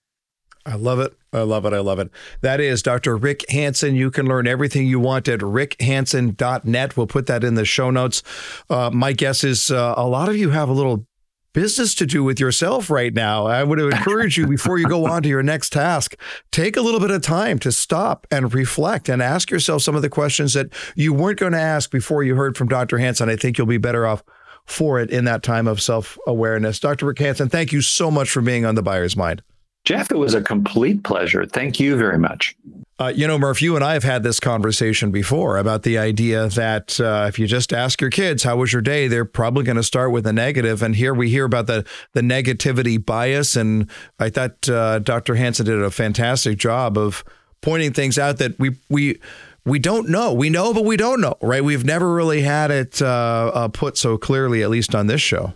I 0.66 0.76
love 0.76 0.98
it. 0.98 1.12
I 1.32 1.42
love 1.42 1.66
it. 1.66 1.72
I 1.72 1.80
love 1.80 1.98
it. 1.98 2.10
That 2.40 2.60
is 2.60 2.82
Dr. 2.82 3.16
Rick 3.16 3.44
Hanson. 3.50 3.94
You 3.94 4.10
can 4.10 4.26
learn 4.26 4.46
everything 4.46 4.86
you 4.86 4.98
want 4.98 5.28
at 5.28 5.40
rickhanson.net. 5.40 6.96
We'll 6.96 7.06
put 7.06 7.26
that 7.26 7.44
in 7.44 7.54
the 7.54 7.64
show 7.66 7.90
notes. 7.90 8.22
Uh, 8.70 8.90
my 8.90 9.12
guess 9.12 9.44
is 9.44 9.70
uh, 9.70 9.94
a 9.96 10.06
lot 10.06 10.28
of 10.28 10.36
you 10.36 10.50
have 10.50 10.70
a 10.70 10.72
little 10.72 11.06
business 11.52 11.94
to 11.94 12.06
do 12.06 12.24
with 12.24 12.40
yourself 12.40 12.90
right 12.90 13.14
now. 13.14 13.46
I 13.46 13.62
would 13.62 13.78
encourage 13.78 14.36
you 14.36 14.46
before 14.46 14.78
you 14.78 14.86
go 14.86 15.06
on 15.06 15.22
to 15.22 15.28
your 15.28 15.42
next 15.42 15.72
task, 15.72 16.16
take 16.50 16.76
a 16.76 16.80
little 16.80 17.00
bit 17.00 17.10
of 17.10 17.22
time 17.22 17.58
to 17.60 17.72
stop 17.72 18.26
and 18.30 18.52
reflect 18.52 19.08
and 19.08 19.22
ask 19.22 19.50
yourself 19.50 19.82
some 19.82 19.94
of 19.94 20.02
the 20.02 20.10
questions 20.10 20.54
that 20.54 20.72
you 20.96 21.12
weren't 21.14 21.38
going 21.38 21.52
to 21.52 21.60
ask 21.60 21.90
before 21.90 22.22
you 22.22 22.34
heard 22.34 22.56
from 22.56 22.68
Dr. 22.68 22.98
Hanson. 22.98 23.30
I 23.30 23.36
think 23.36 23.56
you'll 23.56 23.66
be 23.66 23.78
better 23.78 24.06
off 24.06 24.22
for 24.66 25.00
it 25.00 25.10
in 25.10 25.24
that 25.26 25.42
time 25.42 25.66
of 25.66 25.80
self 25.80 26.18
awareness. 26.26 26.80
Dr. 26.80 27.06
Rick 27.06 27.18
Hanson, 27.20 27.48
thank 27.48 27.72
you 27.72 27.80
so 27.80 28.10
much 28.10 28.30
for 28.30 28.40
being 28.40 28.64
on 28.64 28.74
the 28.74 28.82
buyer's 28.82 29.16
mind. 29.16 29.42
Jeff, 29.84 30.10
it 30.10 30.16
was 30.16 30.34
a 30.34 30.42
complete 30.42 31.02
pleasure. 31.04 31.44
Thank 31.44 31.78
you 31.78 31.96
very 31.96 32.18
much. 32.18 32.56
Uh, 32.98 33.12
you 33.14 33.26
know, 33.26 33.36
Murph, 33.36 33.60
you 33.60 33.74
and 33.74 33.84
I 33.84 33.94
have 33.94 34.04
had 34.04 34.22
this 34.22 34.38
conversation 34.38 35.10
before 35.10 35.58
about 35.58 35.82
the 35.82 35.98
idea 35.98 36.48
that 36.50 37.00
uh, 37.00 37.26
if 37.28 37.40
you 37.40 37.48
just 37.48 37.72
ask 37.72 38.00
your 38.00 38.10
kids 38.10 38.44
how 38.44 38.56
was 38.56 38.72
your 38.72 38.82
day, 38.82 39.08
they're 39.08 39.24
probably 39.24 39.64
going 39.64 39.76
to 39.76 39.82
start 39.82 40.12
with 40.12 40.26
a 40.28 40.32
negative. 40.32 40.80
And 40.80 40.94
here 40.94 41.12
we 41.12 41.28
hear 41.28 41.44
about 41.44 41.66
the 41.66 41.84
the 42.12 42.20
negativity 42.20 43.04
bias, 43.04 43.56
and 43.56 43.90
I 44.20 44.30
thought 44.30 44.68
uh, 44.68 45.00
Dr. 45.00 45.34
Hanson 45.34 45.66
did 45.66 45.82
a 45.82 45.90
fantastic 45.90 46.56
job 46.56 46.96
of 46.96 47.24
pointing 47.62 47.92
things 47.92 48.16
out 48.16 48.38
that 48.38 48.58
we 48.60 48.76
we 48.88 49.18
we 49.64 49.80
don't 49.80 50.08
know. 50.08 50.32
We 50.32 50.48
know, 50.48 50.72
but 50.72 50.84
we 50.84 50.96
don't 50.96 51.20
know, 51.20 51.34
right? 51.42 51.64
We've 51.64 51.84
never 51.84 52.14
really 52.14 52.42
had 52.42 52.70
it 52.70 53.02
uh, 53.02 53.50
uh, 53.52 53.68
put 53.68 53.98
so 53.98 54.16
clearly, 54.16 54.62
at 54.62 54.70
least 54.70 54.94
on 54.94 55.08
this 55.08 55.20
show. 55.20 55.52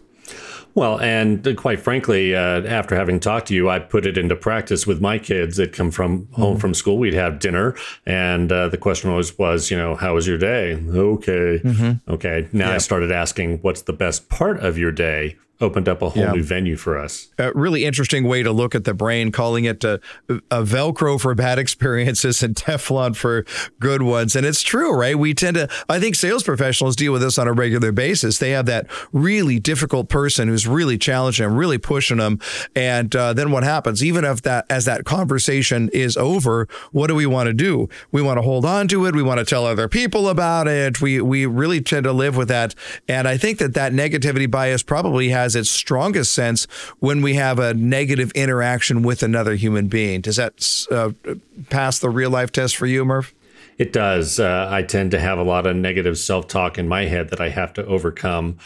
Well, 0.78 1.00
and 1.00 1.56
quite 1.56 1.80
frankly, 1.80 2.36
uh, 2.36 2.62
after 2.62 2.94
having 2.94 3.18
talked 3.18 3.48
to 3.48 3.54
you, 3.54 3.68
I 3.68 3.80
put 3.80 4.06
it 4.06 4.16
into 4.16 4.36
practice 4.36 4.86
with 4.86 5.00
my 5.00 5.18
kids 5.18 5.56
that 5.56 5.72
come 5.72 5.90
from 5.90 6.28
home 6.34 6.52
mm-hmm. 6.52 6.60
from 6.60 6.72
school. 6.72 6.98
We'd 6.98 7.14
have 7.14 7.40
dinner, 7.40 7.74
and 8.06 8.52
uh, 8.52 8.68
the 8.68 8.76
question 8.76 9.10
always 9.10 9.36
was, 9.36 9.72
you 9.72 9.76
know, 9.76 9.96
how 9.96 10.14
was 10.14 10.28
your 10.28 10.38
day? 10.38 10.74
Okay, 10.74 11.60
mm-hmm. 11.64 12.12
okay. 12.12 12.46
Now 12.52 12.68
yeah. 12.68 12.74
I 12.76 12.78
started 12.78 13.10
asking, 13.10 13.58
what's 13.58 13.82
the 13.82 13.92
best 13.92 14.28
part 14.28 14.60
of 14.60 14.78
your 14.78 14.92
day? 14.92 15.36
Opened 15.60 15.88
up 15.88 16.02
a 16.02 16.10
whole 16.10 16.22
yeah. 16.22 16.32
new 16.32 16.42
venue 16.42 16.76
for 16.76 16.96
us. 16.96 17.28
A 17.36 17.52
really 17.52 17.84
interesting 17.84 18.24
way 18.24 18.44
to 18.44 18.52
look 18.52 18.74
at 18.74 18.84
the 18.84 18.94
brain, 18.94 19.32
calling 19.32 19.64
it 19.64 19.82
a, 19.82 20.00
a, 20.28 20.62
Velcro 20.62 21.20
for 21.20 21.34
bad 21.34 21.58
experiences 21.58 22.42
and 22.42 22.54
Teflon 22.54 23.16
for 23.16 23.44
good 23.80 24.02
ones. 24.02 24.36
And 24.36 24.46
it's 24.46 24.62
true, 24.62 24.92
right? 24.92 25.18
We 25.18 25.34
tend 25.34 25.56
to, 25.56 25.68
I 25.88 25.98
think 25.98 26.14
sales 26.14 26.44
professionals 26.44 26.94
deal 26.94 27.12
with 27.12 27.22
this 27.22 27.38
on 27.38 27.48
a 27.48 27.52
regular 27.52 27.90
basis. 27.90 28.38
They 28.38 28.50
have 28.50 28.66
that 28.66 28.86
really 29.12 29.58
difficult 29.58 30.08
person 30.08 30.46
who's 30.46 30.66
really 30.66 30.96
challenging 30.96 31.46
them, 31.46 31.56
really 31.56 31.78
pushing 31.78 32.18
them. 32.18 32.38
And 32.76 33.14
uh, 33.16 33.32
then 33.32 33.50
what 33.50 33.64
happens? 33.64 34.04
Even 34.04 34.24
if 34.24 34.42
that, 34.42 34.64
as 34.70 34.84
that 34.84 35.04
conversation 35.04 35.88
is 35.92 36.16
over, 36.16 36.68
what 36.92 37.08
do 37.08 37.16
we 37.16 37.26
want 37.26 37.48
to 37.48 37.52
do? 37.52 37.88
We 38.12 38.22
want 38.22 38.38
to 38.38 38.42
hold 38.42 38.64
on 38.64 38.86
to 38.88 39.06
it. 39.06 39.14
We 39.14 39.22
want 39.22 39.40
to 39.40 39.44
tell 39.44 39.66
other 39.66 39.88
people 39.88 40.28
about 40.28 40.68
it. 40.68 41.00
We, 41.00 41.20
we 41.20 41.46
really 41.46 41.80
tend 41.80 42.04
to 42.04 42.12
live 42.12 42.36
with 42.36 42.48
that. 42.48 42.76
And 43.08 43.26
I 43.26 43.36
think 43.36 43.58
that 43.58 43.74
that 43.74 43.92
negativity 43.92 44.48
bias 44.48 44.84
probably 44.84 45.30
has 45.30 45.47
has 45.48 45.56
its 45.56 45.70
strongest 45.70 46.32
sense 46.32 46.66
when 46.98 47.22
we 47.22 47.34
have 47.34 47.58
a 47.58 47.72
negative 47.72 48.30
interaction 48.32 49.02
with 49.02 49.22
another 49.22 49.54
human 49.54 49.88
being. 49.88 50.20
Does 50.20 50.36
that 50.36 50.86
uh, 50.90 51.12
pass 51.70 51.98
the 51.98 52.10
real 52.10 52.30
life 52.30 52.52
test 52.52 52.76
for 52.76 52.86
you, 52.86 53.04
Murph? 53.04 53.34
It 53.78 53.92
does. 53.92 54.38
Uh, 54.38 54.68
I 54.70 54.82
tend 54.82 55.12
to 55.12 55.20
have 55.20 55.38
a 55.38 55.42
lot 55.42 55.64
of 55.64 55.74
negative 55.76 56.18
self 56.18 56.48
talk 56.48 56.76
in 56.78 56.86
my 56.86 57.06
head 57.06 57.30
that 57.30 57.40
I 57.40 57.48
have 57.48 57.72
to 57.74 57.86
overcome. 57.86 58.58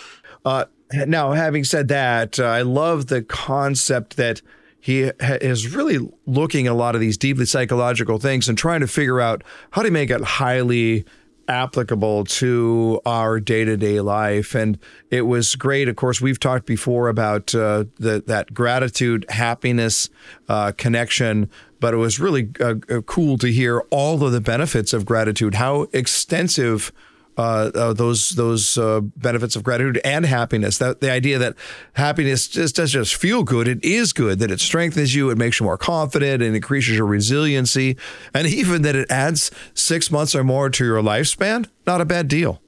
Uh, 0.44 0.64
now, 1.06 1.32
having 1.32 1.62
said 1.64 1.88
that, 1.88 2.40
uh, 2.40 2.44
I 2.44 2.62
love 2.62 3.06
the 3.06 3.22
concept 3.22 4.16
that 4.16 4.42
he 4.80 5.02
is 5.20 5.76
really 5.76 6.10
looking 6.26 6.66
at 6.66 6.72
a 6.72 6.74
lot 6.74 6.96
of 6.96 7.00
these 7.00 7.16
deeply 7.16 7.46
psychological 7.46 8.18
things 8.18 8.48
and 8.48 8.58
trying 8.58 8.80
to 8.80 8.88
figure 8.88 9.20
out 9.20 9.44
how 9.70 9.82
to 9.82 9.92
make 9.92 10.10
it 10.10 10.20
highly 10.20 11.04
applicable 11.48 12.24
to 12.24 13.00
our 13.04 13.40
day-to-day 13.40 14.00
life. 14.00 14.54
And 14.54 14.78
it 15.10 15.22
was 15.22 15.54
great. 15.54 15.88
Of 15.88 15.96
course 15.96 16.20
we've 16.20 16.40
talked 16.40 16.66
before 16.66 17.08
about 17.08 17.54
uh, 17.54 17.84
the, 17.98 18.22
that 18.26 18.54
gratitude 18.54 19.26
happiness 19.28 20.08
uh, 20.48 20.72
connection 20.72 21.50
but 21.80 21.94
it 21.94 21.96
was 21.96 22.20
really 22.20 22.48
uh, 22.60 22.76
uh 22.88 23.00
cool 23.00 23.36
to 23.36 23.48
hear 23.48 23.80
all 23.90 24.22
of 24.22 24.30
the 24.30 24.40
benefits 24.40 24.92
of 24.92 25.04
gratitude 25.04 25.54
how 25.56 25.88
extensive 25.92 26.92
uh, 27.36 27.70
uh, 27.74 27.92
those 27.92 28.30
those 28.30 28.76
uh, 28.76 29.00
benefits 29.00 29.56
of 29.56 29.62
gratitude 29.62 30.00
and 30.04 30.26
happiness. 30.26 30.78
That 30.78 31.00
the 31.00 31.10
idea 31.10 31.38
that 31.38 31.54
happiness 31.94 32.48
just 32.48 32.76
doesn't 32.76 33.00
just 33.00 33.14
feel 33.14 33.42
good; 33.42 33.68
it 33.68 33.82
is 33.84 34.12
good. 34.12 34.38
That 34.38 34.50
it 34.50 34.60
strengthens 34.60 35.14
you, 35.14 35.30
it 35.30 35.38
makes 35.38 35.60
you 35.60 35.64
more 35.64 35.78
confident, 35.78 36.42
and 36.42 36.54
increases 36.54 36.96
your 36.96 37.06
resiliency, 37.06 37.96
and 38.34 38.46
even 38.48 38.82
that 38.82 38.96
it 38.96 39.10
adds 39.10 39.50
six 39.74 40.10
months 40.10 40.34
or 40.34 40.44
more 40.44 40.70
to 40.70 40.84
your 40.84 41.02
lifespan. 41.02 41.68
Not 41.86 42.00
a 42.00 42.04
bad 42.04 42.28
deal. 42.28 42.60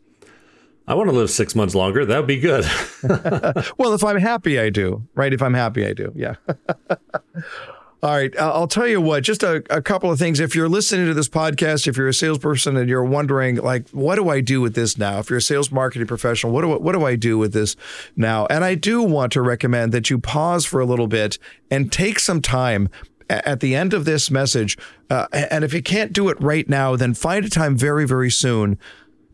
I 0.86 0.94
want 0.94 1.08
to 1.08 1.16
live 1.16 1.30
six 1.30 1.54
months 1.54 1.74
longer. 1.74 2.04
That 2.04 2.18
would 2.18 2.26
be 2.26 2.40
good. 2.40 2.64
well, 3.78 3.94
if 3.94 4.04
I'm 4.04 4.18
happy, 4.18 4.60
I 4.60 4.68
do. 4.68 5.06
Right? 5.14 5.32
If 5.32 5.40
I'm 5.40 5.54
happy, 5.54 5.86
I 5.86 5.94
do. 5.94 6.12
Yeah. 6.14 6.34
All 8.04 8.10
right. 8.10 8.38
I'll 8.38 8.68
tell 8.68 8.86
you 8.86 9.00
what, 9.00 9.22
just 9.22 9.42
a, 9.42 9.64
a, 9.70 9.80
couple 9.80 10.12
of 10.12 10.18
things. 10.18 10.38
If 10.38 10.54
you're 10.54 10.68
listening 10.68 11.06
to 11.06 11.14
this 11.14 11.26
podcast, 11.26 11.86
if 11.86 11.96
you're 11.96 12.08
a 12.08 12.12
salesperson 12.12 12.76
and 12.76 12.86
you're 12.86 13.02
wondering, 13.02 13.56
like, 13.56 13.88
what 13.92 14.16
do 14.16 14.28
I 14.28 14.42
do 14.42 14.60
with 14.60 14.74
this 14.74 14.98
now? 14.98 15.20
If 15.20 15.30
you're 15.30 15.38
a 15.38 15.42
sales 15.42 15.72
marketing 15.72 16.06
professional, 16.06 16.52
what 16.52 16.60
do, 16.60 16.68
what 16.68 16.92
do 16.92 17.06
I 17.06 17.16
do 17.16 17.38
with 17.38 17.54
this 17.54 17.76
now? 18.14 18.44
And 18.50 18.62
I 18.62 18.74
do 18.74 19.02
want 19.02 19.32
to 19.32 19.40
recommend 19.40 19.92
that 19.92 20.10
you 20.10 20.18
pause 20.18 20.66
for 20.66 20.80
a 20.80 20.84
little 20.84 21.06
bit 21.06 21.38
and 21.70 21.90
take 21.90 22.18
some 22.18 22.42
time 22.42 22.90
at 23.30 23.60
the 23.60 23.74
end 23.74 23.94
of 23.94 24.04
this 24.04 24.30
message. 24.30 24.76
Uh, 25.08 25.26
and 25.32 25.64
if 25.64 25.72
you 25.72 25.82
can't 25.82 26.12
do 26.12 26.28
it 26.28 26.38
right 26.42 26.68
now, 26.68 26.96
then 26.96 27.14
find 27.14 27.46
a 27.46 27.48
time 27.48 27.74
very, 27.74 28.06
very 28.06 28.30
soon 28.30 28.78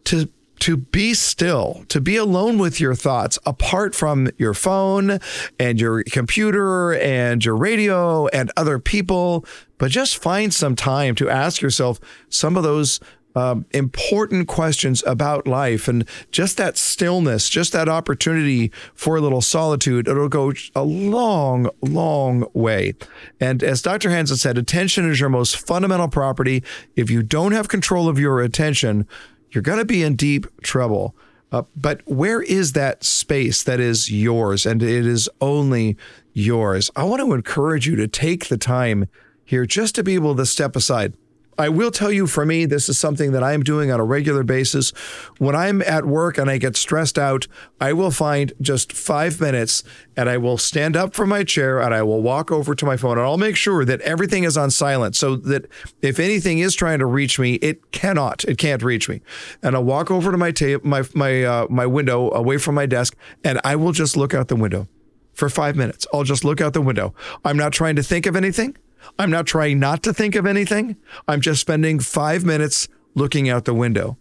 to 0.04 0.28
to 0.60 0.76
be 0.76 1.14
still, 1.14 1.84
to 1.88 2.00
be 2.00 2.16
alone 2.16 2.58
with 2.58 2.80
your 2.80 2.94
thoughts 2.94 3.38
apart 3.44 3.94
from 3.94 4.30
your 4.38 4.54
phone 4.54 5.18
and 5.58 5.80
your 5.80 6.02
computer 6.04 6.94
and 6.94 7.44
your 7.44 7.56
radio 7.56 8.26
and 8.28 8.52
other 8.56 8.78
people, 8.78 9.44
but 9.78 9.90
just 9.90 10.18
find 10.18 10.52
some 10.52 10.76
time 10.76 11.14
to 11.16 11.28
ask 11.28 11.60
yourself 11.60 11.98
some 12.28 12.56
of 12.56 12.62
those 12.62 13.00
um, 13.34 13.64
important 13.70 14.48
questions 14.48 15.02
about 15.06 15.46
life 15.46 15.88
and 15.88 16.06
just 16.32 16.56
that 16.56 16.76
stillness, 16.76 17.48
just 17.48 17.72
that 17.72 17.88
opportunity 17.88 18.70
for 18.94 19.16
a 19.16 19.20
little 19.20 19.40
solitude. 19.40 20.08
It'll 20.08 20.28
go 20.28 20.52
a 20.74 20.82
long, 20.82 21.70
long 21.80 22.46
way. 22.52 22.94
And 23.38 23.62
as 23.62 23.82
Dr. 23.82 24.10
Hanson 24.10 24.36
said, 24.36 24.58
attention 24.58 25.08
is 25.08 25.20
your 25.20 25.28
most 25.28 25.56
fundamental 25.56 26.08
property. 26.08 26.62
If 26.96 27.08
you 27.08 27.22
don't 27.22 27.52
have 27.52 27.68
control 27.68 28.08
of 28.08 28.18
your 28.18 28.40
attention, 28.40 29.06
you're 29.50 29.62
going 29.62 29.78
to 29.78 29.84
be 29.84 30.02
in 30.02 30.16
deep 30.16 30.46
trouble. 30.62 31.14
Uh, 31.52 31.62
but 31.76 32.00
where 32.06 32.42
is 32.42 32.72
that 32.72 33.02
space 33.02 33.62
that 33.64 33.80
is 33.80 34.10
yours 34.10 34.64
and 34.64 34.82
it 34.82 35.06
is 35.06 35.28
only 35.40 35.96
yours? 36.32 36.90
I 36.94 37.04
want 37.04 37.20
to 37.20 37.34
encourage 37.34 37.86
you 37.86 37.96
to 37.96 38.06
take 38.06 38.48
the 38.48 38.56
time 38.56 39.08
here 39.44 39.66
just 39.66 39.96
to 39.96 40.04
be 40.04 40.14
able 40.14 40.36
to 40.36 40.46
step 40.46 40.76
aside. 40.76 41.14
I 41.60 41.68
will 41.68 41.90
tell 41.90 42.10
you 42.10 42.26
for 42.26 42.46
me, 42.46 42.64
this 42.64 42.88
is 42.88 42.98
something 42.98 43.32
that 43.32 43.44
I'm 43.44 43.62
doing 43.62 43.90
on 43.90 44.00
a 44.00 44.04
regular 44.04 44.42
basis. 44.42 44.92
When 45.36 45.54
I'm 45.54 45.82
at 45.82 46.06
work 46.06 46.38
and 46.38 46.50
I 46.50 46.56
get 46.56 46.74
stressed 46.74 47.18
out, 47.18 47.46
I 47.78 47.92
will 47.92 48.10
find 48.10 48.54
just 48.62 48.94
five 48.94 49.42
minutes 49.42 49.84
and 50.16 50.30
I 50.30 50.38
will 50.38 50.56
stand 50.56 50.96
up 50.96 51.12
from 51.12 51.28
my 51.28 51.44
chair 51.44 51.78
and 51.78 51.94
I 51.94 52.02
will 52.02 52.22
walk 52.22 52.50
over 52.50 52.74
to 52.74 52.86
my 52.86 52.96
phone 52.96 53.18
and 53.18 53.26
I'll 53.26 53.36
make 53.36 53.56
sure 53.56 53.84
that 53.84 54.00
everything 54.00 54.44
is 54.44 54.56
on 54.56 54.70
silent 54.70 55.16
so 55.16 55.36
that 55.36 55.66
if 56.00 56.18
anything 56.18 56.60
is 56.60 56.74
trying 56.74 56.98
to 57.00 57.06
reach 57.06 57.38
me, 57.38 57.56
it 57.56 57.92
cannot, 57.92 58.42
it 58.44 58.56
can't 58.56 58.82
reach 58.82 59.06
me. 59.10 59.20
And 59.62 59.76
I'll 59.76 59.84
walk 59.84 60.10
over 60.10 60.32
to 60.32 60.38
my 60.38 60.52
tape, 60.52 60.82
my, 60.82 61.04
my, 61.14 61.44
uh, 61.44 61.66
my 61.68 61.84
window 61.84 62.32
away 62.32 62.56
from 62.56 62.74
my 62.74 62.86
desk 62.86 63.14
and 63.44 63.60
I 63.64 63.76
will 63.76 63.92
just 63.92 64.16
look 64.16 64.32
out 64.32 64.48
the 64.48 64.56
window 64.56 64.88
for 65.34 65.50
five 65.50 65.76
minutes. 65.76 66.06
I'll 66.10 66.24
just 66.24 66.42
look 66.42 66.62
out 66.62 66.72
the 66.72 66.80
window. 66.80 67.14
I'm 67.44 67.58
not 67.58 67.74
trying 67.74 67.96
to 67.96 68.02
think 68.02 68.24
of 68.24 68.34
anything. 68.34 68.76
I'm 69.18 69.30
not 69.30 69.46
trying 69.46 69.78
not 69.78 70.02
to 70.04 70.14
think 70.14 70.34
of 70.34 70.46
anything. 70.46 70.96
I'm 71.28 71.40
just 71.40 71.60
spending 71.60 72.00
five 72.00 72.44
minutes 72.44 72.88
looking 73.14 73.48
out 73.48 73.64
the 73.64 73.74
window. 73.74 74.18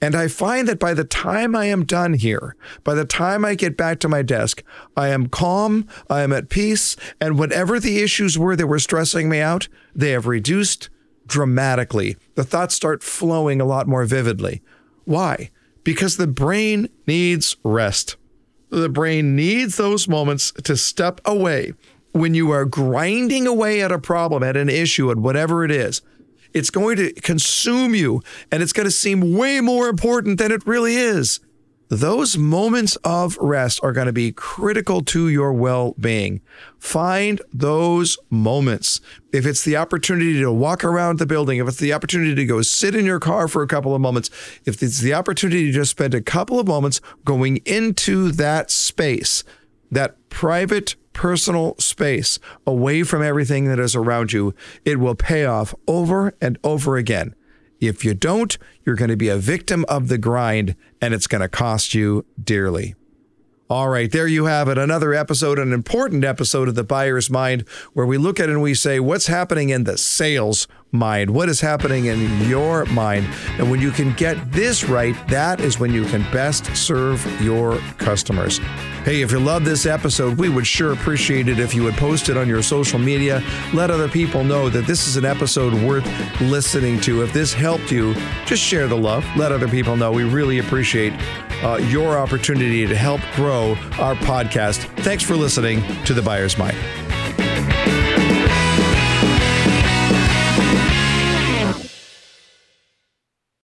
And 0.00 0.14
I 0.14 0.28
find 0.28 0.68
that 0.68 0.78
by 0.78 0.94
the 0.94 1.04
time 1.04 1.56
I 1.56 1.66
am 1.66 1.84
done 1.84 2.14
here, 2.14 2.56
by 2.84 2.94
the 2.94 3.04
time 3.04 3.44
I 3.44 3.54
get 3.54 3.76
back 3.76 3.98
to 4.00 4.08
my 4.08 4.22
desk, 4.22 4.62
I 4.96 5.08
am 5.08 5.28
calm, 5.28 5.88
I 6.08 6.22
am 6.22 6.32
at 6.32 6.48
peace, 6.48 6.96
and 7.20 7.38
whatever 7.38 7.80
the 7.80 7.98
issues 8.00 8.38
were 8.38 8.56
that 8.56 8.66
were 8.66 8.78
stressing 8.78 9.28
me 9.28 9.40
out, 9.40 9.68
they 9.94 10.10
have 10.10 10.26
reduced 10.26 10.88
dramatically. 11.26 12.16
The 12.34 12.44
thoughts 12.44 12.74
start 12.74 13.02
flowing 13.02 13.60
a 13.60 13.64
lot 13.64 13.88
more 13.88 14.04
vividly. 14.04 14.62
Why? 15.04 15.50
Because 15.84 16.16
the 16.16 16.28
brain 16.28 16.88
needs 17.06 17.56
rest. 17.64 18.16
The 18.70 18.88
brain 18.88 19.36
needs 19.36 19.76
those 19.76 20.08
moments 20.08 20.52
to 20.52 20.76
step 20.76 21.20
away 21.24 21.74
when 22.12 22.34
you 22.34 22.50
are 22.50 22.64
grinding 22.64 23.46
away 23.46 23.82
at 23.82 23.92
a 23.92 23.98
problem, 23.98 24.42
at 24.42 24.56
an 24.56 24.68
issue, 24.68 25.10
at 25.10 25.16
whatever 25.16 25.64
it 25.64 25.70
is, 25.70 26.02
it's 26.52 26.70
going 26.70 26.96
to 26.96 27.12
consume 27.14 27.94
you 27.94 28.22
and 28.50 28.62
it's 28.62 28.72
going 28.72 28.84
to 28.84 28.90
seem 28.90 29.34
way 29.34 29.60
more 29.60 29.88
important 29.88 30.38
than 30.38 30.52
it 30.52 30.66
really 30.66 30.96
is. 30.96 31.40
Those 31.88 32.38
moments 32.38 32.96
of 33.04 33.36
rest 33.36 33.78
are 33.82 33.92
going 33.92 34.06
to 34.06 34.14
be 34.14 34.32
critical 34.32 35.02
to 35.02 35.28
your 35.28 35.52
well 35.52 35.94
being. 36.00 36.40
Find 36.78 37.42
those 37.52 38.16
moments. 38.30 39.02
If 39.30 39.44
it's 39.44 39.62
the 39.62 39.76
opportunity 39.76 40.40
to 40.40 40.50
walk 40.50 40.84
around 40.84 41.18
the 41.18 41.26
building, 41.26 41.58
if 41.58 41.68
it's 41.68 41.76
the 41.76 41.92
opportunity 41.92 42.34
to 42.34 42.46
go 42.46 42.62
sit 42.62 42.94
in 42.94 43.04
your 43.04 43.20
car 43.20 43.46
for 43.46 43.62
a 43.62 43.66
couple 43.66 43.94
of 43.94 44.00
moments, 44.00 44.30
if 44.64 44.82
it's 44.82 45.00
the 45.00 45.12
opportunity 45.12 45.66
to 45.66 45.72
just 45.72 45.90
spend 45.90 46.14
a 46.14 46.22
couple 46.22 46.58
of 46.58 46.66
moments 46.66 47.02
going 47.26 47.58
into 47.66 48.32
that 48.32 48.70
space, 48.70 49.44
that 49.90 50.16
private 50.30 50.96
personal 51.12 51.76
space 51.78 52.38
away 52.66 53.02
from 53.02 53.22
everything 53.22 53.66
that 53.66 53.78
is 53.78 53.94
around 53.94 54.32
you, 54.32 54.54
it 54.84 54.98
will 54.98 55.14
pay 55.14 55.44
off 55.44 55.74
over 55.86 56.34
and 56.40 56.58
over 56.64 56.96
again. 56.96 57.34
If 57.80 58.04
you 58.04 58.14
don't, 58.14 58.56
you're 58.84 58.96
going 58.96 59.10
to 59.10 59.16
be 59.16 59.28
a 59.28 59.36
victim 59.36 59.84
of 59.88 60.08
the 60.08 60.18
grind 60.18 60.76
and 61.00 61.12
it's 61.12 61.26
going 61.26 61.42
to 61.42 61.48
cost 61.48 61.94
you 61.94 62.24
dearly. 62.42 62.94
All 63.68 63.88
right, 63.88 64.12
there 64.12 64.26
you 64.26 64.44
have 64.44 64.68
it. 64.68 64.76
Another 64.76 65.14
episode, 65.14 65.58
an 65.58 65.72
important 65.72 66.24
episode 66.24 66.68
of 66.68 66.74
The 66.74 66.84
Buyer's 66.84 67.30
Mind, 67.30 67.66
where 67.94 68.04
we 68.04 68.18
look 68.18 68.38
at 68.38 68.50
it 68.50 68.52
and 68.52 68.62
we 68.62 68.74
say, 68.74 69.00
what's 69.00 69.28
happening 69.28 69.70
in 69.70 69.84
the 69.84 69.96
sales 69.96 70.68
mind? 70.92 71.30
What 71.30 71.48
is 71.48 71.60
happening 71.60 72.06
in 72.06 72.48
your 72.48 72.84
mind? 72.86 73.26
And 73.58 73.70
when 73.70 73.80
you 73.80 73.90
can 73.90 74.12
get 74.14 74.52
this 74.52 74.84
right, 74.84 75.16
that 75.28 75.60
is 75.60 75.80
when 75.80 75.92
you 75.92 76.04
can 76.04 76.22
best 76.30 76.76
serve 76.76 77.24
your 77.40 77.78
customers. 77.98 78.58
Hey, 79.04 79.22
if 79.22 79.32
you 79.32 79.40
love 79.40 79.64
this 79.64 79.84
episode, 79.84 80.38
we 80.38 80.48
would 80.48 80.66
sure 80.66 80.92
appreciate 80.92 81.48
it 81.48 81.58
if 81.58 81.74
you 81.74 81.82
would 81.82 81.94
post 81.94 82.28
it 82.28 82.36
on 82.36 82.46
your 82.46 82.62
social 82.62 82.98
media. 82.98 83.42
Let 83.74 83.90
other 83.90 84.08
people 84.08 84.44
know 84.44 84.68
that 84.68 84.86
this 84.86 85.08
is 85.08 85.16
an 85.16 85.24
episode 85.24 85.74
worth 85.82 86.06
listening 86.40 87.00
to. 87.00 87.22
If 87.22 87.32
this 87.32 87.52
helped 87.52 87.90
you, 87.90 88.14
just 88.46 88.62
share 88.62 88.86
the 88.86 88.96
love. 88.96 89.24
Let 89.36 89.50
other 89.50 89.68
people 89.68 89.96
know. 89.96 90.12
We 90.12 90.24
really 90.24 90.58
appreciate 90.58 91.12
uh, 91.64 91.78
your 91.88 92.16
opportunity 92.18 92.86
to 92.86 92.94
help 92.94 93.20
grow 93.34 93.72
our 93.98 94.14
podcast. 94.14 94.84
Thanks 95.00 95.24
for 95.24 95.34
listening 95.34 95.82
to 96.04 96.14
The 96.14 96.22
Buyer's 96.22 96.56
Mind. 96.56 96.76